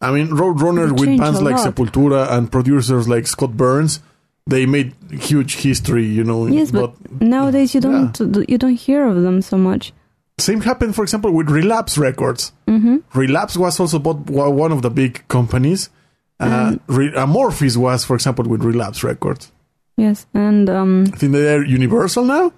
I 0.00 0.11
mean, 0.12 0.28
Roadrunner 0.28 0.90
with 0.92 1.18
bands 1.18 1.40
like. 1.40 1.57
Sepultura 1.57 2.30
and 2.30 2.50
producers 2.50 3.09
like 3.09 3.26
Scott 3.26 3.57
Burns, 3.57 4.00
they 4.46 4.66
made 4.66 4.92
huge 5.11 5.57
history, 5.57 6.04
you 6.04 6.22
know. 6.24 6.46
Yes, 6.46 6.70
but 6.70 6.92
nowadays 7.20 7.74
you 7.74 7.80
don't 7.80 8.12
you 8.48 8.59
don't 8.59 8.74
hear 8.87 9.07
of 9.07 9.22
them 9.22 9.40
so 9.42 9.57
much. 9.57 9.92
same 10.38 10.61
happened, 10.62 10.94
for 10.96 11.04
example, 11.04 11.30
with 11.30 11.48
Relapse 11.48 11.96
Records. 11.96 12.52
hmm 12.68 12.96
Relapse 13.14 13.57
was 13.57 13.78
also 13.80 13.98
bought 14.00 14.28
one 14.64 14.72
of 14.72 14.83
the 14.83 14.90
big 14.90 15.22
companies. 15.28 15.88
Uh, 16.40 16.74
Re- 16.88 17.12
Amorphis 17.14 17.76
was, 17.76 18.04
for 18.04 18.14
example, 18.16 18.44
with 18.44 18.62
Relapse 18.64 19.04
Records. 19.04 19.52
Yes, 19.96 20.26
and 20.35 20.68
um, 20.68 21.04
I 21.14 21.16
think 21.16 21.33
they're 21.33 21.64
Universal 21.64 22.24
now. 22.26 22.50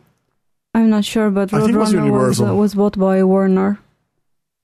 I'm 0.75 0.88
not 0.88 1.05
sure, 1.05 1.31
but 1.31 1.53
was 1.53 1.62
Roadrunner 1.68 1.79
was, 1.79 1.92
Universal. 1.92 2.57
was 2.57 2.75
bought 2.75 2.99
by 2.99 3.22
Warner. 3.22 3.79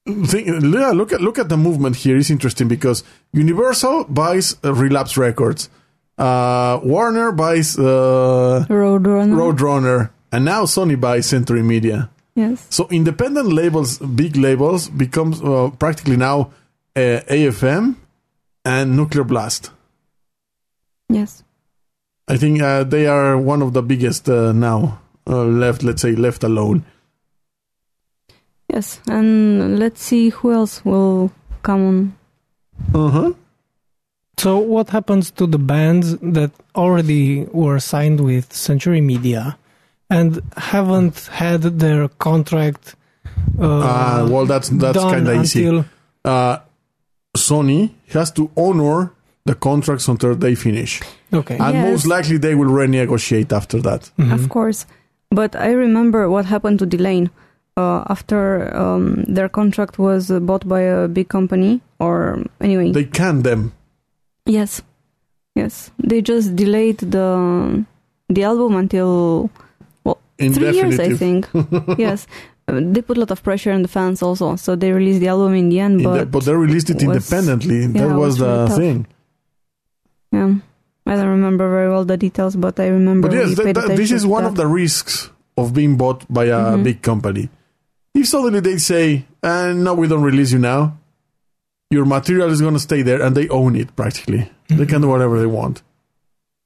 Think, 0.04 0.48
yeah, 0.48 0.90
look 0.90 1.12
at 1.12 1.20
look 1.20 1.38
at 1.38 1.48
the 1.48 1.56
movement 1.56 1.94
here. 1.94 2.16
It's 2.16 2.28
interesting 2.28 2.66
because 2.66 3.04
Universal 3.32 4.04
buys 4.04 4.56
uh, 4.64 4.74
Relapse 4.74 5.16
Records, 5.16 5.70
uh, 6.18 6.80
Warner 6.82 7.30
buys 7.30 7.78
uh, 7.78 8.66
Roadrunner. 8.68 9.36
Roadrunner, 9.36 10.10
and 10.32 10.44
now 10.44 10.64
Sony 10.64 11.00
buys 11.00 11.26
Century 11.26 11.62
Media. 11.62 12.10
Yes. 12.34 12.66
So 12.68 12.88
independent 12.90 13.52
labels, 13.52 13.98
big 13.98 14.36
labels, 14.36 14.88
becomes 14.88 15.40
uh, 15.40 15.70
practically 15.78 16.16
now 16.16 16.50
uh, 16.96 17.20
AFM 17.30 17.94
and 18.64 18.96
Nuclear 18.96 19.22
Blast. 19.22 19.70
Yes. 21.08 21.44
I 22.26 22.38
think 22.38 22.60
uh, 22.60 22.82
they 22.84 23.06
are 23.06 23.36
one 23.36 23.62
of 23.62 23.72
the 23.72 23.82
biggest 23.82 24.28
uh, 24.28 24.52
now 24.52 25.00
uh, 25.28 25.44
left. 25.44 25.82
Let's 25.84 26.02
say 26.02 26.16
left 26.16 26.42
alone. 26.42 26.84
Yes. 28.72 29.00
And 29.08 29.78
let's 29.78 30.02
see 30.02 30.30
who 30.30 30.52
else 30.52 30.84
will 30.84 31.30
come 31.62 31.82
on. 31.88 32.14
Uh 32.94 33.10
huh. 33.10 33.32
So, 34.38 34.58
what 34.58 34.88
happens 34.90 35.30
to 35.32 35.46
the 35.46 35.58
bands 35.58 36.16
that 36.18 36.50
already 36.74 37.44
were 37.52 37.78
signed 37.78 38.20
with 38.20 38.52
Century 38.52 39.00
Media 39.00 39.56
and 40.10 40.40
haven't 40.56 41.26
had 41.30 41.62
their 41.78 42.08
contract? 42.08 42.96
Uh, 43.58 43.64
Uh, 43.80 44.28
well, 44.30 44.46
that's 44.46 44.68
that's 44.70 44.98
kind 44.98 45.28
of 45.28 45.36
easy. 45.44 45.84
Uh, 46.24 46.56
Sony 47.36 47.90
has 48.08 48.30
to 48.32 48.50
honor 48.56 49.12
the 49.44 49.54
contracts 49.54 50.08
until 50.08 50.34
they 50.34 50.54
finish, 50.54 51.00
okay. 51.32 51.56
and 51.58 51.74
Yes. 51.74 51.90
most 51.90 52.06
likely 52.06 52.38
they 52.38 52.54
will 52.54 52.70
renegotiate 52.70 53.52
after 53.52 53.80
that. 53.82 54.10
Mhm. 54.18 54.32
Of 54.32 54.48
course. 54.48 54.86
But 55.30 55.56
I 55.56 55.72
remember 55.72 56.28
what 56.28 56.44
happened 56.46 56.78
to 56.80 56.86
Delain. 56.86 57.30
Uh, 57.74 58.04
after 58.10 58.68
um, 58.76 59.24
their 59.24 59.48
contract 59.48 59.98
was 59.98 60.28
bought 60.42 60.68
by 60.68 60.80
a 60.80 61.08
big 61.08 61.28
company, 61.28 61.80
or 61.98 62.44
anyway, 62.60 62.92
They 62.92 63.04
can 63.04 63.40
them. 63.42 63.72
yes, 64.44 64.82
yes, 65.54 65.90
they 65.98 66.20
just 66.20 66.54
delayed 66.54 66.98
the 66.98 67.82
the 68.28 68.44
album 68.44 68.76
until 68.76 69.48
well 70.04 70.18
three 70.36 70.74
years, 70.76 71.00
I 71.00 71.14
think. 71.16 71.48
yes, 71.96 72.26
they 72.68 73.00
put 73.00 73.16
a 73.16 73.20
lot 73.20 73.30
of 73.30 73.42
pressure 73.42 73.72
on 73.72 73.80
the 73.80 73.88
fans 73.88 74.20
also, 74.22 74.56
so 74.56 74.76
they 74.76 74.92
released 74.92 75.20
the 75.20 75.28
album 75.28 75.54
in 75.54 75.70
the 75.70 75.80
end. 75.80 76.04
But, 76.04 76.30
but 76.30 76.44
they 76.44 76.54
released 76.54 76.90
it 76.90 77.00
was- 77.00 77.16
independently. 77.24 77.80
yeah, 77.88 78.08
that 78.08 78.14
was 78.14 78.36
was 78.36 78.38
the 78.38 78.66
tough. 78.68 78.76
thing. 78.76 79.06
yeah, 80.32 80.54
I 81.06 81.16
don't 81.16 81.28
remember 81.40 81.70
very 81.70 81.88
well 81.88 82.04
the 82.04 82.16
details, 82.18 82.54
but 82.54 82.78
I 82.78 82.88
remember. 82.88 83.28
But 83.28 83.36
yes, 83.36 83.48
we 83.48 83.54
that, 83.54 83.64
paid 83.64 83.76
that- 83.76 83.96
this 83.96 84.10
is 84.12 84.26
one 84.26 84.44
that. 84.44 84.50
of 84.50 84.56
the 84.56 84.66
risks 84.66 85.30
of 85.56 85.72
being 85.72 85.96
bought 85.96 86.24
by 86.32 86.44
a 86.52 86.76
Mhm. 86.76 86.84
big 86.84 87.00
company. 87.00 87.48
If 88.22 88.28
suddenly 88.28 88.60
they 88.60 88.78
say, 88.78 89.26
uh, 89.42 89.72
"No, 89.72 89.94
we 89.94 90.06
don't 90.06 90.22
release 90.22 90.52
you 90.52 90.60
now," 90.60 90.96
your 91.90 92.04
material 92.04 92.50
is 92.52 92.60
going 92.60 92.74
to 92.74 92.78
stay 92.78 93.02
there, 93.02 93.20
and 93.20 93.36
they 93.36 93.48
own 93.48 93.74
it 93.74 93.96
practically. 93.96 94.48
They 94.68 94.86
can 94.86 95.02
do 95.02 95.08
whatever 95.08 95.40
they 95.40 95.46
want. 95.46 95.82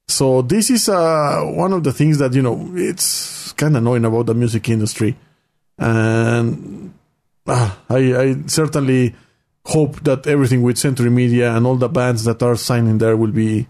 So 0.07 0.43
this 0.43 0.69
is 0.69 0.87
uh, 0.91 1.41
one 1.45 1.73
of 1.73 1.83
the 1.83 1.95
things 1.95 2.19
that 2.19 2.35
you 2.35 2.43
know 2.43 2.73
it's 2.75 3.53
kind 3.53 3.75
of 3.75 3.81
annoying 3.81 4.05
about 4.05 4.27
the 4.27 4.35
music 4.35 4.69
industry, 4.69 5.17
and 5.79 6.93
ah, 7.47 7.79
I, 7.89 8.01
I 8.15 8.37
certainly 8.49 9.15
hope 9.65 10.05
that 10.05 10.27
everything 10.27 10.61
with 10.61 10.77
Century 10.77 11.09
Media 11.09 11.57
and 11.57 11.67
all 11.67 11.77
the 11.77 11.89
bands 11.89 12.25
that 12.25 12.43
are 12.43 12.57
signing 12.57 12.99
there 12.99 13.17
will 13.17 13.33
be 13.33 13.67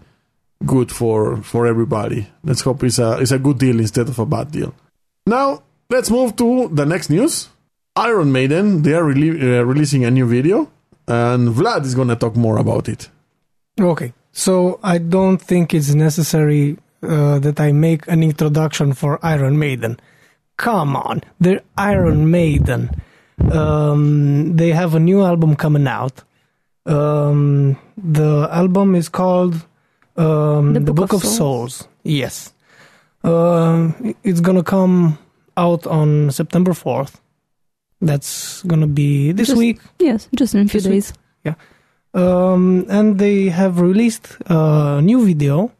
good 0.65 0.91
for 0.91 1.37
for 1.37 1.65
everybody. 1.65 2.27
Let's 2.43 2.63
hope 2.67 2.83
it's 2.83 2.99
a 2.99 3.17
it's 3.21 3.31
a 3.31 3.39
good 3.39 3.59
deal 3.59 3.79
instead 3.79 4.09
of 4.09 4.19
a 4.19 4.25
bad 4.25 4.51
deal. 4.51 4.75
Now 5.25 5.63
let's 5.89 6.11
move 6.11 6.35
to 6.35 6.67
the 6.67 6.85
next 6.85 7.09
news. 7.09 7.47
Iron 7.97 8.31
Maiden 8.31 8.83
they 8.83 8.93
are 8.93 9.03
rele- 9.03 9.41
uh, 9.41 9.65
releasing 9.65 10.05
a 10.05 10.11
new 10.11 10.27
video, 10.27 10.69
and 11.07 11.49
Vlad 11.49 11.83
is 11.83 11.95
going 11.95 12.09
to 12.09 12.15
talk 12.15 12.35
more 12.35 12.57
about 12.57 12.87
it. 12.87 13.09
Okay, 13.79 14.13
so 14.31 14.79
I 14.83 14.99
don't 14.99 15.39
think 15.41 15.73
it's 15.73 15.93
necessary 15.93 16.77
uh, 17.01 17.39
that 17.39 17.59
I 17.59 17.71
make 17.71 18.07
an 18.07 18.21
introduction 18.23 18.93
for 18.93 19.19
Iron 19.23 19.57
Maiden. 19.57 19.99
Come 20.57 20.95
on, 20.95 21.23
they're 21.39 21.61
Iron 21.77 22.29
Maiden. 22.29 22.89
Um, 23.51 24.55
they 24.57 24.71
have 24.71 24.93
a 24.95 24.99
new 24.99 25.23
album 25.23 25.55
coming 25.55 25.87
out. 25.87 26.23
Um, 26.85 27.77
the 27.97 28.47
album 28.51 28.95
is 28.95 29.09
called 29.09 29.55
um, 30.15 30.73
The 30.73 30.79
The, 30.79 30.93
Book 30.93 31.09
Book, 31.09 31.13
of 31.13 31.23
of 31.23 31.29
Souls. 31.29 31.87
Yes. 32.03 32.53
Um, 33.23 34.15
it's 34.23 34.39
gonna 34.39 34.63
come 34.63 35.17
out 35.55 35.85
on 35.87 36.31
September 36.31 36.71
4th. 36.71 37.15
That's 38.01 38.61
gonna 38.63 38.87
be 38.87 39.31
this 39.31 39.47
Just- 39.47 39.57
week. 39.57 39.79
Yes, 39.99 40.27
just 40.35 40.53
in 40.55 40.65
a 40.65 40.67
few 40.67 40.79
This 40.81 40.87
week. 40.89 41.03
days. 41.03 41.13
Um, 42.13 42.85
and 42.89 43.19
they 43.19 43.49
have 43.49 43.79
released 43.79 44.37
a 44.47 44.99
new 45.03 45.23
video 45.25 45.71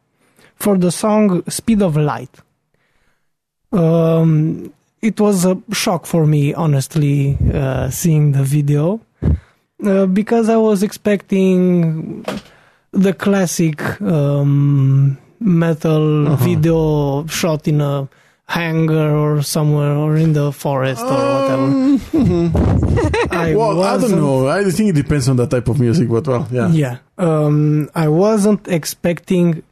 for 0.56 0.78
the 0.78 0.92
song 0.92 1.42
Speed 1.50 1.82
of 1.82 1.98
Light. 1.98 2.30
Um, 3.72 4.72
it 5.02 5.20
was 5.20 5.46
a 5.46 5.58
shock 5.74 6.06
for 6.06 6.26
me, 6.28 6.54
honestly, 6.54 7.38
uh, 7.54 7.90
seeing 7.90 8.34
the 8.34 8.44
video, 8.44 9.00
uh, 9.84 10.06
because 10.06 10.50
I 10.50 10.58
was 10.58 10.84
expecting 10.84 12.24
the 12.92 13.14
classic 13.14 13.82
um, 14.02 15.18
metal 15.40 16.28
Uh-huh. 16.28 16.36
video 16.46 17.26
shot 17.28 17.68
in 17.68 17.82
a 17.82 18.08
hangar 18.48 19.16
or 19.16 19.42
somewhere 19.42 19.92
or 19.96 20.16
in 20.16 20.34
the 20.34 20.52
forest 20.52 21.02
or 21.02 21.08
whatever. 21.08 21.64
Um, 21.64 22.02
I 23.32 23.54
well, 23.56 23.84
I 23.84 23.98
don't 23.98 24.12
know. 24.12 24.48
I 24.48 24.64
think 24.72 24.90
it 24.90 24.96
depends 24.96 25.28
on 25.28 25.36
the 25.36 25.48
type 25.48 25.68
of 25.68 25.80
music, 25.80 26.10
but 26.10 26.28
well, 26.28 26.48
yeah. 26.52 26.70
Yeah. 26.70 26.98
Um, 27.18 27.90
I 27.94 28.08
wasn't 28.08 28.68
expecting 28.68 29.64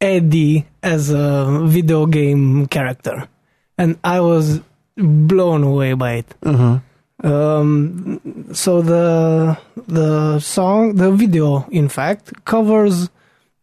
Eddie 0.00 0.66
as 0.82 1.10
a 1.10 1.62
video 1.64 2.06
game 2.06 2.66
character, 2.68 3.28
and 3.76 3.98
I 4.04 4.20
was 4.20 4.60
blown 4.96 5.64
away 5.64 5.94
by 5.94 6.12
it. 6.14 6.34
Uh-huh. 6.42 6.78
Um, 7.24 8.20
so 8.52 8.80
the 8.80 9.58
the 9.88 10.38
song, 10.38 10.94
the 10.94 11.10
video, 11.10 11.66
in 11.70 11.88
fact, 11.88 12.44
covers 12.44 13.10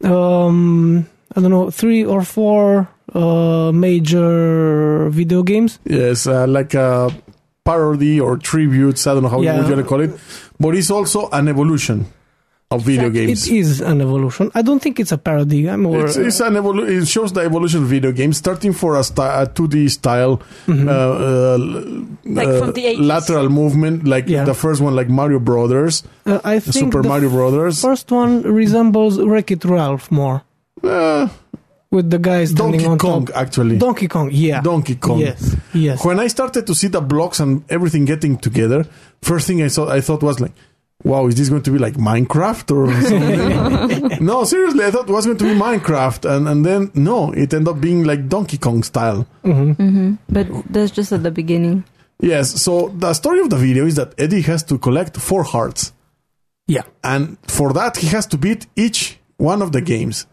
um, 0.03 1.07
I 1.35 1.41
don't 1.41 1.51
know 1.51 1.71
three 1.71 2.03
or 2.03 2.23
four 2.23 2.89
uh, 3.15 3.71
major 3.73 5.09
video 5.09 5.43
games. 5.43 5.79
Yes, 5.85 6.27
uh, 6.27 6.45
like 6.47 6.73
a 6.73 7.09
parody 7.63 8.19
or 8.19 8.37
tributes. 8.37 9.07
I 9.07 9.13
don't 9.13 9.23
know 9.23 9.29
how 9.29 9.41
Yeah. 9.41 9.67
you 9.67 9.75
to 9.75 9.83
call 9.83 10.01
it, 10.01 10.11
but 10.59 10.75
it's 10.75 10.91
also 10.91 11.29
an 11.31 11.47
evolution 11.47 12.05
of 12.71 12.81
video 12.81 13.07
Exactly. 13.07 13.25
games. 13.27 13.47
It 13.47 13.55
is 13.57 13.81
an 13.81 14.01
evolution. 14.01 14.51
I 14.55 14.61
don't 14.63 14.81
think 14.81 14.99
it's 14.99 15.11
a 15.11 15.17
parody. 15.17 15.69
I'm 15.69 15.83
more. 15.83 16.05
It's, 16.05 16.17
it's 16.17 16.39
an 16.41 16.53
evolu- 16.55 16.89
It 16.89 17.05
shows 17.07 17.31
the 17.31 17.41
evolution 17.41 17.83
of 17.83 17.89
video 17.89 18.11
games, 18.11 18.37
starting 18.37 18.73
for 18.73 18.95
a, 18.97 19.03
sty- 19.03 19.41
a 19.43 19.45
2D 19.47 19.87
style, 19.89 20.41
Mhm. 20.67 20.87
uh, 20.89 20.91
uh, 20.91 21.57
Like 22.25 22.47
uh, 22.47 22.59
from 22.59 22.73
the 22.73 22.85
80s. 22.85 23.05
lateral 23.07 23.49
movement, 23.49 24.05
like 24.07 24.27
Yeah. 24.27 24.45
the 24.45 24.53
first 24.55 24.81
one, 24.81 24.95
like 24.95 25.09
Mario 25.09 25.39
Brothers, 25.39 26.03
Uh, 26.25 26.39
I 26.43 26.59
think 26.59 26.73
Super 26.73 27.01
the 27.03 27.07
Mario 27.07 27.29
Brothers. 27.29 27.81
First 27.81 28.11
one 28.11 28.41
resembles 28.41 29.19
Wreck 29.21 29.51
It 29.51 29.63
Ralph 29.63 30.11
more, 30.11 30.41
Uh, 30.83 31.27
with 31.95 32.09
the 32.11 32.19
guys 32.19 32.51
Donkey 32.53 32.85
on 32.85 32.97
Kong, 32.97 33.25
top. 33.25 33.35
actually. 33.37 33.77
Donkey 33.77 34.07
Kong, 34.07 34.29
yeah. 34.31 34.61
Donkey 34.61 34.95
Kong. 34.95 35.19
Yes, 35.19 35.55
yes. 35.73 36.03
When 36.05 36.19
I 36.19 36.27
started 36.27 36.67
to 36.67 36.75
see 36.75 36.87
the 36.89 37.01
blocks 37.01 37.39
and 37.39 37.63
everything 37.69 38.05
getting 38.05 38.37
together, 38.37 38.85
first 39.21 39.47
thing 39.47 39.61
I 39.63 39.67
saw, 39.67 39.89
I 39.89 40.01
thought 40.01 40.21
was 40.21 40.39
like, 40.39 40.53
"Wow, 41.03 41.27
is 41.27 41.35
this 41.35 41.49
going 41.49 41.63
to 41.63 41.71
be 41.71 41.79
like 41.79 41.95
Minecraft 41.95 42.67
or 42.77 42.85
something?" 43.09 44.25
no, 44.31 44.43
seriously, 44.43 44.83
I 44.85 44.91
thought 44.91 45.09
it 45.09 45.13
was 45.13 45.25
going 45.25 45.37
to 45.39 45.45
be 45.45 45.59
Minecraft, 45.59 46.29
and 46.35 46.47
and 46.47 46.65
then 46.65 46.91
no, 46.93 47.31
it 47.31 47.53
ended 47.53 47.67
up 47.69 47.79
being 47.81 48.03
like 48.03 48.27
Donkey 48.29 48.57
Kong 48.57 48.83
style. 48.83 49.25
hmm 49.43 49.71
hmm 49.73 50.13
But 50.29 50.47
that's 50.69 50.91
just 50.91 51.11
at 51.11 51.23
the 51.23 51.31
beginning. 51.31 51.83
Yes. 52.19 52.61
So 52.61 52.89
the 52.95 53.13
story 53.13 53.39
of 53.39 53.49
the 53.49 53.57
video 53.57 53.85
is 53.85 53.95
that 53.95 54.13
Eddie 54.17 54.41
has 54.43 54.63
to 54.63 54.77
collect 54.77 55.17
four 55.17 55.43
hearts, 55.43 55.91
Yeah. 56.67 56.83
and 57.03 57.37
for 57.47 57.73
that 57.73 57.97
he 57.97 58.07
has 58.15 58.25
to 58.27 58.37
beat 58.37 58.67
each 58.75 59.19
one 59.37 59.61
of 59.61 59.71
the 59.71 59.81
games. 59.81 60.25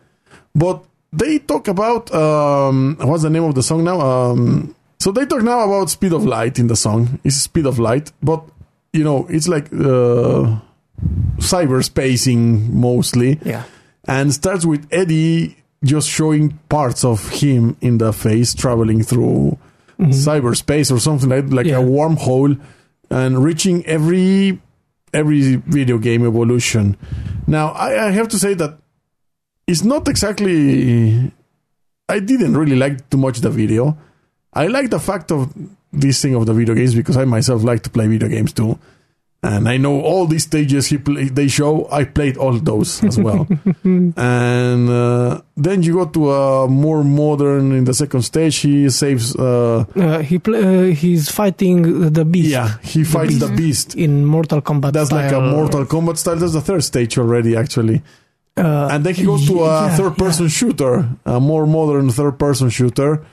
But 0.54 0.84
they 1.12 1.38
talk 1.38 1.68
about 1.68 2.12
um, 2.14 2.96
what's 3.00 3.22
the 3.22 3.30
name 3.30 3.44
of 3.44 3.54
the 3.54 3.62
song 3.62 3.84
now? 3.84 4.00
Um, 4.00 4.74
so 4.98 5.10
they 5.12 5.26
talk 5.26 5.42
now 5.42 5.60
about 5.60 5.90
speed 5.90 6.12
of 6.12 6.24
light 6.24 6.58
in 6.58 6.66
the 6.68 6.76
song. 6.76 7.20
It's 7.24 7.36
speed 7.36 7.66
of 7.66 7.78
light, 7.78 8.12
but 8.22 8.44
you 8.92 9.04
know 9.04 9.26
it's 9.28 9.48
like 9.48 9.66
uh, 9.72 10.58
cyberspacing 11.38 12.70
mostly, 12.70 13.38
Yeah. 13.44 13.64
and 14.06 14.32
starts 14.32 14.64
with 14.64 14.86
Eddie 14.90 15.56
just 15.84 16.08
showing 16.08 16.58
parts 16.68 17.04
of 17.04 17.28
him 17.30 17.76
in 17.80 17.98
the 17.98 18.12
face 18.12 18.54
traveling 18.54 19.02
through 19.02 19.58
Mhm. 19.98 20.12
cyberspace 20.14 20.90
or 20.94 20.98
something 21.00 21.28
like 21.28 21.52
like 21.52 21.66
Yeah. 21.66 21.78
a 21.78 21.82
wormhole 21.82 22.58
and 23.10 23.42
reaching 23.44 23.84
every 23.86 24.60
every 25.12 25.56
video 25.66 25.98
game 25.98 26.24
evolution. 26.26 26.96
Now 27.46 27.68
I, 27.72 28.06
I 28.08 28.10
have 28.12 28.28
to 28.28 28.38
say 28.38 28.54
that 28.54 28.78
it's 29.72 29.84
not 29.92 30.04
exactly 30.08 31.32
I 32.14 32.18
didn't 32.30 32.56
really 32.60 32.76
like 32.84 32.96
too 33.10 33.16
much 33.26 33.36
the 33.46 33.50
video. 33.62 33.84
I 34.52 34.64
like 34.76 34.88
the 34.90 35.00
fact 35.00 35.32
of 35.32 35.40
this 36.04 36.16
thing 36.22 36.34
of 36.38 36.44
the 36.48 36.54
video 36.60 36.74
games 36.74 36.94
because 36.94 37.16
I 37.16 37.24
myself 37.24 37.62
like 37.70 37.82
to 37.84 37.90
play 37.90 38.06
video 38.06 38.28
games 38.28 38.52
too. 38.52 38.78
And 39.44 39.68
I 39.68 39.76
know 39.84 39.94
all 40.10 40.26
these 40.32 40.44
stages 40.44 40.86
he 40.86 40.98
play, 40.98 41.24
they 41.38 41.48
show. 41.48 41.88
I 41.90 42.04
played 42.04 42.36
all 42.36 42.52
those 42.70 43.02
as 43.02 43.16
well. 43.26 43.42
and 43.84 44.88
uh, 44.88 45.40
then 45.56 45.82
you 45.82 45.92
go 45.94 46.06
to 46.06 46.22
a 46.30 46.68
more 46.68 47.02
modern. 47.02 47.72
In 47.72 47.84
the 47.90 47.94
second 48.02 48.22
stage, 48.22 48.56
he 48.66 48.88
saves. 48.90 49.34
Uh, 49.34 49.84
Uh, 49.96 50.20
he 50.30 50.38
pl- 50.38 50.54
uh, 50.62 50.94
he's 51.02 51.24
fighting 51.40 52.12
the 52.18 52.24
beast 52.24 52.50
yeah, 52.50 52.78
he 52.92 53.02
fights 53.14 53.38
the 53.44 53.48
beast. 53.48 53.88
in 53.96 54.24
Mortal 54.24 54.60
Kombat. 54.62 54.92
That's 54.92 55.10
like 55.10 55.32
a. 55.32 55.40
Mortal 55.40 55.84
Kombat 55.86 56.16
style. 56.18 56.36
That's 56.36 56.52
the 56.52 56.60
third 56.68 56.84
stage 56.84 57.18
already, 57.18 57.56
actually. 57.56 57.98
Uh, 58.56 58.88
and 58.92 59.04
then 59.04 59.14
he 59.14 59.24
goes 59.24 59.46
to 59.46 59.64
a 59.64 59.86
yeah, 59.86 59.96
third 59.96 60.16
person 60.16 60.48
shooter, 60.48 61.08
a 61.24 61.40
more 61.40 61.66
modern 61.66 62.10
third 62.10 62.38
person 62.38 62.68
shooter. 62.68 63.24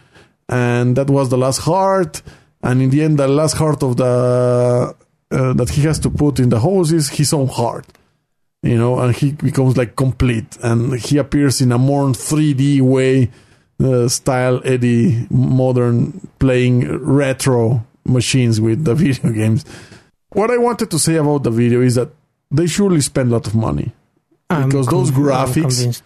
And 0.48 0.96
that 0.96 1.10
was 1.10 1.30
the 1.30 1.38
last 1.38 1.60
heart. 1.60 2.22
And 2.64 2.82
in 2.82 2.90
the 2.90 3.04
end, 3.04 3.20
the 3.20 3.28
last 3.28 3.54
heart 3.54 3.84
of 3.84 3.98
the 3.98 4.96
uh, 5.32 5.54
that 5.54 5.70
he 5.70 5.84
has 5.84 6.00
to 6.00 6.10
put 6.10 6.40
in 6.40 6.50
the 6.50 6.60
hose 6.60 6.92
is 6.92 7.10
his 7.10 7.34
own 7.34 7.48
heart. 7.48 7.86
You 8.62 8.78
know, 8.78 9.00
and 9.00 9.16
he 9.16 9.32
becomes 9.32 9.78
like 9.78 9.96
complete, 9.96 10.58
and 10.62 11.00
he 11.00 11.18
appears 11.18 11.62
in 11.62 11.72
a 11.72 11.78
more 11.78 12.08
3D 12.08 12.82
way, 12.82 13.32
uh, 13.82 14.10
style 14.10 14.60
Eddie, 14.66 15.28
modern 15.30 16.28
playing 16.40 16.86
retro 16.98 17.86
machines 18.04 18.60
with 18.60 18.84
the 18.84 18.96
video 19.02 19.32
games. 19.32 19.64
What 20.34 20.52
I 20.52 20.58
wanted 20.58 20.92
to 20.92 21.00
say 21.00 21.16
about 21.16 21.44
the 21.44 21.52
video 21.52 21.80
is 21.82 21.96
that 21.96 22.10
they 22.52 22.68
surely 22.68 23.00
spend 23.00 23.30
a 23.30 23.34
lot 23.34 23.48
of 23.48 23.56
money 23.56 23.94
I'm 24.50 24.70
because 24.70 24.88
those 24.88 25.12
graphics- 25.12 26.02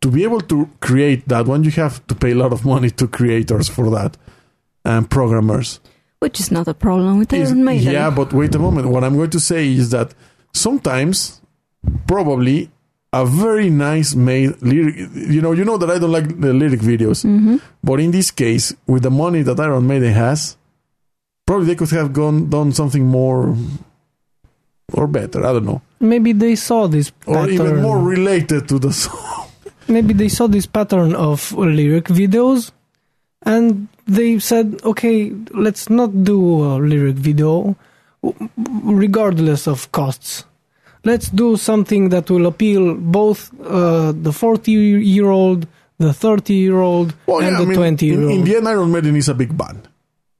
to 0.00 0.10
be 0.10 0.22
able 0.22 0.40
to 0.42 0.68
create 0.80 1.26
that 1.28 1.46
one, 1.46 1.64
you 1.64 1.70
have 1.72 2.06
to 2.06 2.14
pay 2.14 2.30
a 2.30 2.34
lot 2.36 2.52
of 2.52 2.64
money 2.64 2.90
to 2.90 3.08
creators 3.08 3.68
for 3.68 3.90
that 3.90 4.16
and 4.84 5.10
programmers. 5.10 5.80
Which 6.20 6.38
is 6.40 6.50
not 6.50 6.68
a 6.68 6.74
problem 6.74 7.18
with 7.18 7.32
Iron 7.32 7.64
Maiden. 7.64 7.92
yeah, 7.92 8.10
but 8.10 8.32
wait 8.32 8.54
a 8.54 8.58
moment. 8.58 8.88
What 8.88 9.02
I'm 9.04 9.16
going 9.16 9.30
to 9.30 9.40
say 9.40 9.68
is 9.68 9.90
that 9.90 10.14
sometimes, 10.52 11.40
probably, 12.06 12.70
a 13.12 13.24
very 13.24 13.70
nice 13.70 14.14
made 14.14 14.60
lyric. 14.62 14.96
You 15.14 15.40
know, 15.40 15.52
you 15.52 15.64
know 15.64 15.78
that 15.78 15.90
I 15.90 15.98
don't 15.98 16.12
like 16.12 16.40
the 16.40 16.52
lyric 16.52 16.80
videos, 16.80 17.22
hmm 17.22 17.56
but 17.82 18.00
in 18.00 18.10
this 18.10 18.30
case, 18.30 18.74
with 18.86 19.02
the 19.02 19.10
money 19.10 19.42
that 19.42 19.58
Iron 19.58 19.86
Maiden 19.86 20.12
has, 20.12 20.56
probably 21.46 21.66
they 21.66 21.74
could 21.74 21.90
have 21.90 22.12
gone 22.12 22.50
done 22.50 22.72
something 22.72 23.06
more 23.06 23.56
or 24.92 25.06
better. 25.06 25.44
I 25.44 25.52
don't 25.52 25.64
know, 25.66 25.82
Maybe 26.00 26.32
they 26.32 26.54
saw 26.56 26.86
this 26.86 27.12
or 27.26 27.34
pattern. 27.34 27.54
even 27.54 27.82
more 27.82 27.98
related 27.98 28.68
to 28.68 28.78
the 28.78 28.92
song. 29.02 29.48
maybe 29.88 30.12
they 30.14 30.28
saw 30.28 30.46
this 30.46 30.66
pattern 30.66 31.14
of 31.14 31.52
lyric 31.52 32.04
videos 32.06 32.70
and 33.42 33.88
they 34.06 34.38
said 34.38 34.78
okay 34.84 35.32
let's 35.52 35.88
not 35.90 36.10
do 36.24 36.38
a 36.64 36.76
lyric 36.78 37.16
video 37.16 37.76
regardless 38.84 39.66
of 39.66 39.90
costs 39.92 40.44
let's 41.04 41.28
do 41.30 41.56
something 41.56 42.08
that 42.10 42.30
will 42.30 42.46
appeal 42.46 42.94
both 42.94 43.50
uh, 43.64 44.12
the 44.12 44.32
40 44.32 44.72
year 44.72 45.30
old 45.30 45.66
the 45.98 46.12
30 46.12 46.54
year 46.54 46.80
old 46.80 47.14
Well, 47.26 47.38
and 47.40 47.52
yeah, 47.52 47.56
the 47.58 47.62
I 47.64 47.66
mean, 47.66 47.76
20 47.78 48.06
year 48.06 48.22
old. 48.22 48.30
in 48.30 48.44
the 48.44 48.56
end, 48.56 48.68
Iron 48.68 48.92
Maiden 48.92 49.16
is 49.16 49.28
a 49.28 49.34
big 49.34 49.56
band. 49.56 49.88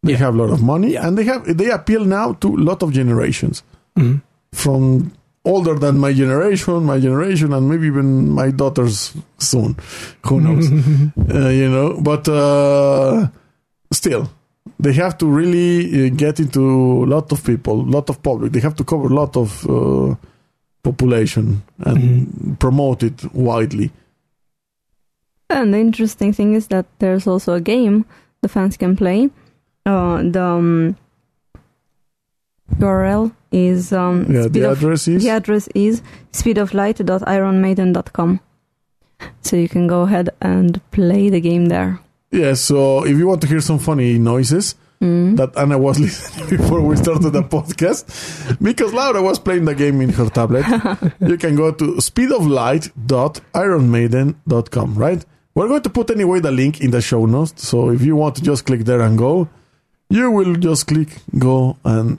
They 0.03 0.13
Yeah. 0.13 0.19
have 0.19 0.35
a 0.35 0.39
lot 0.39 0.51
of 0.53 0.63
money, 0.63 0.95
and 0.97 1.19
they 1.19 1.25
have 1.25 1.43
they 1.57 1.71
appeal 1.71 2.05
now 2.05 2.35
to 2.35 2.55
a 2.55 2.61
lot 2.63 2.83
of 2.85 2.93
generations. 2.93 3.63
Mhm. 3.99 4.23
From 4.53 5.13
older 5.45 5.75
than 5.75 5.99
my 5.99 6.13
generation, 6.13 6.85
my 6.85 7.01
generation, 7.01 7.53
and 7.53 7.69
maybe 7.69 7.87
even 7.87 8.31
my 8.31 8.51
daughters 8.51 9.15
soon. 9.39 9.77
Who 10.27 10.41
knows? 10.41 10.71
uh, 11.35 11.49
you 11.49 11.69
know, 11.69 12.01
but 12.01 12.29
uh, 12.29 13.29
still, 13.93 14.31
they 14.79 14.93
have 14.93 15.17
to 15.19 15.27
really 15.27 16.07
uh, 16.07 16.11
get 16.15 16.41
into 16.41 17.05
a 17.05 17.07
lot 17.07 17.33
of 17.33 17.43
people, 17.45 17.81
a 17.81 17.91
lot 17.97 18.11
of 18.11 18.23
public. 18.23 18.53
They 18.53 18.61
have 18.61 18.77
to 18.77 18.85
cover 18.85 19.07
a 19.07 19.15
lot 19.15 19.37
of 19.37 19.67
uh, 19.69 20.15
population 20.83 21.63
and 21.79 22.59
promote 22.61 23.03
it 23.03 23.35
widely. 23.35 23.91
And 25.51 25.73
the 25.73 25.79
interesting 25.79 26.33
thing 26.33 26.55
is 26.55 26.69
that 26.69 26.87
there's 26.99 27.27
also 27.27 27.55
a 27.55 27.61
game 27.61 28.05
the 28.43 28.49
fans 28.49 28.77
can 28.77 28.97
play. 28.97 29.31
Uh, 29.87 30.23
the 30.23 30.43
um, 30.43 30.97
URL 32.77 33.33
is 33.51 33.93
um, 33.93 34.27
Yeah, 34.29 34.47
the 34.49 34.71
of- 34.71 34.79
address 34.79 35.09
is 35.09 35.23
the 35.25 35.31
address 35.31 35.69
is 35.75 36.03
speedoflight.ironmaiden.com. 36.33 38.41
So 39.43 39.57
you 39.57 39.69
can 39.69 39.87
go 39.89 40.03
ahead 40.03 40.31
and 40.41 40.81
play 40.91 41.29
the 41.31 41.41
game 41.41 41.67
there. 41.67 41.99
yeah. 42.31 42.55
So 42.55 43.05
if 43.05 43.17
you 43.19 43.27
want 43.27 43.41
to 43.43 43.49
hear 43.49 43.61
some 43.61 43.79
funny 43.79 44.19
noises. 44.19 44.75
Mm. 45.01 45.37
that 45.37 45.57
Anna 45.57 45.79
was 45.79 45.97
listening 46.07 46.49
before 46.59 46.81
we 46.83 46.97
started 46.97 47.31
the 47.31 47.43
podcast 47.45 48.59
because 48.61 48.93
Laura 48.93 49.23
was 49.23 49.39
playing 49.39 49.65
the 49.65 49.73
game 49.77 50.01
in 50.01 50.09
her 50.11 50.29
tablet. 50.29 50.67
you 51.21 51.37
can 51.39 51.55
go 51.55 51.71
to 51.71 51.85
speedoflight.ironmaiden.com, 52.03 54.95
right? 54.95 55.25
We're 55.55 55.69
going 55.69 55.83
to 55.83 55.91
put 55.91 56.11
anyway 56.11 56.41
the 56.41 56.51
link 56.51 56.81
in 56.81 56.91
the 56.91 57.01
show 57.01 57.27
notes. 57.27 57.65
So 57.65 57.91
if 57.91 58.03
you 58.03 58.17
want 58.17 58.35
to 58.37 58.43
just 58.43 58.67
click 58.67 58.81
there 58.87 59.01
and 59.03 59.17
go, 59.17 59.49
you 60.11 60.33
will 60.33 60.57
just 60.57 60.89
click 60.89 61.21
go 61.39 61.77
and 61.85 62.19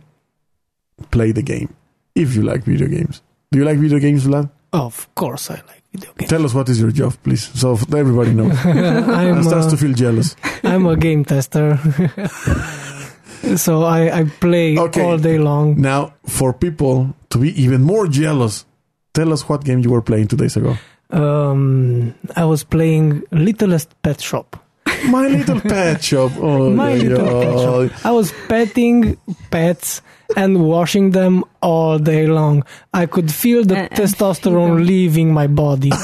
play 1.11 1.31
the 1.31 1.41
game 1.41 1.73
if 2.15 2.35
you 2.35 2.43
like 2.43 2.63
video 2.63 2.87
games. 2.87 3.21
Do 3.51 3.59
you 3.59 3.65
like 3.65 3.77
video 3.77 3.99
games, 3.99 4.25
Vlad? 4.25 4.49
Of 4.71 5.07
course, 5.15 5.49
I 5.49 5.55
like 5.55 5.83
video 5.93 6.13
games. 6.17 6.29
Tell 6.29 6.45
us 6.45 6.53
what 6.53 6.69
is 6.69 6.79
your 6.79 6.91
job, 6.91 7.13
please, 7.23 7.49
so 7.59 7.73
everybody 7.95 8.33
knows. 8.33 8.55
I'm, 8.65 9.37
and 9.37 9.45
starts 9.45 9.67
uh, 9.67 9.71
to 9.71 9.77
feel 9.77 9.93
jealous. 9.93 10.35
I'm 10.63 10.85
a 10.85 10.95
game 10.95 11.25
tester. 11.25 11.77
so 13.55 13.83
I, 13.83 14.19
I 14.19 14.23
play 14.25 14.77
Okay. 14.77 15.01
all 15.01 15.17
day 15.17 15.37
long. 15.39 15.79
Now, 15.81 16.13
for 16.25 16.53
people 16.53 17.15
to 17.29 17.37
be 17.39 17.49
even 17.61 17.81
more 17.83 18.07
jealous, 18.07 18.65
tell 19.13 19.33
us 19.33 19.47
what 19.49 19.63
game 19.63 19.79
you 19.79 19.89
were 19.91 20.01
playing 20.01 20.27
two 20.27 20.37
days 20.37 20.55
ago. 20.57 20.77
Um, 21.09 22.13
I 22.35 22.45
was 22.45 22.63
playing 22.63 23.23
Littlest 23.31 23.89
Pet 24.03 24.21
Shop. 24.21 24.55
My 25.05 25.27
little 25.27 25.61
pet 25.61 26.03
shop. 26.03 26.31
Oh, 26.37 26.69
My 26.69 26.93
yeah, 26.93 27.09
little 27.09 27.41
pet 27.41 27.91
shop. 27.91 28.05
I 28.05 28.11
was 28.11 28.33
petting 28.47 29.17
pets 29.49 30.01
and 30.37 30.63
washing 30.67 31.11
them 31.11 31.43
all 31.61 31.97
day 31.99 32.27
long. 32.27 32.63
I 32.93 33.05
could 33.07 33.31
feel 33.31 33.63
the 33.65 33.77
And- 33.77 33.89
and 33.91 33.99
testosterone 33.99 34.69
feed 34.77 34.77
them. 34.79 34.85
leaving 34.87 35.33
my 35.33 35.47
body. 35.47 35.91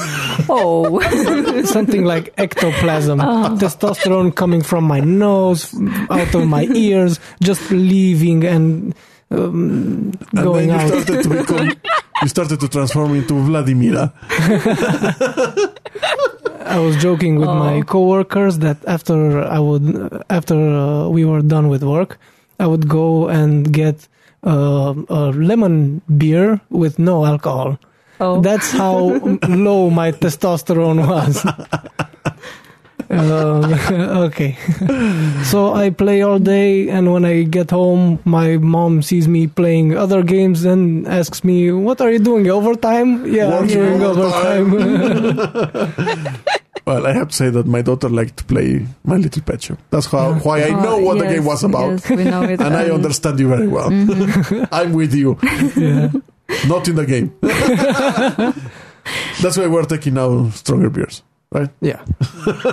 Oh, 0.48 1.00
Something 1.64 2.04
like 2.04 2.34
ectoplasm. 2.36 3.18
Testosterone 3.58 4.34
coming 4.34 4.62
from 4.62 4.84
my 4.84 5.00
nose, 5.00 5.74
out 6.10 6.34
of 6.34 6.46
my 6.46 6.64
ears, 6.74 7.18
just 7.42 7.70
leaving 7.70 8.44
and 8.44 8.94
um, 9.30 10.12
And 10.36 10.44
going 10.44 10.68
then 10.68 10.68
you 10.68 10.94
out. 10.94 11.04
started 11.04 11.22
to 11.24 11.28
become. 11.30 11.72
You 12.22 12.28
started 12.28 12.60
to 12.60 12.68
transform 12.68 13.14
into 13.14 13.32
Vladimira. 13.34 14.12
I 16.66 16.78
was 16.78 16.96
joking 16.96 17.36
with 17.36 17.48
my 17.48 17.76
Oh. 17.80 17.82
coworkers 17.84 18.58
that 18.58 18.78
after 18.86 19.42
I 19.42 19.58
would, 19.58 19.86
after 20.30 20.54
uh, 20.56 21.08
we 21.08 21.24
were 21.24 21.42
done 21.42 21.68
with 21.68 21.82
work, 21.82 22.18
I 22.60 22.66
would 22.66 22.88
go 22.88 23.28
and 23.28 23.72
get 23.72 24.06
uh, 24.46 24.94
a 25.08 25.20
lemon 25.32 26.00
beer 26.16 26.60
with 26.70 26.98
no 26.98 27.24
alcohol. 27.26 27.78
oh. 28.20 28.40
That's 28.40 28.70
how 28.70 28.96
low 29.48 29.90
my 29.90 30.12
testosterone 30.12 31.06
was. 31.06 31.44
Um, 33.08 33.72
okay. 34.26 34.56
so 35.44 35.72
I 35.74 35.90
play 35.90 36.22
all 36.22 36.38
day, 36.38 36.88
and 36.88 37.12
when 37.12 37.24
I 37.24 37.42
get 37.44 37.70
home, 37.70 38.18
my 38.24 38.56
mom 38.56 39.02
sees 39.02 39.28
me 39.28 39.46
playing 39.46 39.96
other 39.96 40.22
games 40.22 40.64
and 40.64 41.06
asks 41.06 41.44
me, 41.44 41.70
What 41.72 42.00
are 42.00 42.10
you 42.10 42.18
doing? 42.18 42.48
Overtime? 42.50 43.26
Yeah, 43.26 43.46
I'm 43.46 43.62
Working 43.62 43.68
doing 43.76 44.02
overtime." 44.02 44.74
overtime. 44.74 46.36
Well, 46.86 47.04
I 47.04 47.12
have 47.14 47.30
to 47.30 47.34
say 47.34 47.50
that 47.50 47.66
my 47.66 47.82
daughter 47.82 48.08
liked 48.08 48.36
to 48.36 48.44
play 48.44 48.86
My 49.02 49.16
Little 49.16 49.42
Pet 49.42 49.60
Shop. 49.60 49.78
That's 49.90 50.06
how 50.06 50.34
why 50.34 50.60
I 50.62 50.70
Oh, 50.70 50.80
know 50.82 50.98
what 50.98 51.18
the 51.18 51.26
game 51.26 51.44
was 51.44 51.64
about, 51.64 51.90
Yes, 51.98 52.10
we 52.10 52.22
know 52.22 52.44
it. 52.44 52.60
and 52.60 52.76
I 52.76 52.90
um, 52.90 53.02
understand 53.02 53.40
you 53.40 53.48
very 53.48 53.66
well. 53.66 53.90
I'm 54.70 54.92
with 54.92 55.12
you, 55.12 55.36
yeah. 55.74 56.12
not 56.68 56.86
in 56.86 56.94
the 56.94 57.04
game. 57.04 57.34
That's 59.42 59.56
why 59.56 59.66
we're 59.66 59.82
taking 59.84 60.14
now 60.14 60.48
stronger 60.50 60.88
beers, 60.90 61.24
right? 61.52 61.70
Yeah. 61.80 62.04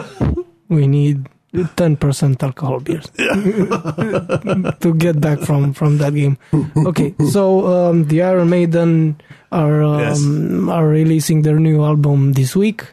we 0.70 0.88
need 0.88 1.30
10% 1.54 2.42
alcohol 2.42 2.80
beers 2.80 3.06
to 4.80 4.94
get 4.96 5.22
back 5.22 5.40
from, 5.40 5.74
from 5.74 5.98
that 6.00 6.14
game. 6.16 6.38
Okay, 6.76 7.14
so 7.32 7.68
um, 7.68 8.06
the 8.08 8.24
Iron 8.24 8.50
Maiden 8.50 9.22
are 9.52 9.84
um, 9.84 10.00
Yes. 10.00 10.20
are 10.70 10.88
releasing 10.88 11.44
their 11.44 11.60
new 11.60 11.84
album 11.84 12.34
this 12.34 12.56
week 12.56 12.84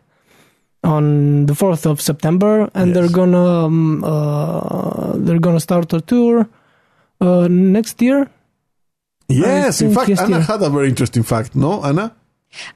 on 0.84 1.46
the 1.46 1.54
4th 1.54 1.86
of 1.86 2.00
September 2.00 2.68
and 2.74 2.88
Yes. 2.88 2.94
they're 2.94 3.08
gonna 3.16 3.64
um, 3.66 4.04
uh, 4.04 5.12
they're 5.16 5.38
gonna 5.40 5.60
start 5.60 5.92
a 5.94 6.00
tour 6.02 6.46
uh, 7.20 7.48
next 7.48 8.00
year. 8.02 8.28
Yes, 9.28 9.80
in 9.80 9.94
fact, 9.94 10.10
Anna 10.10 10.38
yeah. 10.38 10.42
had 10.42 10.60
a 10.62 10.68
very 10.68 10.88
interesting 10.88 11.22
fact. 11.22 11.54
No, 11.54 11.82
Anna. 11.84 12.14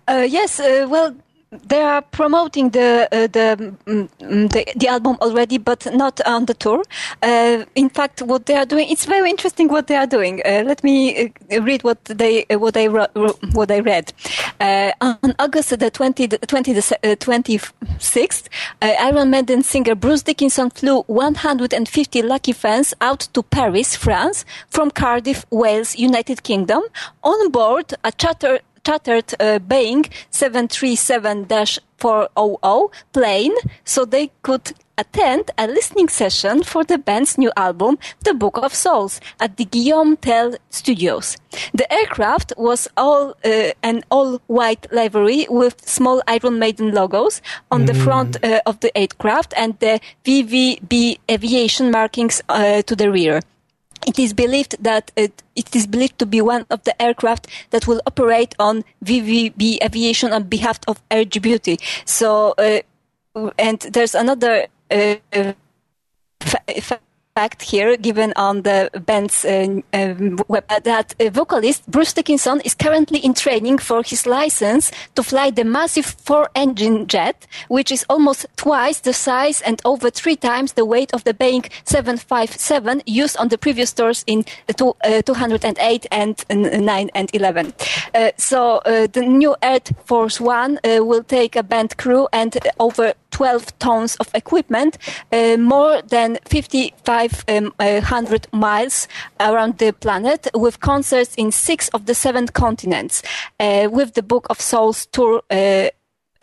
Uh, 0.06 0.24
yes, 0.28 0.60
uh, 0.60 0.86
well, 0.88 1.14
they 1.62 1.80
are 1.80 2.02
promoting 2.02 2.70
the 2.70 3.08
uh, 3.12 3.26
the, 3.26 3.74
mm, 3.86 4.50
the 4.50 4.64
the 4.76 4.88
album 4.88 5.16
already, 5.20 5.58
but 5.58 5.86
not 5.94 6.20
on 6.26 6.46
the 6.46 6.54
tour. 6.54 6.82
Uh, 7.22 7.64
in 7.74 7.88
fact, 7.88 8.22
what 8.22 8.46
they 8.46 8.54
are 8.56 8.66
doing, 8.66 8.88
it's 8.90 9.04
very 9.04 9.30
interesting 9.30 9.68
what 9.68 9.86
they 9.86 9.96
are 9.96 10.06
doing. 10.06 10.40
Uh, 10.44 10.62
let 10.66 10.82
me 10.82 11.32
uh, 11.52 11.62
read 11.62 11.82
what 11.84 12.04
they 12.04 12.44
uh, 12.46 12.58
what 12.58 12.76
I 12.76 12.86
what 12.86 13.70
I 13.70 13.80
read. 13.80 14.12
Uh, 14.60 14.92
on 15.00 15.34
August 15.38 15.78
the 15.78 15.90
20, 15.90 16.28
20, 16.28 16.72
uh, 16.72 17.16
26th, 17.16 18.48
uh, 18.82 18.94
Iron 19.00 19.30
Maiden 19.30 19.62
singer 19.62 19.94
Bruce 19.94 20.22
Dickinson 20.22 20.70
flew 20.70 21.02
150 21.02 22.22
lucky 22.22 22.52
fans 22.52 22.94
out 23.00 23.20
to 23.32 23.42
Paris, 23.42 23.96
France, 23.96 24.44
from 24.68 24.90
Cardiff, 24.90 25.44
Wales, 25.50 25.96
United 25.96 26.42
Kingdom, 26.42 26.82
on 27.22 27.50
board 27.50 27.94
a 28.04 28.12
charter 28.12 28.60
chartered 28.84 29.34
uh, 29.40 29.58
Boeing 29.58 30.08
737-400 30.30 32.90
plane 33.12 33.54
so 33.84 34.04
they 34.04 34.30
could 34.42 34.72
attend 34.96 35.50
a 35.58 35.66
listening 35.66 36.08
session 36.08 36.62
for 36.62 36.84
the 36.84 36.98
band's 36.98 37.36
new 37.36 37.50
album, 37.56 37.98
The 38.22 38.34
Book 38.34 38.58
of 38.58 38.74
Souls, 38.74 39.20
at 39.40 39.56
the 39.56 39.64
Guillaume 39.64 40.16
Tell 40.16 40.54
Studios. 40.70 41.36
The 41.72 41.92
aircraft 41.92 42.52
was 42.56 42.86
all 42.96 43.34
uh, 43.44 43.72
an 43.82 44.04
all-white 44.10 44.86
livery 44.92 45.46
with 45.50 45.88
small 45.88 46.22
Iron 46.28 46.58
Maiden 46.58 46.92
logos 46.92 47.40
on 47.70 47.86
the 47.86 47.94
front 47.94 48.36
uh, 48.44 48.60
of 48.66 48.80
the 48.80 48.96
aircraft 48.96 49.54
and 49.56 49.78
the 49.80 50.00
VVB 50.24 51.18
aviation 51.30 51.90
markings 51.90 52.42
uh, 52.48 52.82
to 52.82 52.94
the 52.94 53.10
rear. 53.10 53.40
It 54.06 54.18
is 54.18 54.32
believed 54.32 54.76
that 54.80 55.10
it, 55.16 55.42
it 55.56 55.74
is 55.74 55.86
believed 55.86 56.18
to 56.18 56.26
be 56.26 56.40
one 56.40 56.66
of 56.70 56.84
the 56.84 57.00
aircraft 57.00 57.46
that 57.70 57.86
will 57.86 58.00
operate 58.06 58.54
on 58.58 58.84
VVB 59.04 59.82
aviation 59.82 60.32
on 60.32 60.44
behalf 60.44 60.78
of 60.86 61.00
Air 61.10 61.24
Djibouti. 61.24 61.80
So, 62.04 62.54
uh, 62.58 62.80
and 63.58 63.80
there's 63.80 64.14
another 64.14 64.66
uh, 64.90 65.16
fa- 66.40 67.00
fact 67.34 67.62
here 67.62 67.96
given 67.96 68.32
on 68.36 68.62
the 68.62 68.88
band's 69.06 69.44
uh, 69.44 69.66
um, 69.92 70.38
web 70.46 70.64
uh, 70.68 70.78
that 70.78 71.16
uh, 71.18 71.28
vocalist 71.30 71.82
Bruce 71.90 72.12
Dickinson 72.12 72.60
is 72.60 72.76
currently 72.76 73.18
in 73.18 73.34
training 73.34 73.78
for 73.78 74.04
his 74.04 74.24
license 74.24 74.92
to 75.16 75.22
fly 75.24 75.50
the 75.50 75.64
massive 75.64 76.06
four-engine 76.06 77.08
jet, 77.08 77.44
which 77.66 77.90
is 77.90 78.06
almost 78.08 78.46
twice 78.56 79.00
the 79.00 79.12
size 79.12 79.60
and 79.62 79.82
over 79.84 80.10
three 80.10 80.36
times 80.36 80.74
the 80.74 80.84
weight 80.84 81.12
of 81.12 81.24
the 81.24 81.34
Boeing 81.34 81.68
757 81.84 83.02
used 83.04 83.36
on 83.36 83.48
the 83.48 83.58
previous 83.58 83.92
tours 83.92 84.22
in 84.28 84.44
two, 84.76 84.94
uh, 85.02 85.20
208 85.22 86.06
and 86.12 86.44
uh, 86.50 86.54
9 86.54 87.10
and 87.16 87.30
11. 87.34 87.74
Uh, 88.14 88.30
so 88.36 88.80
the 88.84 89.22
new 89.26 89.56
Air 89.60 89.80
Force 90.04 90.40
One 90.40 90.78
will 90.84 91.24
take 91.24 91.56
a 91.56 91.64
band 91.64 91.96
crew 91.96 92.28
and 92.32 92.56
over 92.78 93.14
12 93.34 93.78
tons 93.80 94.14
of 94.16 94.30
equipment, 94.34 94.98
uh, 95.32 95.56
more 95.56 96.02
than 96.02 96.38
5,500 96.46 98.46
miles 98.52 99.08
around 99.40 99.78
the 99.78 99.92
planet, 99.92 100.46
with 100.54 100.80
concerts 100.80 101.34
in 101.34 101.50
six 101.50 101.88
of 101.88 102.06
the 102.06 102.14
seven 102.14 102.46
continents. 102.46 103.22
Uh, 103.58 103.88
with 103.90 104.14
the 104.14 104.22
Book 104.22 104.46
of 104.50 104.60
Souls 104.60 105.06
tour 105.06 105.42
uh, 105.50 105.88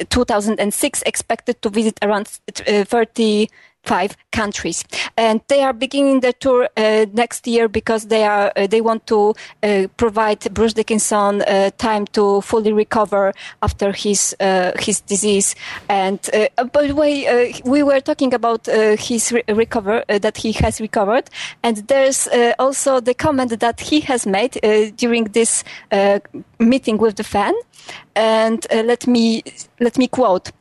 2006 0.09 1.03
expected 1.03 1.61
to 1.61 1.69
visit 1.69 1.97
around 2.01 2.39
uh, 2.67 2.83
30 2.83 3.47
five 3.83 4.15
countries, 4.31 4.83
and 5.17 5.41
they 5.47 5.63
are 5.63 5.73
beginning 5.73 6.21
the 6.21 6.33
tour 6.33 6.69
uh, 6.77 7.05
next 7.13 7.47
year 7.47 7.67
because 7.67 8.07
they 8.07 8.23
are 8.23 8.51
uh, 8.55 8.67
they 8.67 8.81
want 8.81 9.05
to 9.07 9.33
uh, 9.63 9.87
provide 9.97 10.39
Bruce 10.53 10.73
Dickinson 10.73 11.41
uh, 11.41 11.71
time 11.77 12.05
to 12.07 12.41
fully 12.41 12.71
recover 12.73 13.33
after 13.61 13.91
his 13.91 14.35
uh, 14.39 14.71
his 14.79 15.01
disease. 15.01 15.55
And 15.89 16.19
uh, 16.33 16.63
by 16.65 16.87
the 16.87 16.95
way, 16.95 17.53
we 17.65 17.83
were 17.83 17.99
talking 17.99 18.33
about 18.33 18.67
his 18.99 19.31
re- 19.31 19.43
recover 19.47 20.03
that 20.07 20.37
he 20.37 20.51
has 20.53 20.79
recovered, 20.79 21.29
and 21.63 21.77
there's 21.87 22.27
also 22.59 22.99
the 22.99 23.13
comment 23.13 23.59
that 23.59 23.79
he 23.79 24.01
has 24.01 24.25
made 24.25 24.59
during 24.97 25.25
this 25.25 25.63
meeting 26.59 26.97
with 26.97 27.15
the 27.15 27.23
fan. 27.23 27.53
And 28.15 28.65
let 28.71 29.07
me 29.07 29.43
let 29.79 29.97
me 29.97 30.07
quote 30.07 30.51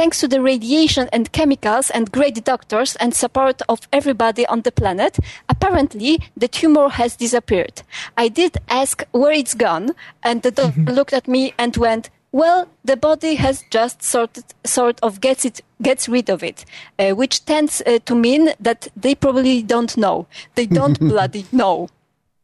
thanks 0.00 0.18
to 0.18 0.26
the 0.26 0.40
radiation 0.40 1.10
and 1.12 1.30
chemicals 1.30 1.90
and 1.90 2.10
great 2.10 2.42
doctors 2.42 2.96
and 2.96 3.14
support 3.14 3.60
of 3.68 3.80
everybody 3.92 4.46
on 4.46 4.62
the 4.62 4.72
planet, 4.72 5.18
apparently 5.50 6.18
the 6.34 6.48
tumor 6.48 6.88
has 6.88 7.16
disappeared. 7.16 7.82
I 8.16 8.28
did 8.28 8.56
ask 8.70 9.04
where 9.10 9.32
it's 9.32 9.52
gone, 9.52 9.90
and 10.22 10.40
the 10.40 10.52
doctor 10.52 10.80
looked 10.98 11.12
at 11.12 11.28
me 11.28 11.52
and 11.58 11.76
went, 11.76 12.08
well, 12.32 12.66
the 12.82 12.96
body 12.96 13.34
has 13.34 13.62
just 13.70 14.02
sort 14.02 14.38
sort 14.64 14.98
of 15.02 15.20
gets 15.20 15.44
it 15.44 15.60
gets 15.82 16.08
rid 16.08 16.30
of 16.30 16.42
it, 16.42 16.64
uh, 16.98 17.10
which 17.10 17.44
tends 17.44 17.82
uh, 17.82 17.98
to 18.06 18.14
mean 18.14 18.54
that 18.58 18.88
they 18.96 19.14
probably 19.14 19.62
don't 19.62 19.98
know. 19.98 20.26
They 20.54 20.64
don't 20.64 20.98
bloody 21.12 21.44
know. 21.52 21.90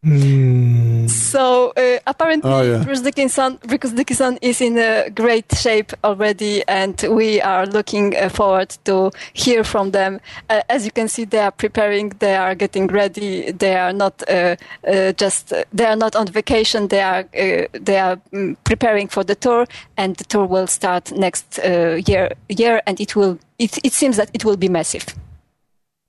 Mm. 0.07 1.11
So 1.11 1.73
uh, 1.77 1.99
apparently, 2.07 2.49
oh, 2.49 2.63
yeah. 2.63 2.85
Bruce 2.85 3.01
Dickinson, 3.01 3.59
Bruce 3.67 3.91
Dickinson 3.91 4.39
is 4.41 4.61
in 4.61 4.79
a 4.79 5.11
great 5.11 5.53
shape 5.57 5.93
already, 6.05 6.63
and 6.69 6.95
we 7.11 7.41
are 7.41 7.67
looking 7.67 8.17
uh, 8.17 8.29
forward 8.29 8.71
to 8.85 9.11
hear 9.33 9.65
from 9.65 9.91
them. 9.91 10.21
Uh, 10.49 10.61
as 10.69 10.85
you 10.85 10.93
can 10.93 11.09
see, 11.09 11.25
they 11.25 11.41
are 11.41 11.51
preparing, 11.51 12.11
they 12.21 12.37
are 12.37 12.55
getting 12.55 12.87
ready. 12.87 13.51
They 13.51 13.75
are 13.75 13.93
not 13.93 14.23
uh, 14.31 14.55
uh, 14.87 15.11
just 15.13 15.53
they 15.73 15.87
are 15.87 15.97
not 15.97 16.15
on 16.15 16.29
vacation. 16.29 16.87
They 16.87 17.03
are 17.03 17.25
uh, 17.37 17.67
they 17.73 17.99
are 17.99 18.21
um, 18.33 18.57
preparing 18.63 19.09
for 19.09 19.25
the 19.25 19.35
tour, 19.35 19.67
and 19.97 20.15
the 20.15 20.25
tour 20.25 20.47
will 20.47 20.69
start 20.69 21.11
next 21.11 21.59
year. 21.59 22.31
Year, 22.49 22.81
and 22.87 23.01
it 23.01 23.17
will. 23.17 23.41
It, 23.59 23.79
it 23.83 23.93
seems 23.93 24.19
that 24.19 24.31
it 24.33 24.45
will 24.45 24.57
be 24.57 24.69
massive. 24.69 25.05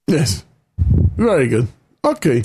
Yes, 0.08 0.46
very 1.18 1.48
good. 1.48 1.68
Okay. 2.06 2.44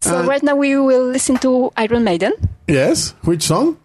So 0.00 0.18
uh, 0.18 0.24
right 0.24 0.42
now 0.42 0.54
we 0.56 0.76
will 0.76 1.06
listen 1.06 1.36
to 1.38 1.72
Iron 1.76 2.04
Maiden. 2.04 2.32
Yes. 2.66 3.14
Which 3.22 3.42
song? 3.42 3.78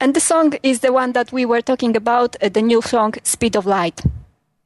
And 0.00 0.14
the 0.14 0.20
song 0.20 0.54
is 0.62 0.80
the 0.80 0.92
one 0.92 1.12
that 1.12 1.32
we 1.32 1.44
were 1.44 1.60
talking 1.62 1.96
about, 1.96 2.36
uh, 2.42 2.48
the 2.48 2.62
new 2.62 2.82
song 2.82 3.14
Speed 3.24 3.56
of 3.56 3.66
Light. 3.66 4.00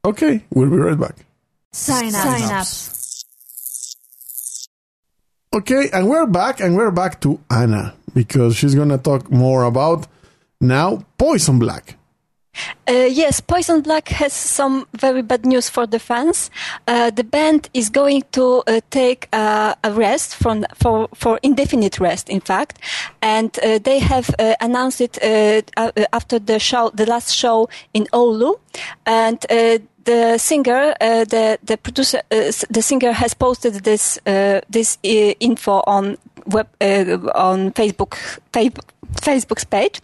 Okay, 0.04 0.44
we'll 0.50 0.68
be 0.68 0.76
right 0.76 0.98
back. 0.98 1.14
Sign 1.72 2.14
up. 2.14 2.22
Sign 2.22 2.52
up. 2.52 2.66
Okay, 5.54 5.88
and 5.92 6.08
we're 6.08 6.26
back, 6.26 6.60
and 6.60 6.76
we're 6.76 6.90
back 6.90 7.20
to 7.20 7.38
Anna 7.50 7.94
because 8.14 8.56
she's 8.56 8.74
gonna 8.74 8.98
talk 8.98 9.30
more 9.30 9.64
about 9.64 10.06
now 10.60 11.04
Poisonblack. 11.18 11.94
Uh, 12.88 13.06
yes, 13.08 13.40
Poisonblack 13.40 14.08
has 14.08 14.32
some 14.32 14.86
very 14.92 15.22
bad 15.22 15.46
news 15.46 15.68
for 15.70 15.86
the 15.86 15.98
fans. 15.98 16.50
Uh, 16.86 17.10
the 17.10 17.24
band 17.24 17.70
is 17.72 17.88
going 17.88 18.22
to 18.32 18.62
uh, 18.66 18.80
take 18.90 19.28
uh, 19.32 19.74
a 19.84 19.92
rest 19.92 20.34
from, 20.34 20.66
for, 20.74 21.08
for 21.14 21.38
indefinite 21.42 22.00
rest, 22.00 22.28
in 22.28 22.40
fact, 22.40 22.78
and 23.22 23.58
uh, 23.60 23.78
they 23.78 23.98
have 24.00 24.34
uh, 24.38 24.54
announced 24.60 25.00
it 25.00 25.18
after 26.12 26.38
the 26.38 26.58
show, 26.58 26.90
the 26.92 27.06
last 27.06 27.32
show 27.34 27.68
in 27.94 28.04
Oulu, 28.12 28.58
and 29.06 29.40
the 30.04 30.36
singer, 30.36 30.94
the 30.98 31.58
the 31.62 31.76
producer, 31.76 32.20
the 32.28 32.82
singer 32.82 33.12
has 33.12 33.34
posted 33.34 33.84
this 33.84 34.18
this 34.68 34.98
info 35.04 35.84
on 35.86 36.18
web 36.46 36.66
on 36.80 37.70
Facebook 37.70 38.40
Facebook's 38.52 39.64
page. 39.64 40.00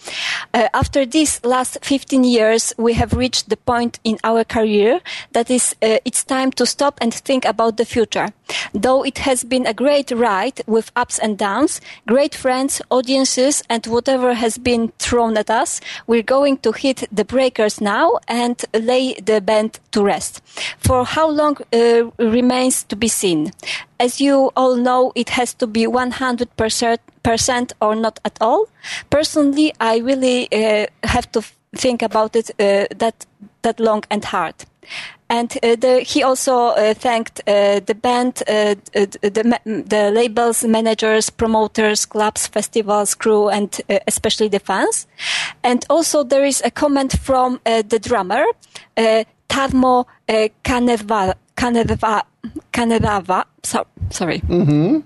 Uh, 0.55 0.69
after 0.75 1.07
these 1.07 1.41
last 1.45 1.79
15 1.83 2.25
years, 2.25 2.75
we 2.79 2.95
have 2.95 3.13
reached 3.13 3.49
the 3.49 3.57
point 3.57 3.99
in 4.05 4.19
our 4.25 4.45
career 4.45 5.01
that 5.33 5.51
is, 5.51 5.75
uh, 5.83 5.99
it's 6.05 6.25
time 6.25 6.51
to 6.53 6.67
stop 6.67 6.99
and 7.01 7.13
think 7.15 7.45
about 7.45 7.77
the 7.77 7.85
future. 7.85 8.29
Though 8.73 9.05
it 9.05 9.19
has 9.19 9.45
been 9.45 9.67
a 9.67 9.75
great 9.75 10.11
ride 10.11 10.63
with 10.67 10.93
ups 10.97 11.19
and 11.19 11.39
downs, 11.39 11.81
great 12.07 12.35
friends, 12.35 12.83
audiences, 12.91 13.63
and 13.69 13.87
whatever 13.87 14.35
has 14.35 14.59
been 14.59 14.93
thrown 14.99 15.37
at 15.37 15.51
us, 15.51 15.81
we're 16.07 16.23
going 16.23 16.59
to 16.59 16.73
hit 16.73 17.09
the 17.13 17.25
breakers 17.25 17.81
now 17.81 18.19
and 18.29 18.65
lay 18.75 19.15
the 19.15 19.41
band 19.41 19.81
to 19.93 20.03
rest. 20.03 20.43
For 20.79 21.05
how 21.05 21.29
long 21.29 21.57
uh, 21.73 22.11
remains 22.19 22.85
to 22.85 22.97
be 22.97 23.09
seen. 23.09 23.53
As 24.01 24.21
you 24.21 24.53
all 24.57 24.77
know, 24.77 25.13
it 25.15 25.31
has 25.31 25.55
to 25.55 25.67
be 25.67 25.85
100% 25.85 26.99
percent 27.23 27.73
or 27.81 27.95
not 27.95 28.21
at 28.25 28.39
all. 28.41 28.69
Personally, 29.11 29.73
I 29.81 29.99
really 29.99 30.49
uh, 30.53 30.87
have 31.05 31.31
to 31.33 31.43
think 31.77 32.03
about 32.03 32.37
it 32.37 32.51
uh, 32.51 32.87
that 32.97 33.27
that 33.63 33.81
long 33.81 34.05
and 34.11 34.25
hard. 34.25 34.55
And 35.31 35.53
uh, 35.63 35.77
the, 35.77 36.01
he 36.01 36.23
also 36.23 36.69
uh, 36.69 36.95
thanked 36.95 37.41
uh, 37.47 37.81
the 37.81 37.95
band, 37.95 38.43
uh, 38.49 38.75
the, 38.95 39.61
the 39.87 40.11
labels, 40.11 40.65
managers, 40.65 41.29
promoters, 41.29 42.07
clubs, 42.07 42.47
festivals, 42.47 43.15
crew, 43.15 43.51
and 43.51 43.79
especially 44.07 44.49
the 44.49 44.59
fans. 44.59 45.07
And 45.63 45.85
also 45.91 46.25
there 46.25 46.47
is 46.47 46.63
a 46.65 46.71
comment 46.71 47.19
from 47.21 47.61
the 47.65 48.01
drummer, 48.03 48.45
Tarmo 48.97 50.07
Kanerva, 50.65 51.35
Kanerva, 51.55 52.23
Kanerva, 52.73 53.45
so, 53.63 53.87
sorry. 54.11 54.41
Mm-hmm. 54.41 55.01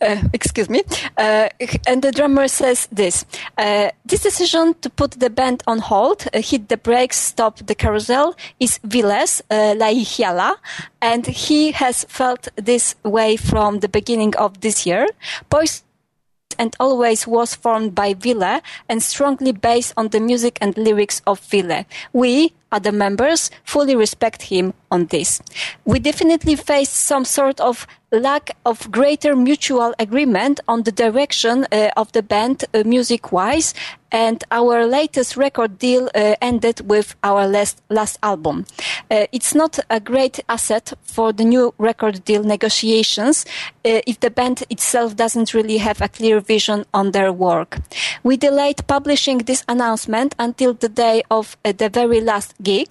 Uh, 0.00 0.22
excuse 0.32 0.68
me. 0.68 0.82
Uh, 1.16 1.48
and 1.86 2.02
the 2.02 2.12
drummer 2.12 2.48
says 2.48 2.88
this 2.92 3.24
uh, 3.58 3.90
This 4.04 4.22
decision 4.22 4.74
to 4.82 4.90
put 4.90 5.12
the 5.12 5.30
band 5.30 5.62
on 5.66 5.78
hold, 5.78 6.26
uh, 6.32 6.40
hit 6.40 6.68
the 6.68 6.76
brakes, 6.76 7.16
stop 7.16 7.58
the 7.58 7.74
carousel, 7.74 8.34
is 8.60 8.78
Ville's 8.84 9.42
uh, 9.50 9.74
Laihiala, 9.76 10.56
and 11.00 11.26
he 11.26 11.72
has 11.72 12.04
felt 12.04 12.48
this 12.56 12.94
way 13.02 13.36
from 13.36 13.80
the 13.80 13.88
beginning 13.88 14.36
of 14.36 14.60
this 14.60 14.86
year. 14.86 15.06
Boys 15.48 15.84
and 16.58 16.76
always 16.78 17.26
was 17.26 17.54
formed 17.54 17.94
by 17.94 18.14
Ville 18.14 18.60
and 18.88 19.02
strongly 19.02 19.52
based 19.52 19.92
on 19.96 20.08
the 20.08 20.20
music 20.20 20.58
and 20.60 20.76
lyrics 20.76 21.20
of 21.26 21.40
Ville. 21.40 21.84
We, 22.12 22.52
other 22.74 22.92
members, 22.92 23.50
fully 23.64 23.96
respect 23.96 24.42
him 24.42 24.74
on 24.90 25.06
this. 25.06 25.40
We 25.84 25.98
definitely 25.98 26.56
faced 26.56 26.94
some 26.94 27.24
sort 27.24 27.60
of 27.60 27.86
lack 28.20 28.56
of 28.64 28.90
greater 28.90 29.34
mutual 29.34 29.94
agreement 29.98 30.60
on 30.68 30.82
the 30.82 30.92
direction 30.92 31.66
uh, 31.72 31.90
of 31.96 32.12
the 32.12 32.22
band 32.22 32.64
uh, 32.72 32.82
music 32.84 33.32
wise 33.32 33.74
and 34.12 34.44
our 34.52 34.86
latest 34.86 35.36
record 35.36 35.76
deal 35.78 36.08
uh, 36.14 36.36
ended 36.40 36.88
with 36.88 37.16
our 37.24 37.48
last, 37.48 37.82
last 37.90 38.16
album. 38.22 38.64
Uh, 39.10 39.26
it's 39.32 39.56
not 39.56 39.80
a 39.90 39.98
great 39.98 40.38
asset 40.48 40.92
for 41.02 41.32
the 41.32 41.44
new 41.44 41.74
record 41.78 42.24
deal 42.24 42.44
negotiations 42.44 43.44
uh, 43.84 44.00
if 44.06 44.20
the 44.20 44.30
band 44.30 44.62
itself 44.70 45.16
doesn't 45.16 45.52
really 45.52 45.78
have 45.78 46.00
a 46.00 46.08
clear 46.08 46.38
vision 46.38 46.84
on 46.94 47.10
their 47.10 47.32
work. 47.32 47.78
We 48.22 48.36
delayed 48.36 48.86
publishing 48.86 49.38
this 49.38 49.64
announcement 49.68 50.36
until 50.38 50.74
the 50.74 50.88
day 50.88 51.24
of 51.28 51.56
uh, 51.64 51.72
the 51.72 51.88
very 51.88 52.20
last 52.20 52.54
gig, 52.64 52.88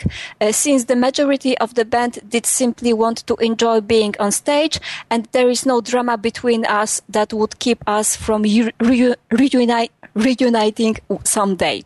since 0.52 0.86
the 0.86 0.96
majority 0.96 1.58
of 1.58 1.74
the 1.74 1.86
band 1.86 2.20
did 2.30 2.46
simply 2.46 2.94
want 2.94 3.26
to 3.28 3.36
enjoy 3.36 3.82
being 3.82 4.14
on 4.20 4.32
stage 4.32 4.80
and 5.10 5.28
there 5.32 5.50
is 5.50 5.66
no 5.66 5.82
drama 5.82 6.18
between 6.18 6.66
us 6.66 7.02
that 7.10 7.34
would 7.34 7.60
keep 7.60 7.84
us 7.88 8.16
from 8.16 8.44
re- 8.44 9.16
reunite, 9.32 9.92
reuniting 10.16 10.96
someday. 11.24 11.84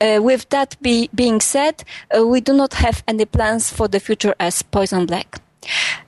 Uh, 0.00 0.20
with 0.22 0.48
that 0.50 0.76
be, 0.80 1.08
being 1.14 1.40
said, 1.40 1.84
uh, 2.16 2.26
we 2.26 2.40
do 2.40 2.52
not 2.52 2.74
have 2.74 3.02
any 3.06 3.24
plans 3.24 3.70
for 3.70 3.88
the 3.88 4.00
future 4.00 4.34
as 4.40 4.62
Poisonblack. 4.62 5.40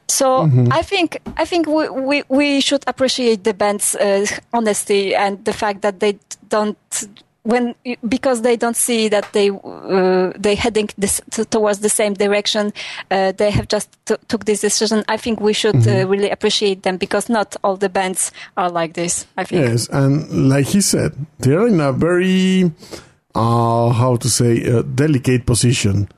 So 0.09 0.27
mm-hmm. 0.27 0.73
I 0.73 0.83
think 0.83 1.21
I 1.37 1.45
think 1.45 1.67
we, 1.67 1.89
we, 1.89 2.23
we 2.29 2.61
should 2.61 2.83
appreciate 2.87 3.45
the 3.45 3.55
band's 3.55 3.95
uh, 3.95 4.27
honesty 4.53 5.15
and 5.15 5.45
the 5.45 5.53
fact 5.53 5.83
that 5.83 6.01
they 6.01 6.19
don't 6.49 6.77
when 7.43 7.75
because 8.07 8.43
they 8.43 8.57
don't 8.57 8.77
see 8.77 9.09
that 9.09 9.33
they 9.33 9.51
uh, 9.51 10.33
they 10.39 10.55
heading 10.55 10.89
this, 10.99 11.21
towards 11.51 11.81
the 11.81 11.89
same 11.89 12.15
direction 12.15 12.73
uh, 13.11 13.33
they 13.33 13.51
have 13.51 13.69
just 13.69 13.89
t- 14.05 14.17
took 14.29 14.45
this 14.45 14.61
decision. 14.61 15.05
I 15.09 15.17
think 15.17 15.41
we 15.41 15.53
should 15.53 15.77
uh, 15.77 15.81
mm-hmm. 15.81 16.07
uh, 16.07 16.11
really 16.11 16.31
appreciate 16.31 16.83
them 16.83 16.97
because 16.99 17.29
not 17.29 17.57
all 17.65 17.77
the 17.77 17.89
bands 17.89 18.33
are 18.57 18.71
like 18.71 18.95
this 18.95 19.27
i 19.37 19.45
think. 19.45 19.63
Yes 19.63 19.89
and 19.89 20.49
like 20.49 20.67
he 20.67 20.81
said 20.81 21.15
they're 21.39 21.67
in 21.67 21.81
a 21.81 21.93
very 21.93 22.71
uh, 23.35 23.91
how 23.91 24.17
to 24.17 24.29
say 24.29 24.71
uh, 24.71 24.83
delicate 24.83 25.47
position. 25.47 26.09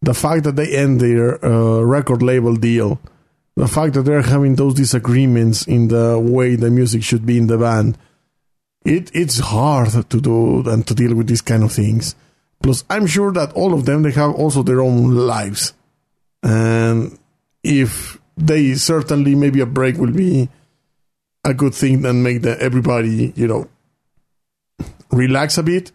The 0.00 0.14
fact 0.14 0.44
that 0.44 0.56
they 0.56 0.76
end 0.76 1.00
their 1.00 1.38
record 1.84 2.22
label 2.22 2.56
deal 2.56 2.98
the 3.56 3.68
fact 3.68 3.94
that 3.94 4.02
they're 4.02 4.22
having 4.22 4.56
those 4.56 4.74
disagreements 4.74 5.66
in 5.66 5.88
the 5.88 6.18
way 6.18 6.56
the 6.56 6.70
music 6.70 7.02
should 7.02 7.26
be 7.26 7.36
in 7.36 7.46
the 7.46 7.58
band 7.58 7.98
it 8.84 9.10
it's 9.14 9.38
hard 9.38 10.10
to 10.10 10.20
do 10.20 10.68
and 10.68 10.86
to 10.86 10.94
deal 10.94 11.14
with 11.14 11.26
these 11.26 11.42
kind 11.42 11.62
of 11.62 11.72
things. 11.72 12.14
Plus, 12.62 12.84
I'm 12.88 13.06
sure 13.06 13.32
that 13.32 13.52
all 13.54 13.74
of 13.74 13.86
them 13.86 14.02
they 14.02 14.12
have 14.12 14.34
also 14.34 14.62
their 14.62 14.80
own 14.80 15.14
lives, 15.14 15.74
and 16.42 17.18
if 17.62 18.18
they 18.36 18.74
certainly 18.74 19.34
maybe 19.34 19.60
a 19.60 19.66
break 19.66 19.96
will 19.96 20.12
be 20.12 20.48
a 21.44 21.54
good 21.54 21.74
thing 21.74 22.04
and 22.06 22.22
make 22.22 22.42
the, 22.42 22.60
everybody 22.60 23.32
you 23.36 23.48
know 23.48 23.68
relax 25.10 25.58
a 25.58 25.62
bit, 25.62 25.92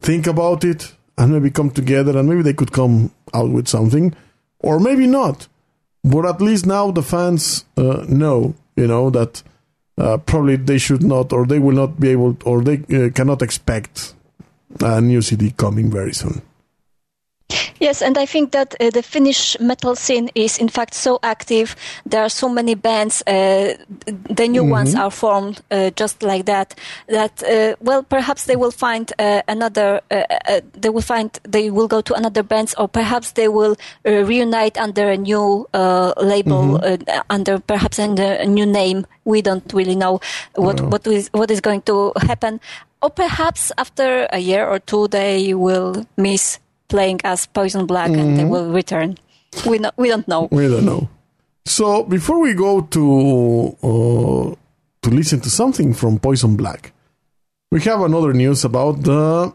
think 0.00 0.26
about 0.26 0.64
it, 0.64 0.94
and 1.16 1.32
maybe 1.32 1.50
come 1.50 1.70
together 1.70 2.18
and 2.18 2.28
maybe 2.28 2.42
they 2.42 2.54
could 2.54 2.72
come 2.72 3.12
out 3.34 3.50
with 3.50 3.68
something, 3.68 4.14
or 4.58 4.80
maybe 4.80 5.06
not. 5.06 5.48
But 6.02 6.24
at 6.24 6.40
least 6.40 6.66
now 6.66 6.90
the 6.90 7.02
fans 7.02 7.64
uh, 7.76 8.04
know, 8.08 8.54
you 8.74 8.86
know, 8.86 9.10
that 9.10 9.42
uh, 10.00 10.16
probably 10.18 10.56
they 10.56 10.78
should 10.78 11.02
not, 11.02 11.32
or 11.32 11.46
they 11.46 11.58
will 11.58 11.74
not 11.74 12.00
be 12.00 12.08
able, 12.08 12.36
or 12.44 12.62
they 12.62 12.82
uh, 12.92 13.10
cannot 13.10 13.42
expect 13.42 14.14
a 14.80 15.00
new 15.00 15.20
CD 15.20 15.50
coming 15.50 15.90
very 15.90 16.14
soon. 16.14 16.42
Yes, 17.80 18.02
and 18.02 18.18
I 18.18 18.26
think 18.26 18.52
that 18.52 18.74
uh, 18.80 18.90
the 18.90 19.02
Finnish 19.02 19.58
metal 19.60 19.96
scene 19.96 20.30
is 20.34 20.58
in 20.58 20.68
fact 20.68 20.94
so 20.94 21.18
active. 21.22 21.74
There 22.04 22.22
are 22.22 22.28
so 22.28 22.48
many 22.48 22.74
bands. 22.74 23.22
Uh, 23.26 23.74
the 24.06 24.48
new 24.48 24.62
mm-hmm. 24.62 24.70
ones 24.70 24.94
are 24.94 25.10
formed 25.10 25.62
uh, 25.70 25.90
just 25.96 26.22
like 26.22 26.44
that. 26.46 26.74
That 27.08 27.42
uh, 27.42 27.76
well, 27.80 28.02
perhaps 28.02 28.44
they 28.44 28.56
will 28.56 28.70
find 28.70 29.12
uh, 29.18 29.42
another. 29.48 30.00
Uh, 30.10 30.60
they 30.72 30.90
will 30.90 31.02
find 31.02 31.30
they 31.42 31.70
will 31.70 31.88
go 31.88 32.00
to 32.02 32.14
another 32.14 32.42
bands, 32.42 32.74
or 32.76 32.88
perhaps 32.88 33.32
they 33.32 33.48
will 33.48 33.76
reunite 34.04 34.76
under 34.78 35.10
a 35.10 35.16
new 35.16 35.66
label, 35.72 36.78
mm-hmm. 36.78 37.20
under 37.30 37.58
perhaps 37.58 37.98
under 37.98 38.34
a 38.34 38.46
new 38.46 38.66
name. 38.66 39.06
We 39.24 39.42
don't 39.42 39.72
really 39.72 39.96
know 39.96 40.20
what 40.54 40.80
what 40.80 41.06
is 41.06 41.30
what 41.32 41.50
is 41.50 41.60
going 41.60 41.82
to 41.82 42.12
happen. 42.16 42.60
Or 43.02 43.08
perhaps 43.08 43.72
after 43.78 44.28
a 44.30 44.38
year 44.38 44.66
or 44.66 44.78
two, 44.78 45.08
they 45.08 45.54
will 45.54 46.04
miss 46.18 46.58
playing 46.90 47.20
as 47.24 47.46
Poisonblack 47.46 48.10
mm-hmm. 48.10 48.20
and 48.20 48.36
they 48.36 48.42
mm-hmm. 48.42 48.50
will 48.50 48.70
return. 48.70 49.16
We 49.66 49.78
no, 49.78 49.90
we 49.96 50.08
don't 50.08 50.28
know. 50.28 50.48
We 50.50 50.68
don't 50.68 50.84
know. 50.84 51.08
So 51.64 52.04
before 52.04 52.40
we 52.40 52.52
go 52.54 52.82
to 52.82 53.76
uh, 53.82 54.54
to 55.02 55.08
listen 55.10 55.40
to 55.40 55.50
something 55.50 55.94
from 55.94 56.18
Poisonblack, 56.18 56.92
we 57.70 57.80
have 57.82 58.02
another 58.02 58.34
news 58.34 58.64
about 58.64 59.02
the 59.02 59.54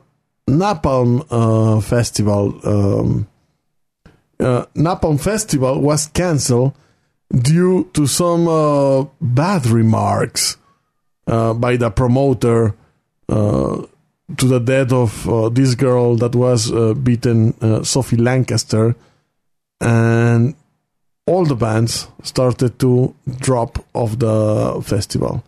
Napalm 0.49 1.25
uh, 1.29 1.81
Festival. 1.81 2.59
Um, 2.63 3.27
uh, 4.39 4.65
Napalm 4.75 5.19
Festival 5.19 5.79
was 5.79 6.07
cancelled 6.07 6.73
due 7.31 7.89
to 7.93 8.07
some 8.07 8.47
uh, 8.47 9.05
bad 9.21 9.65
remarks 9.65 10.57
uh, 11.27 11.53
by 11.53 11.75
the 11.77 11.89
promoter 11.89 12.75
uh, 13.29 13.81
to 14.37 14.47
the 14.47 14.59
death 14.59 14.91
of 14.91 15.29
uh, 15.29 15.49
this 15.49 15.75
girl 15.75 16.15
that 16.17 16.35
was 16.35 16.71
uh, 16.71 16.93
beaten, 16.93 17.53
uh, 17.61 17.83
Sophie 17.83 18.17
Lancaster, 18.17 18.95
and 19.79 20.55
all 21.27 21.45
the 21.45 21.55
bands 21.55 22.07
started 22.23 22.79
to 22.79 23.15
drop 23.39 23.85
off 23.93 24.17
the 24.19 24.81
festival. 24.83 25.43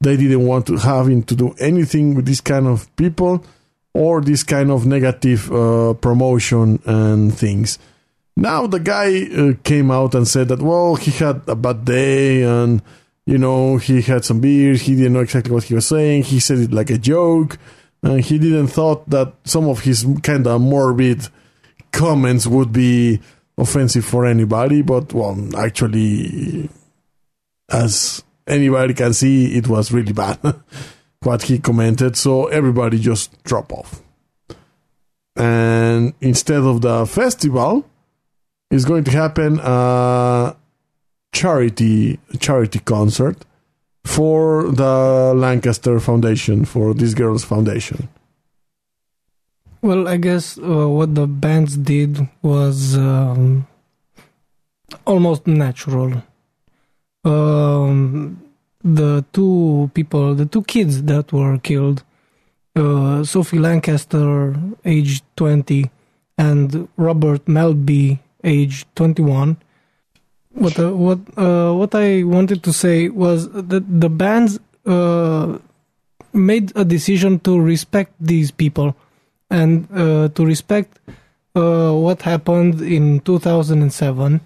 They 0.00 0.16
didn't 0.16 0.46
want 0.46 0.66
to 0.66 0.76
having 0.76 1.22
to 1.24 1.34
do 1.34 1.54
anything 1.58 2.14
with 2.14 2.26
this 2.26 2.40
kind 2.40 2.66
of 2.66 2.94
people 2.96 3.44
or 3.94 4.20
this 4.20 4.44
kind 4.44 4.70
of 4.70 4.86
negative 4.86 5.50
uh, 5.52 5.94
promotion 5.94 6.80
and 6.86 7.36
things. 7.36 7.78
Now 8.36 8.68
the 8.68 8.78
guy 8.78 9.24
uh, 9.24 9.54
came 9.64 9.90
out 9.90 10.14
and 10.14 10.26
said 10.26 10.48
that 10.48 10.62
well 10.62 10.94
he 10.94 11.10
had 11.10 11.42
a 11.48 11.56
bad 11.56 11.84
day 11.84 12.42
and 12.42 12.80
you 13.26 13.38
know 13.38 13.76
he 13.76 14.00
had 14.02 14.24
some 14.24 14.40
beers 14.40 14.82
he 14.82 14.94
didn't 14.94 15.14
know 15.14 15.20
exactly 15.20 15.52
what 15.52 15.64
he 15.64 15.74
was 15.74 15.88
saying 15.88 16.22
he 16.22 16.38
said 16.38 16.58
it 16.58 16.72
like 16.72 16.90
a 16.90 16.98
joke 16.98 17.58
and 18.02 18.20
he 18.20 18.38
didn't 18.38 18.68
thought 18.68 19.08
that 19.10 19.32
some 19.44 19.68
of 19.68 19.80
his 19.80 20.06
kind 20.22 20.46
of 20.46 20.60
morbid 20.60 21.28
comments 21.92 22.46
would 22.46 22.72
be 22.72 23.20
offensive 23.56 24.04
for 24.04 24.24
anybody 24.24 24.82
but 24.82 25.12
well 25.12 25.36
actually 25.56 26.68
as 27.70 28.22
anybody 28.46 28.94
can 28.94 29.12
see 29.12 29.56
it 29.56 29.68
was 29.68 29.92
really 29.92 30.12
bad 30.12 30.38
what 31.22 31.42
he 31.42 31.58
commented 31.58 32.16
so 32.16 32.46
everybody 32.46 32.98
just 32.98 33.42
drop 33.44 33.72
off. 33.72 34.02
And 35.36 36.14
instead 36.20 36.62
of 36.62 36.80
the 36.80 37.06
festival 37.06 37.88
is 38.70 38.84
going 38.84 39.04
to 39.04 39.10
happen 39.10 39.60
a 39.62 40.56
charity 41.32 42.18
charity 42.40 42.78
concert 42.80 43.44
for 44.08 44.64
the 44.72 45.34
Lancaster 45.36 46.00
Foundation, 46.00 46.64
for 46.64 46.94
this 46.94 47.12
girl's 47.12 47.44
foundation? 47.44 48.08
Well, 49.82 50.08
I 50.08 50.16
guess 50.16 50.56
uh, 50.58 50.88
what 50.88 51.14
the 51.14 51.26
bands 51.26 51.76
did 51.76 52.26
was 52.40 52.96
um, 52.96 53.66
almost 55.04 55.46
natural. 55.46 56.22
Um, 57.22 58.42
the 58.82 59.24
two 59.32 59.90
people, 59.92 60.34
the 60.34 60.46
two 60.46 60.62
kids 60.62 61.02
that 61.02 61.30
were 61.32 61.58
killed, 61.58 62.02
uh, 62.76 63.22
Sophie 63.24 63.58
Lancaster, 63.58 64.56
age 64.86 65.22
20, 65.36 65.90
and 66.38 66.88
Robert 66.96 67.46
Maltby, 67.46 68.20
age 68.42 68.86
21, 68.94 69.58
what 70.58 70.78
uh, 70.78 70.92
what 70.92 71.18
uh, 71.38 71.72
what 71.72 71.94
I 71.94 72.24
wanted 72.24 72.62
to 72.64 72.72
say 72.72 73.08
was 73.08 73.50
that 73.52 73.84
the 74.00 74.08
bands 74.10 74.58
uh, 74.86 75.58
made 76.32 76.72
a 76.76 76.84
decision 76.84 77.38
to 77.40 77.60
respect 77.60 78.12
these 78.20 78.50
people 78.50 78.96
and 79.50 79.88
uh, 79.94 80.28
to 80.28 80.44
respect 80.44 80.98
uh, 81.54 81.92
what 81.92 82.22
happened 82.22 82.80
in 82.82 83.20
2007, 83.20 84.40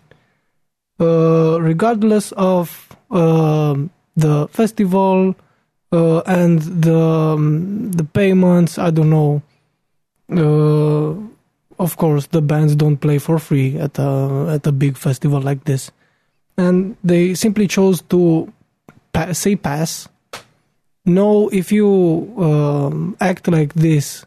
uh, 1.00 1.58
regardless 1.60 2.32
of 2.32 2.88
the 3.10 4.48
festival 4.50 5.34
and 5.92 6.60
the 6.62 6.98
um, 6.98 7.90
the 7.92 8.04
payments. 8.04 8.78
I 8.78 8.90
don't 8.90 9.10
know 9.10 9.42
of 11.78 11.96
course, 11.96 12.26
the 12.28 12.40
bands 12.40 12.76
don't 12.76 12.96
play 12.96 13.18
for 13.18 13.38
free 13.38 13.76
at 13.76 13.98
a 13.98 14.54
at 14.54 14.66
a 14.66 14.72
big 14.72 14.96
festival 14.96 15.40
like 15.40 15.64
this, 15.64 15.90
and 16.56 16.96
they 17.02 17.34
simply 17.34 17.66
chose 17.66 18.02
to 18.02 18.52
pa- 19.12 19.32
say 19.32 19.56
pass. 19.56 20.08
No, 21.04 21.48
if 21.48 21.72
you 21.72 22.32
um, 22.38 23.16
act 23.20 23.48
like 23.48 23.74
this 23.74 24.24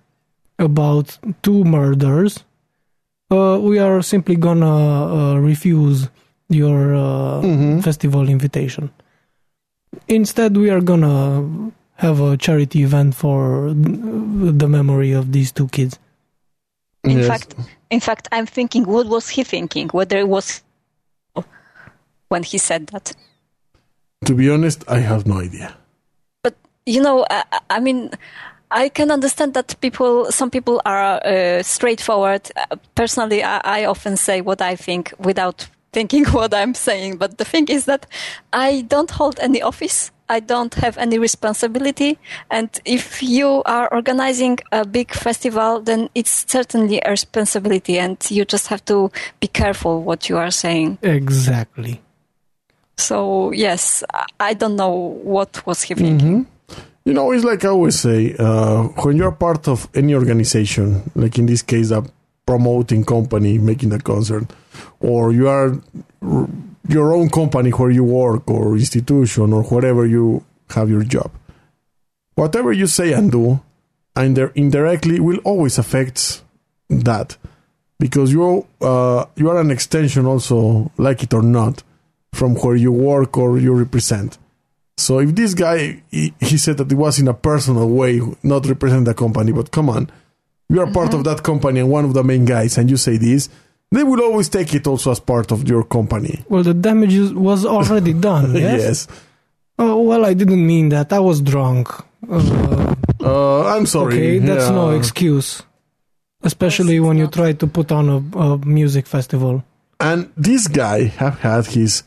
about 0.60 1.18
two 1.42 1.64
murders, 1.64 2.44
uh, 3.32 3.60
we 3.62 3.80
are 3.80 4.02
simply 4.02 4.36
gonna 4.36 5.36
uh, 5.36 5.38
refuse 5.40 6.10
your 6.50 6.94
uh, 6.94 7.42
mm-hmm. 7.42 7.80
festival 7.80 8.30
invitation. 8.30 8.92
Instead, 10.08 10.58
we 10.58 10.70
are 10.70 10.82
gonna 10.82 11.72
have 11.96 12.20
a 12.20 12.36
charity 12.36 12.84
event 12.84 13.16
for 13.16 13.74
the 13.74 14.68
memory 14.68 15.14
of 15.14 15.32
these 15.32 15.52
two 15.52 15.68
kids. 15.70 15.98
In 17.06 17.20
yes. 17.20 17.28
fact, 17.28 17.56
in 17.90 18.00
fact, 18.00 18.28
I'm 18.32 18.46
thinking, 18.46 18.84
what 18.84 19.08
was 19.08 19.30
he 19.30 19.44
thinking? 19.44 19.90
Whether 19.90 20.18
it 20.18 20.28
was 20.28 20.62
when 22.30 22.44
he 22.44 22.58
said 22.58 22.88
that. 22.88 23.14
To 24.26 24.34
be 24.34 24.50
honest, 24.50 24.84
I 24.88 25.00
have 25.00 25.28
no 25.28 25.40
idea. 25.40 25.76
But 26.44 26.56
you 26.86 27.02
know, 27.02 27.26
I, 27.30 27.44
I 27.70 27.80
mean, 27.80 28.12
I 28.72 28.90
can 28.90 29.12
understand 29.12 29.54
that 29.54 29.80
people, 29.82 30.32
some 30.32 30.50
people 30.50 30.82
are 30.86 31.26
uh, 31.26 31.64
straightforward. 31.64 32.52
Personally, 32.96 33.44
I, 33.44 33.62
I 33.64 33.86
often 33.86 34.18
say 34.18 34.42
what 34.42 34.62
I 34.62 34.76
think 34.76 35.14
without 35.20 35.68
thinking 35.94 36.26
what 36.38 36.54
I'm 36.54 36.74
saying. 36.74 37.18
But 37.18 37.38
the 37.38 37.46
thing 37.46 37.68
is 37.68 37.86
that 37.86 38.06
I 38.52 38.82
don't 38.82 39.12
hold 39.12 39.40
any 39.40 39.62
office. 39.62 40.12
I 40.28 40.40
don't 40.40 40.74
have 40.76 40.98
any 40.98 41.20
responsibility. 41.20 42.18
And 42.50 42.70
if 42.84 43.22
you 43.22 43.62
are 43.66 43.88
organizing 43.94 44.58
a 44.72 44.84
big 44.84 45.12
festival, 45.14 45.82
then 45.82 46.10
it's 46.16 46.46
certainly 46.52 47.00
a 47.06 47.12
responsibility 47.12 48.00
and 48.00 48.18
you 48.30 48.44
just 48.44 48.68
have 48.68 48.84
to 48.86 49.12
be 49.40 49.48
careful 49.48 50.02
what 50.02 50.28
you 50.28 50.38
are 50.38 50.52
saying. 50.52 50.98
Exactly. 51.04 52.02
So, 52.98 53.52
yes, 53.52 54.04
I 54.40 54.54
don't 54.54 54.76
know 54.76 55.20
what 55.24 55.66
was 55.66 55.84
he 55.84 55.94
thinking. 55.96 56.46
Mm-hmm. 56.46 56.82
You 57.06 57.14
know, 57.14 57.32
it's 57.32 57.44
like 57.44 57.64
I 57.64 57.70
always 57.70 58.00
say, 58.00 58.36
uh, 58.40 58.84
when 59.04 59.18
you're 59.18 59.32
part 59.32 59.68
of 59.68 59.88
any 59.94 60.16
organization, 60.16 61.04
like 61.16 61.38
in 61.38 61.46
this 61.46 61.62
case, 61.62 61.92
a 61.92 62.04
promoting 62.46 63.04
company 63.04 63.58
making 63.58 63.92
a 63.94 64.00
concert, 64.00 64.46
or 65.00 65.32
you 65.32 65.48
are 65.48 65.80
your 66.88 67.14
own 67.14 67.30
company 67.30 67.70
where 67.72 67.92
you 67.92 68.04
work 68.04 68.50
or 68.50 68.76
institution 68.76 69.54
or 69.54 69.64
wherever 69.64 70.06
you 70.06 70.44
have 70.72 70.90
your 70.90 71.04
job. 71.04 71.32
Whatever 72.36 72.72
you 72.72 72.88
say 72.88 73.14
and 73.14 73.32
do, 73.32 73.62
and 74.16 74.38
indirectly 74.56 75.20
will 75.20 75.40
always 75.44 75.78
affect 75.78 76.42
that 76.90 77.38
because 78.00 78.32
you 78.32 78.66
uh, 78.82 79.26
you 79.36 79.50
are 79.50 79.60
an 79.60 79.72
extension 79.72 80.26
also, 80.26 80.92
like 80.98 81.24
it 81.24 81.34
or 81.34 81.44
not, 81.44 81.84
from 82.36 82.56
where 82.56 82.76
you 82.76 82.92
work 82.92 83.38
or 83.38 83.58
you 83.58 83.74
represent. 83.74 84.38
So 84.98 85.20
if 85.20 85.36
this 85.36 85.54
guy 85.54 86.04
he, 86.12 86.34
he 86.40 86.58
said 86.58 86.78
that 86.78 86.92
it 86.92 86.96
was 86.96 87.20
in 87.20 87.28
a 87.28 87.34
personal 87.34 87.90
way, 87.90 88.22
not 88.44 88.66
represent 88.66 89.06
the 89.06 89.14
company, 89.14 89.52
but 89.52 89.72
come 89.72 89.90
on, 89.90 90.10
you 90.70 90.80
are 90.80 90.86
mm-hmm. 90.86 90.94
part 90.94 91.14
of 91.14 91.24
that 91.26 91.44
company 91.44 91.80
and 91.80 91.90
one 91.90 92.06
of 92.06 92.14
the 92.14 92.24
main 92.24 92.46
guys, 92.46 92.78
and 92.78 92.90
you 92.90 92.98
say 92.98 93.18
this, 93.18 93.50
they 93.92 94.04
will 94.04 94.22
always 94.22 94.50
take 94.50 94.74
it 94.74 94.88
also 94.88 95.12
as 95.12 95.20
part 95.20 95.52
of 95.52 95.68
your 95.68 95.84
company. 95.84 96.44
Well, 96.50 96.64
the 96.64 96.74
damage 96.74 97.32
was 97.32 97.66
already 97.66 98.14
done. 98.30 98.56
Yes. 98.56 98.82
yes. 98.82 99.08
Oh 99.78 100.02
well, 100.02 100.26
I 100.26 100.34
didn't 100.34 100.66
mean 100.66 100.90
that. 100.90 101.12
I 101.12 101.20
was 101.20 101.42
drunk. 101.42 101.90
Uh, 102.30 102.96
Uh, 103.26 103.66
I'm 103.66 103.88
sorry. 103.88 104.14
okay, 104.14 104.40
that's 104.40 104.70
no 104.70 104.92
excuse. 104.92 105.64
Especially 106.44 107.00
when 107.00 107.18
you 107.18 107.28
try 107.28 107.54
to 107.54 107.66
put 107.68 107.92
on 107.92 108.06
a, 108.08 108.38
a 108.38 108.58
music 108.60 109.08
festival. 109.08 109.64
And 110.00 110.30
this 110.38 110.68
guy 110.68 111.06
have 111.06 111.40
had 111.40 111.66
his 111.66 112.04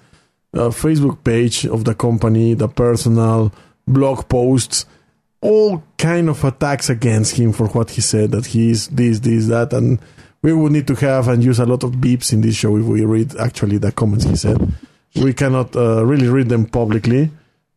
uh, 0.54 0.68
Facebook 0.68 1.22
page 1.24 1.66
of 1.66 1.84
the 1.84 1.94
company, 1.94 2.54
the 2.54 2.68
personal 2.68 3.52
blog 3.86 4.28
posts, 4.28 4.86
all 5.40 5.82
kind 5.96 6.28
of 6.28 6.42
attacks 6.44 6.90
against 6.90 7.36
him 7.36 7.52
for 7.52 7.68
what 7.68 7.90
he 7.90 8.00
said 8.00 8.30
that 8.32 8.46
he's 8.46 8.88
this, 8.88 9.20
this, 9.20 9.46
that, 9.46 9.72
and 9.72 9.98
we 10.42 10.52
would 10.52 10.72
need 10.72 10.86
to 10.86 10.94
have 10.94 11.28
and 11.28 11.42
use 11.42 11.58
a 11.58 11.66
lot 11.66 11.84
of 11.84 11.92
beeps 11.92 12.32
in 12.32 12.40
this 12.40 12.56
show 12.56 12.76
if 12.76 12.84
we 12.84 13.04
read 13.04 13.36
actually 13.36 13.78
the 13.78 13.92
comments 13.92 14.24
he 14.24 14.36
said. 14.36 14.74
We 15.16 15.32
cannot 15.32 15.74
uh, 15.74 16.04
really 16.04 16.28
read 16.28 16.48
them 16.48 16.66
publicly, 16.66 17.30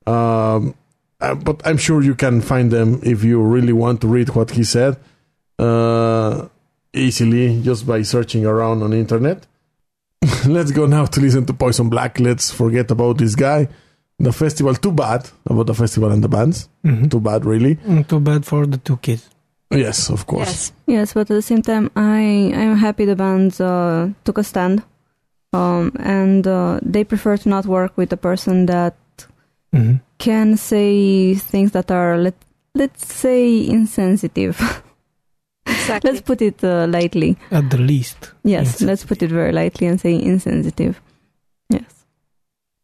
um, 0.06 0.76
uh, 1.20 1.36
but 1.36 1.62
I'm 1.66 1.78
sure 1.78 2.02
you 2.02 2.16
can 2.16 2.42
find 2.42 2.72
them 2.72 3.00
if 3.04 3.24
you 3.24 3.42
really 3.42 3.74
want 3.74 4.02
to 4.02 4.08
read 4.08 4.30
what 4.30 4.52
he 4.52 4.64
said 4.64 4.98
uh, 5.60 6.48
easily 6.94 7.62
just 7.62 7.88
by 7.88 8.02
searching 8.02 8.46
around 8.46 8.84
on 8.84 8.94
internet. 8.94 9.46
Let's 10.48 10.72
go 10.72 10.86
now 10.86 11.06
to 11.06 11.20
listen 11.20 11.46
to 11.46 11.54
Poisonblack. 11.54 12.20
Let's 12.20 12.52
forget 12.52 12.92
about 12.92 13.18
this 13.18 13.36
guy. 13.36 13.68
The 14.20 14.32
festival, 14.32 14.76
too 14.76 14.92
bad 14.92 15.28
about 15.48 15.66
the 15.68 15.74
festival 15.74 16.12
and 16.12 16.24
the 16.24 16.30
bands. 16.30 16.70
Mhm. 16.86 17.10
Too 17.10 17.20
bad, 17.20 17.44
really. 17.46 17.76
Mm, 17.78 18.08
Too 18.08 18.20
bad 18.20 18.46
for 18.46 18.68
the 18.68 18.78
two 18.78 18.98
kids. 18.98 19.28
Yes, 19.72 20.10
of 20.10 20.28
course. 20.28 20.48
Yes. 20.48 20.72
Yes, 20.86 21.14
but 21.14 21.22
at 21.22 21.28
the 21.36 21.42
same 21.42 21.62
time, 21.64 21.90
I 21.96 22.52
I'm 22.54 22.76
happy 22.78 23.06
the 23.06 23.16
band 23.16 23.60
uh, 23.62 24.10
took 24.26 24.38
a 24.38 24.44
stand, 24.44 24.84
um, 25.54 25.92
and 25.98 26.46
uh, 26.46 26.80
they 26.84 27.04
prefer 27.04 27.38
to 27.38 27.50
not 27.50 27.66
work 27.66 27.94
with 27.98 28.12
a 28.14 28.18
person 28.18 28.66
that 28.68 28.96
Mhm. 29.74 30.02
can 30.20 30.58
say 30.58 31.34
things 31.36 31.72
that 31.72 31.90
are 31.90 32.18
let 32.18 32.36
let's 32.76 33.08
say 33.08 33.66
insensitive. 33.66 34.60
Exactly. 35.72 36.12
let's 36.12 36.22
put 36.22 36.42
it 36.42 36.64
uh, 36.64 36.88
lightly. 36.88 37.38
At 37.52 37.70
the 37.70 37.78
least. 37.78 38.32
Yes, 38.44 38.82
let's 38.82 39.04
put 39.04 39.22
it 39.24 39.30
very 39.32 39.52
lightly 39.52 39.88
and 39.88 40.00
say 40.00 40.14
insensitive. 40.14 41.02
Yes. 41.70 42.06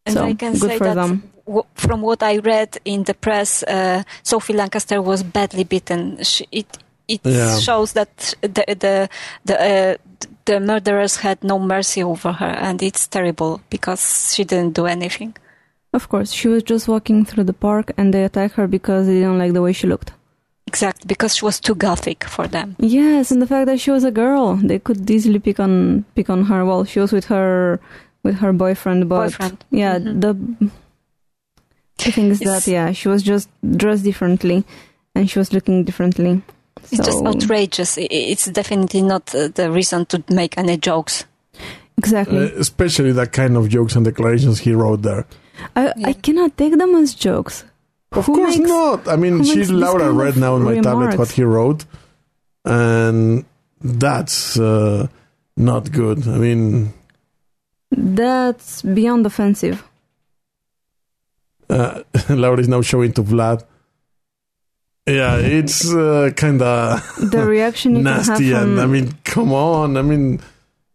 And 0.05 0.15
so 0.15 0.23
I 0.23 0.33
can 0.33 0.53
good 0.53 0.61
say 0.71 0.77
for 0.77 0.83
that 0.85 0.95
them. 0.95 1.23
w- 1.45 1.65
from 1.75 2.01
what 2.01 2.23
I 2.23 2.37
read 2.37 2.77
in 2.85 3.03
the 3.03 3.13
press, 3.13 3.63
uh, 3.63 4.03
Sophie 4.23 4.53
Lancaster 4.53 5.01
was 5.01 5.23
badly 5.23 5.63
beaten. 5.63 6.23
She, 6.23 6.47
it 6.51 6.77
it 7.07 7.21
Yeah. 7.23 7.59
shows 7.59 7.93
that 7.93 8.33
the 8.41 8.63
the 8.67 9.09
the, 9.45 9.55
uh, 9.61 9.95
the 10.45 10.59
murderers 10.59 11.17
had 11.17 11.43
no 11.43 11.59
mercy 11.59 12.03
over 12.03 12.31
her, 12.33 12.55
and 12.67 12.81
it's 12.81 13.07
terrible 13.07 13.59
because 13.69 14.33
she 14.35 14.43
didn't 14.45 14.73
do 14.75 14.85
anything. 14.85 15.35
Of 15.93 16.09
course, 16.09 16.31
she 16.33 16.47
was 16.49 16.63
just 16.63 16.87
walking 16.87 17.25
through 17.25 17.45
the 17.45 17.53
park 17.53 17.91
and 17.97 18.13
they 18.13 18.23
attacked 18.23 18.55
her 18.55 18.67
because 18.67 19.07
they 19.07 19.15
didn't 19.19 19.39
like 19.39 19.53
the 19.53 19.61
way 19.61 19.73
she 19.73 19.87
looked. 19.87 20.11
Exactly, 20.67 21.05
because 21.07 21.35
she 21.35 21.45
was 21.45 21.59
too 21.59 21.75
gothic 21.75 22.23
for 22.25 22.47
them. 22.47 22.75
Yes, 22.79 23.31
and 23.31 23.41
the 23.41 23.47
fact 23.47 23.65
that 23.67 23.79
she 23.79 23.89
was 23.91 24.03
a 24.03 24.11
girl, 24.11 24.55
they 24.57 24.79
could 24.79 25.09
easily 25.09 25.39
pick 25.39 25.59
on 25.59 26.03
pick 26.15 26.29
on 26.29 26.43
her. 26.45 26.65
Well, 26.65 26.83
she 26.85 26.99
was 26.99 27.11
with 27.11 27.25
her 27.25 27.79
with 28.23 28.35
her 28.39 28.51
boyfriend, 28.53 29.07
but 29.09 29.31
Boyfriend. 29.31 29.63
yeah, 29.71 29.97
Mhm. 29.97 30.21
the 30.21 30.33
the 32.03 32.11
thing 32.11 32.29
is 32.29 32.39
that 32.39 32.67
yeah, 32.67 32.91
she 32.91 33.07
was 33.07 33.23
just 33.23 33.47
dressed 33.77 34.03
differently, 34.03 34.63
and 35.15 35.29
she 35.29 35.39
was 35.39 35.53
looking 35.53 35.83
differently. 35.85 36.41
It's 36.91 37.05
just 37.05 37.23
outrageous. 37.25 37.97
It's 37.99 38.45
definitely 38.45 39.01
not 39.01 39.33
uh, 39.35 39.47
the 39.53 39.71
reason 39.71 40.05
to 40.07 40.23
make 40.29 40.57
any 40.57 40.77
jokes. 40.77 41.25
Exactly. 41.97 42.37
Uh, 42.45 42.59
especially 42.59 43.11
that 43.13 43.31
kind 43.33 43.57
of 43.57 43.69
jokes 43.69 43.95
and 43.95 44.05
declarations 44.05 44.59
he 44.59 44.73
wrote 44.73 45.01
there. 45.01 45.25
I 45.75 45.93
yeah. 45.97 46.09
I 46.09 46.13
cannot 46.13 46.55
take 46.57 46.77
them 46.77 46.93
as 46.95 47.15
jokes. 47.15 47.63
Of 48.11 48.25
Who 48.25 48.35
course 48.35 48.57
makes- 48.57 48.69
not. 48.69 49.07
I 49.07 49.15
mean, 49.17 49.37
who 49.39 49.43
she 49.43 49.55
makes 49.57 49.67
this 49.67 49.77
Laura 49.77 50.11
read 50.11 50.37
now 50.37 50.55
on 50.55 50.63
my 50.63 50.79
tablet 50.79 51.17
what 51.19 51.31
he 51.31 51.43
wrote, 51.43 51.85
and 52.65 53.43
that's 53.81 54.57
uh, 54.59 55.07
not 55.57 55.91
good. 55.91 56.27
I 56.27 56.37
mean, 56.37 56.93
That's 57.91 58.81
beyond 58.81 59.25
offensive. 59.25 59.83
uh, 61.69 62.01
Laura 62.29 62.59
is 62.59 62.67
now 62.67 62.81
showing 62.81 63.11
to 63.13 63.23
Vlad. 63.23 63.63
Yeah, 65.05 65.37
it's 65.37 65.89
uh, 65.93 66.31
kind 66.35 66.61
of 66.61 67.01
The 67.31 67.45
reaction 67.45 67.95
you 67.95 68.03
can 68.03 68.13
have 68.13 68.27
nasty, 68.27 68.51
from 68.51 68.71
and 68.71 68.79
I 68.81 68.85
mean, 68.87 69.13
come 69.23 69.53
on. 69.53 69.95
I 69.97 70.01
mean, 70.01 70.41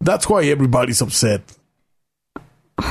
that's 0.01 0.29
why 0.29 0.45
everybody's 0.45 1.01
upset. 1.01 1.41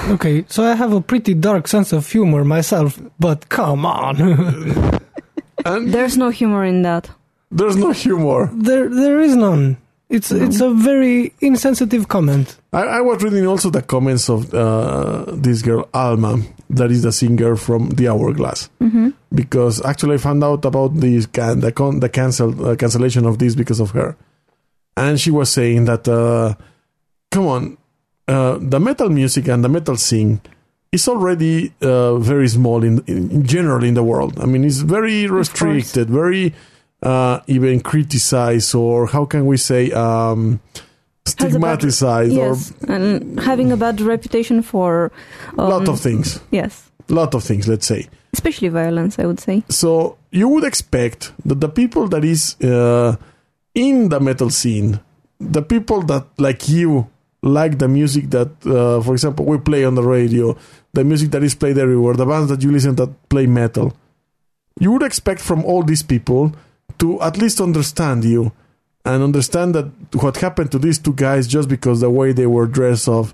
Okay, 0.10 0.46
so 0.48 0.64
I 0.64 0.76
have 0.76 0.94
a 0.94 1.02
pretty 1.02 1.34
dark 1.34 1.68
sense 1.68 1.92
of 1.94 2.10
humor 2.10 2.44
myself, 2.46 3.00
but 3.20 3.50
come 3.50 3.86
on. 3.86 4.16
And 5.66 5.94
there's 5.94 6.18
no 6.18 6.30
humor 6.32 6.66
in 6.66 6.82
that. 6.84 7.10
there's 7.52 7.76
no 7.76 7.92
humor. 7.92 8.50
there 8.54 8.90
there 8.90 9.22
is 9.22 9.36
none. 9.36 9.78
It's 10.10 10.32
it's 10.32 10.60
a 10.60 10.74
very 10.74 11.34
insensitive 11.40 12.08
comment. 12.08 12.58
I, 12.74 12.98
I 12.98 13.02
was 13.02 13.22
reading 13.24 13.46
also 13.48 13.70
the 13.70 13.82
comments 13.84 14.28
of 14.30 14.52
uh, 14.54 15.26
this 15.32 15.62
girl 15.62 15.88
Alma, 15.94 16.42
that 16.72 16.90
is 16.92 17.04
the 17.04 17.12
singer 17.12 17.56
from 17.56 17.90
The 17.92 18.08
Hourglass, 18.10 18.70
hmm 18.80 19.10
because 19.34 19.86
actually 19.86 20.16
I 20.16 20.18
found 20.18 20.44
out 20.44 20.66
about 20.66 20.96
this 21.00 21.28
can 21.28 21.60
the 21.62 21.72
con- 21.72 22.00
the 22.00 22.10
cancel 22.10 22.50
uh, 22.66 22.76
cancellation 22.76 23.26
of 23.28 23.38
this 23.38 23.54
because 23.56 23.80
of 23.80 23.92
her, 23.92 24.18
and 24.98 25.20
she 25.20 25.30
was 25.32 25.50
saying 25.52 25.86
that, 25.86 26.08
uh, 26.08 26.56
come 27.30 27.46
on, 27.48 27.78
uh, 28.32 28.58
the 28.62 28.80
metal 28.80 29.10
music 29.10 29.48
and 29.48 29.64
the 29.64 29.70
metal 29.70 29.98
scene 29.98 30.40
is 30.92 31.08
already 31.08 31.74
uh, 31.82 32.16
very 32.18 32.48
small 32.48 32.84
in, 32.84 33.04
in 33.08 33.32
in 33.32 33.44
general 33.46 33.84
in 33.84 33.94
the 33.94 34.04
world. 34.04 34.40
I 34.40 34.46
mean, 34.46 34.64
it's 34.64 34.84
very 34.98 35.28
restricted, 35.28 36.10
very 36.10 36.54
uh, 37.04 37.40
even 37.48 37.80
criticized, 37.82 38.76
or 38.76 39.08
how 39.08 39.26
can 39.26 39.46
we 39.46 39.58
say? 39.58 39.92
Um, 39.92 40.60
a 41.28 41.50
bad- 41.60 41.82
stigmatized 41.82 42.04
or 42.38 42.48
Yes, 42.48 42.74
and 42.88 43.40
having 43.40 43.72
a 43.72 43.78
bad 43.78 44.02
reputation 44.02 44.62
for 44.62 45.12
a 45.58 45.62
um, 45.62 45.70
lot 45.70 45.88
of 45.88 46.00
things 46.00 46.40
Yes, 46.52 46.92
lot 47.10 47.36
of 47.36 47.44
things 47.44 47.68
let's 47.68 47.86
say 47.86 48.08
especially 48.34 48.70
violence. 48.70 49.20
I 49.20 49.26
would 49.26 49.40
say. 49.40 49.64
so 49.70 50.18
you 50.32 50.48
would 50.50 50.64
expect 50.64 51.32
that 51.46 51.60
the 51.62 51.70
people 51.70 52.08
that 52.08 52.24
is 52.24 52.56
uh, 52.62 53.16
in 53.74 54.10
the 54.10 54.20
metal 54.20 54.50
scene 54.50 55.00
the 55.40 55.62
people 55.62 56.02
that 56.04 56.26
like 56.38 56.68
you 56.70 57.08
like 57.44 57.80
the 57.80 57.88
music 57.88 58.30
that 58.30 58.50
uh, 58.66 59.02
for 59.02 59.14
example 59.14 59.46
we 59.46 59.58
play 59.58 59.84
on 59.84 59.96
the 59.96 60.04
radio 60.04 60.56
the 60.94 61.04
music 61.04 61.32
that 61.32 61.44
is 61.44 61.56
played 61.56 61.78
everywhere 61.78 62.14
the 62.14 62.26
bands 62.26 62.50
that 62.50 62.62
you 62.62 62.72
listen 62.72 62.96
that 62.96 63.30
play 63.30 63.48
metal. 63.48 63.94
You 64.80 64.92
would 64.92 65.04
expect 65.04 65.42
from 65.42 65.66
all 65.66 65.84
these 65.84 66.04
people 66.04 66.54
to 67.00 67.22
at 67.22 67.38
least 67.38 67.62
understand 67.62 68.24
you 68.24 68.52
and 69.06 69.24
understand 69.24 69.74
that 69.76 69.86
what 70.16 70.38
happened 70.38 70.72
to 70.72 70.80
these 70.80 71.00
two 71.00 71.14
guys 71.14 71.48
just 71.48 71.68
because 71.68 72.02
the 72.02 72.10
way 72.10 72.32
they 72.32 72.46
were 72.46 72.68
dressed 72.68 73.08
off 73.08 73.34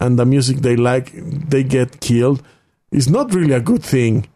and 0.00 0.18
the 0.18 0.26
music 0.26 0.58
they 0.58 0.76
like 0.76 1.10
they 1.14 1.64
get 1.64 2.00
killed 2.00 2.42
is 2.92 3.08
not 3.08 3.34
really 3.34 3.52
a 3.52 3.60
good 3.60 3.82
thing. 3.82 4.28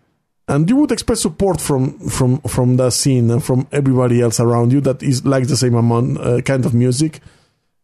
And 0.48 0.68
you 0.68 0.76
would 0.76 0.90
expect 0.90 1.20
support 1.20 1.60
from 1.60 1.98
from 2.08 2.40
from 2.40 2.76
that 2.76 2.92
scene 2.92 3.30
and 3.30 3.42
from 3.42 3.68
everybody 3.70 4.20
else 4.20 4.40
around 4.40 4.72
you 4.72 4.80
that 4.82 5.02
is 5.02 5.24
like 5.24 5.46
the 5.46 5.56
same 5.56 5.74
amount 5.74 6.18
uh, 6.18 6.40
kind 6.40 6.66
of 6.66 6.74
music 6.74 7.20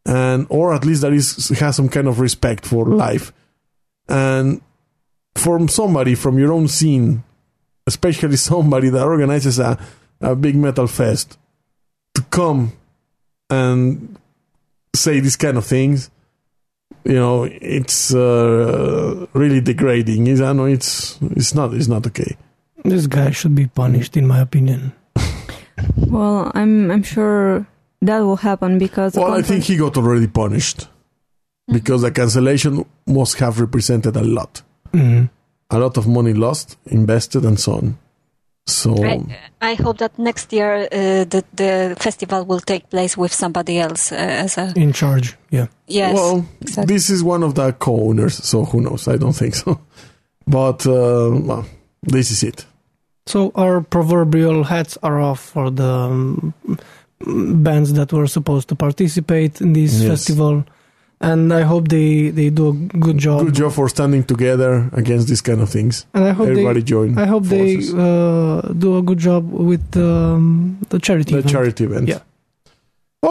and 0.07 0.47
or 0.49 0.73
at 0.75 0.85
least 0.85 1.03
that 1.03 1.13
is 1.13 1.49
has 1.59 1.77
some 1.77 1.89
kind 1.89 2.09
of 2.09 2.21
respect 2.21 2.65
for 2.67 2.85
life 2.87 3.33
and 4.09 4.61
from 5.35 5.69
somebody 5.69 6.15
from 6.15 6.39
your 6.39 6.53
own 6.53 6.67
scene 6.69 7.23
especially 7.87 8.37
somebody 8.53 8.89
that 8.91 9.05
organizes 9.05 9.59
a, 9.59 9.79
a 10.21 10.35
big 10.35 10.57
metal 10.57 10.87
fest 10.87 11.39
to 12.15 12.23
come 12.31 12.73
and 13.51 14.17
say 14.95 15.21
these 15.21 15.37
kind 15.37 15.57
of 15.57 15.65
things 15.67 16.11
you 17.05 17.15
know 17.15 17.45
it's 17.45 18.15
uh, 18.15 19.27
really 19.33 19.61
degrading 19.61 20.27
It's- 20.27 20.41
I 20.41 20.53
know 20.53 20.65
it's 20.67 21.19
it's 21.37 21.55
not 21.55 21.75
it's 21.75 21.89
not 21.89 22.07
okay 22.07 22.37
This 22.85 23.07
guy 23.09 23.31
should 23.33 23.55
be 23.55 23.67
punished, 23.67 24.17
in 24.17 24.27
my 24.27 24.39
opinion. 24.41 24.93
Well, 25.97 26.51
I'm 26.55 26.91
I'm 26.91 27.03
sure 27.03 27.67
that 28.03 28.21
will 28.21 28.37
happen 28.37 28.79
because. 28.79 29.13
the 29.13 29.21
Well, 29.21 29.35
I 29.35 29.43
think 29.43 29.65
he 29.65 29.77
got 29.77 29.97
already 29.97 30.27
punished 30.27 30.89
because 31.73 32.03
the 32.03 32.11
cancellation 32.11 32.85
must 33.07 33.39
have 33.39 33.61
represented 33.61 34.17
a 34.17 34.23
lot, 34.25 34.63
Mhm. 34.93 35.29
a 35.71 35.79
lot 35.79 35.97
of 35.99 36.07
money 36.07 36.33
lost, 36.33 36.77
invested, 36.87 37.45
and 37.45 37.59
so 37.59 37.73
on. 37.73 37.97
So 38.67 39.03
I, 39.03 39.25
I 39.63 39.75
hope 39.75 39.97
that 39.99 40.19
next 40.19 40.53
year 40.53 40.87
uh, 40.93 41.25
the 41.25 41.43
the 41.55 41.97
festival 41.99 42.45
will 42.45 42.61
take 42.61 42.91
place 42.91 43.17
with 43.17 43.33
somebody 43.33 43.79
else 43.79 44.13
uh, 44.13 44.17
as 44.45 44.59
a 44.59 44.73
In 44.77 44.93
charge, 44.93 45.37
yeah. 45.51 45.69
yes. 45.87 46.15
well, 46.15 46.45
exactly. 46.61 46.95
this 46.95 47.09
is 47.09 47.23
one 47.25 47.43
of 47.43 47.55
the 47.55 47.73
co-owners, 47.73 48.35
so 48.45 48.65
who 48.67 48.81
knows? 48.83 49.09
I 49.09 49.17
don't 49.17 49.33
think 49.37 49.55
so, 49.55 49.81
but 50.47 50.87
uh, 50.87 51.31
well, 51.49 51.65
this 52.03 52.31
is 52.31 52.43
it. 52.43 52.67
So 53.27 53.53
our 53.55 53.81
proverbial 53.81 54.65
hats 54.65 54.99
are 55.03 55.19
off 55.21 55.41
for 55.41 55.71
the 55.71 55.85
um, 55.89 56.53
bands 57.21 57.93
that 57.95 58.13
were 58.13 58.27
supposed 58.27 58.69
to 58.69 58.75
participate 58.75 59.61
in 59.61 59.73
this 59.73 59.93
Yes. 60.01 60.09
festival. 60.11 60.65
and 61.21 61.53
I 61.53 61.63
hope 61.67 61.89
they 61.89 62.31
they 62.31 62.49
do 62.51 62.69
a 62.69 62.75
good 63.07 63.19
job. 63.19 63.43
Good 63.45 63.59
job 63.63 63.73
for 63.73 63.89
standing 63.89 64.23
together 64.23 64.87
against 64.93 65.27
these 65.27 65.43
kind 65.43 65.61
of 65.61 65.69
things. 65.69 66.07
And 66.15 66.23
I 66.25 66.31
hope 66.31 66.47
Everybody 66.49 66.79
they 66.81 66.85
join. 66.95 67.19
I 67.19 67.27
hope 67.27 67.45
forces. 67.47 67.91
they 67.93 67.99
uh, 67.99 68.61
do 68.85 68.99
a 68.99 69.03
good 69.03 69.19
job 69.19 69.43
with 69.51 69.83
um, 69.97 70.79
the 70.91 70.99
charity. 71.01 71.33
the 71.33 71.39
event. 71.39 71.51
charity 71.51 71.85
event. 71.91 72.07
Yeah. 72.07 72.21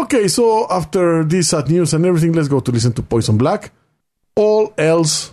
Okay, 0.02 0.28
so 0.28 0.68
after 0.70 1.24
this 1.24 1.48
sad 1.56 1.70
news 1.72 1.94
and 1.96 2.04
everything, 2.06 2.34
let's 2.36 2.50
go 2.50 2.60
to 2.60 2.72
listen 2.76 2.92
to 2.92 3.02
Poisonblack. 3.02 3.70
All 4.36 4.74
else 4.78 5.32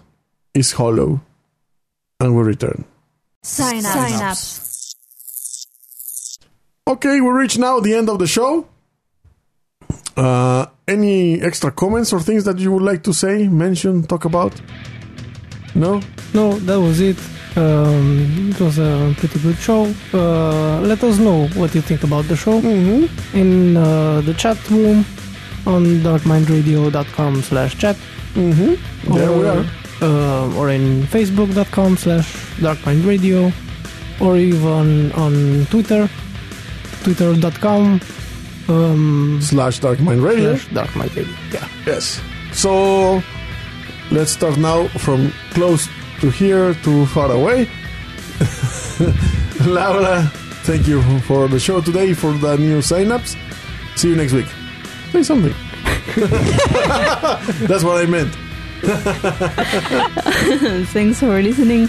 is 0.54 0.70
hollow. 0.78 1.20
And 2.20 2.36
we 2.36 2.42
return. 2.54 2.84
Sign 3.42 3.84
up. 3.84 3.92
Sign 3.98 4.22
up. 4.22 4.38
Okay, 6.86 7.20
we 7.20 7.30
reach 7.30 7.56
now 7.58 7.80
the 7.80 7.94
end 7.94 8.08
of 8.10 8.18
the 8.18 8.26
show. 8.26 8.66
Uh, 10.16 10.66
any 10.86 11.40
extra 11.40 11.70
comments 11.72 12.12
or 12.12 12.20
things 12.20 12.44
that 12.44 12.58
you 12.58 12.70
would 12.72 12.82
like 12.82 13.02
to 13.04 13.12
say, 13.14 13.48
mention, 13.48 14.02
talk 14.02 14.24
about? 14.26 14.52
No? 15.74 16.00
No, 16.34 16.58
that 16.60 16.78
was 16.78 17.00
it. 17.00 17.16
Um, 17.56 18.50
it 18.50 18.60
was 18.60 18.78
a 18.78 19.14
pretty 19.16 19.38
good 19.40 19.56
show. 19.56 19.84
Uh, 20.12 20.80
let 20.82 21.02
us 21.02 21.18
know 21.18 21.46
what 21.54 21.74
you 21.74 21.80
think 21.80 22.02
about 22.04 22.24
the 22.28 22.36
show 22.36 22.60
Mm-hmm. 22.60 23.36
in 23.38 23.76
uh, 23.76 24.20
the 24.20 24.34
chat 24.34 24.58
room 24.70 25.04
on 25.66 25.84
darkmindradio.com 26.04 27.42
slash 27.42 27.78
chat 27.78 27.96
Mm-hmm. 28.34 29.14
There 29.14 29.32
we 29.32 29.46
are. 29.46 29.64
uh, 30.02 30.56
or 30.58 30.68
in 30.70 31.02
facebook.com 31.04 31.96
slash 31.96 32.26
darkmindradio 32.58 33.52
or 34.20 34.36
even 34.36 35.12
on 35.12 35.66
Twitter 35.70 36.08
twitter.com 37.04 38.00
um, 38.68 39.38
Slash 39.42 39.78
Dark 39.78 40.00
Mind 40.00 40.22
Radio. 40.22 40.56
slash 40.56 40.88
darkmindradio. 40.88 41.52
Yeah. 41.52 41.68
Yes. 41.86 42.20
So 42.52 43.22
let's 44.10 44.32
start 44.32 44.56
now 44.56 44.88
from 44.98 45.32
close 45.50 45.88
to 46.20 46.30
here 46.30 46.74
to 46.74 47.06
far 47.06 47.30
away. 47.30 47.68
Laura, 49.66 50.22
thank 50.64 50.88
you 50.88 51.02
for 51.20 51.46
the 51.48 51.60
show 51.60 51.80
today, 51.80 52.14
for 52.14 52.32
the 52.32 52.56
new 52.56 52.80
sign-ups. 52.82 53.36
See 53.96 54.08
you 54.08 54.16
next 54.16 54.32
week. 54.32 54.46
Say 55.12 55.22
something. 55.22 55.54
That's 57.68 57.84
what 57.84 58.02
I 58.02 58.06
meant. 58.06 58.34
Thanks 60.88 61.20
for 61.20 61.40
listening. 61.40 61.88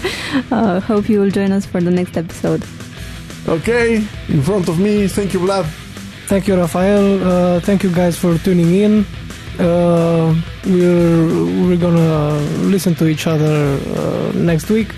Uh, 0.50 0.80
hope 0.80 1.08
you 1.08 1.20
will 1.20 1.30
join 1.30 1.52
us 1.52 1.66
for 1.66 1.80
the 1.80 1.90
next 1.90 2.16
episode. 2.16 2.62
Okay, 3.48 4.02
in 4.28 4.42
front 4.42 4.68
of 4.68 4.78
me, 4.78 5.06
thank 5.06 5.32
you, 5.32 5.40
Vlad. 5.40 5.64
Thank 6.26 6.48
you, 6.48 6.56
Rafael. 6.56 7.22
Uh, 7.22 7.60
thank 7.60 7.84
you 7.84 7.90
guys 7.90 8.16
for 8.18 8.36
tuning 8.38 8.74
in. 8.74 9.06
Uh, 9.58 10.34
we're 10.66 11.28
we're 11.68 11.76
gonna 11.76 12.38
listen 12.66 12.94
to 12.96 13.06
each 13.06 13.26
other 13.28 13.78
uh, 13.96 14.32
next 14.34 14.68
week, 14.68 14.92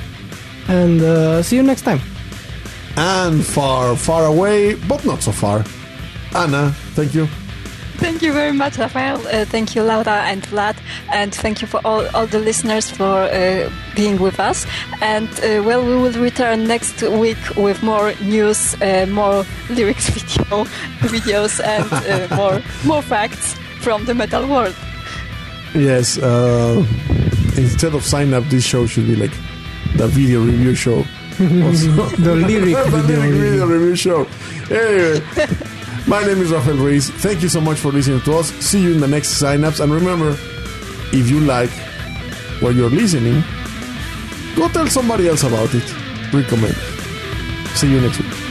and 0.69 1.01
uh, 1.03 1.43
see 1.43 1.57
you 1.57 1.63
next 1.63 1.83
time. 1.83 2.01
And 2.97 3.45
far, 3.45 3.95
far 3.97 4.25
away, 4.25 4.75
but 4.89 5.05
not 5.05 5.23
so 5.23 5.31
far. 5.31 5.63
Anna, 6.35 6.73
thank 6.95 7.15
you. 7.15 7.29
Thank 8.09 8.23
you 8.23 8.33
very 8.33 8.53
much, 8.53 8.79
Rafael. 8.79 9.19
Uh, 9.27 9.45
thank 9.45 9.75
you, 9.75 9.83
Laura 9.83 10.23
and 10.25 10.43
Vlad. 10.45 10.79
And 11.13 11.35
thank 11.35 11.61
you 11.61 11.69
for 11.69 11.79
all, 11.85 12.07
all 12.17 12.27
the 12.27 12.39
listeners 12.39 12.91
for 12.91 13.05
uh, 13.05 13.71
being 13.95 14.17
with 14.19 14.41
us. 14.41 14.67
And 15.03 15.29
uh, 15.29 15.63
well, 15.63 15.85
we 15.85 15.95
will 15.95 16.19
return 16.19 16.67
next 16.67 17.03
week 17.03 17.37
with 17.55 17.83
more 17.83 18.15
news, 18.23 18.75
uh, 18.81 19.05
more 19.11 19.45
lyrics 19.69 20.09
video, 20.17 20.65
videos, 21.05 21.61
and 21.63 21.85
uh, 21.93 22.35
more 22.35 22.63
more 22.87 23.03
facts 23.03 23.53
from 23.83 24.07
the 24.07 24.15
metal 24.15 24.49
world. 24.49 24.75
Yes, 25.75 26.17
uh, 26.17 26.83
instead 27.59 27.95
of 27.95 28.05
sign 28.05 28.33
up, 28.33 28.45
this 28.45 28.65
show 28.65 28.87
should 28.87 29.07
be 29.07 29.17
like 29.17 29.37
the 29.97 30.09
video 30.09 30.41
review 30.45 30.75
show. 30.75 31.05
The 31.39 32.35
lyric 32.35 32.75
the 32.91 33.03
video. 33.05 33.21
lyric 33.21 33.35
review. 33.35 33.51
video 33.51 33.67
review 33.67 33.97
show. 33.97 34.27
Anyway, 34.71 35.21
my 36.09 36.25
name 36.25 36.41
is 36.41 36.51
Rafael 36.51 36.77
Ruiz. 36.77 37.11
Thank 37.11 37.43
you 37.43 37.49
so 37.49 37.61
much 37.61 37.79
for 37.79 37.93
listening 37.93 38.21
to 38.23 38.37
us. 38.39 38.51
See 38.65 38.83
you 38.83 38.93
in 38.93 39.01
the 39.01 39.09
next 39.09 39.41
signups. 39.41 39.81
And 39.81 39.93
remember, 39.93 40.31
if 41.13 41.29
you 41.31 41.41
like 41.41 41.71
what 42.61 42.75
you're 42.75 42.91
listening, 42.91 43.43
go 44.57 44.69
tell 44.69 44.87
somebody 44.87 45.29
else 45.29 45.43
about 45.43 45.75
it. 45.75 45.85
Recommend. 46.33 46.75
See 47.77 47.91
you 47.91 48.01
next 48.01 48.21
week. 48.21 48.48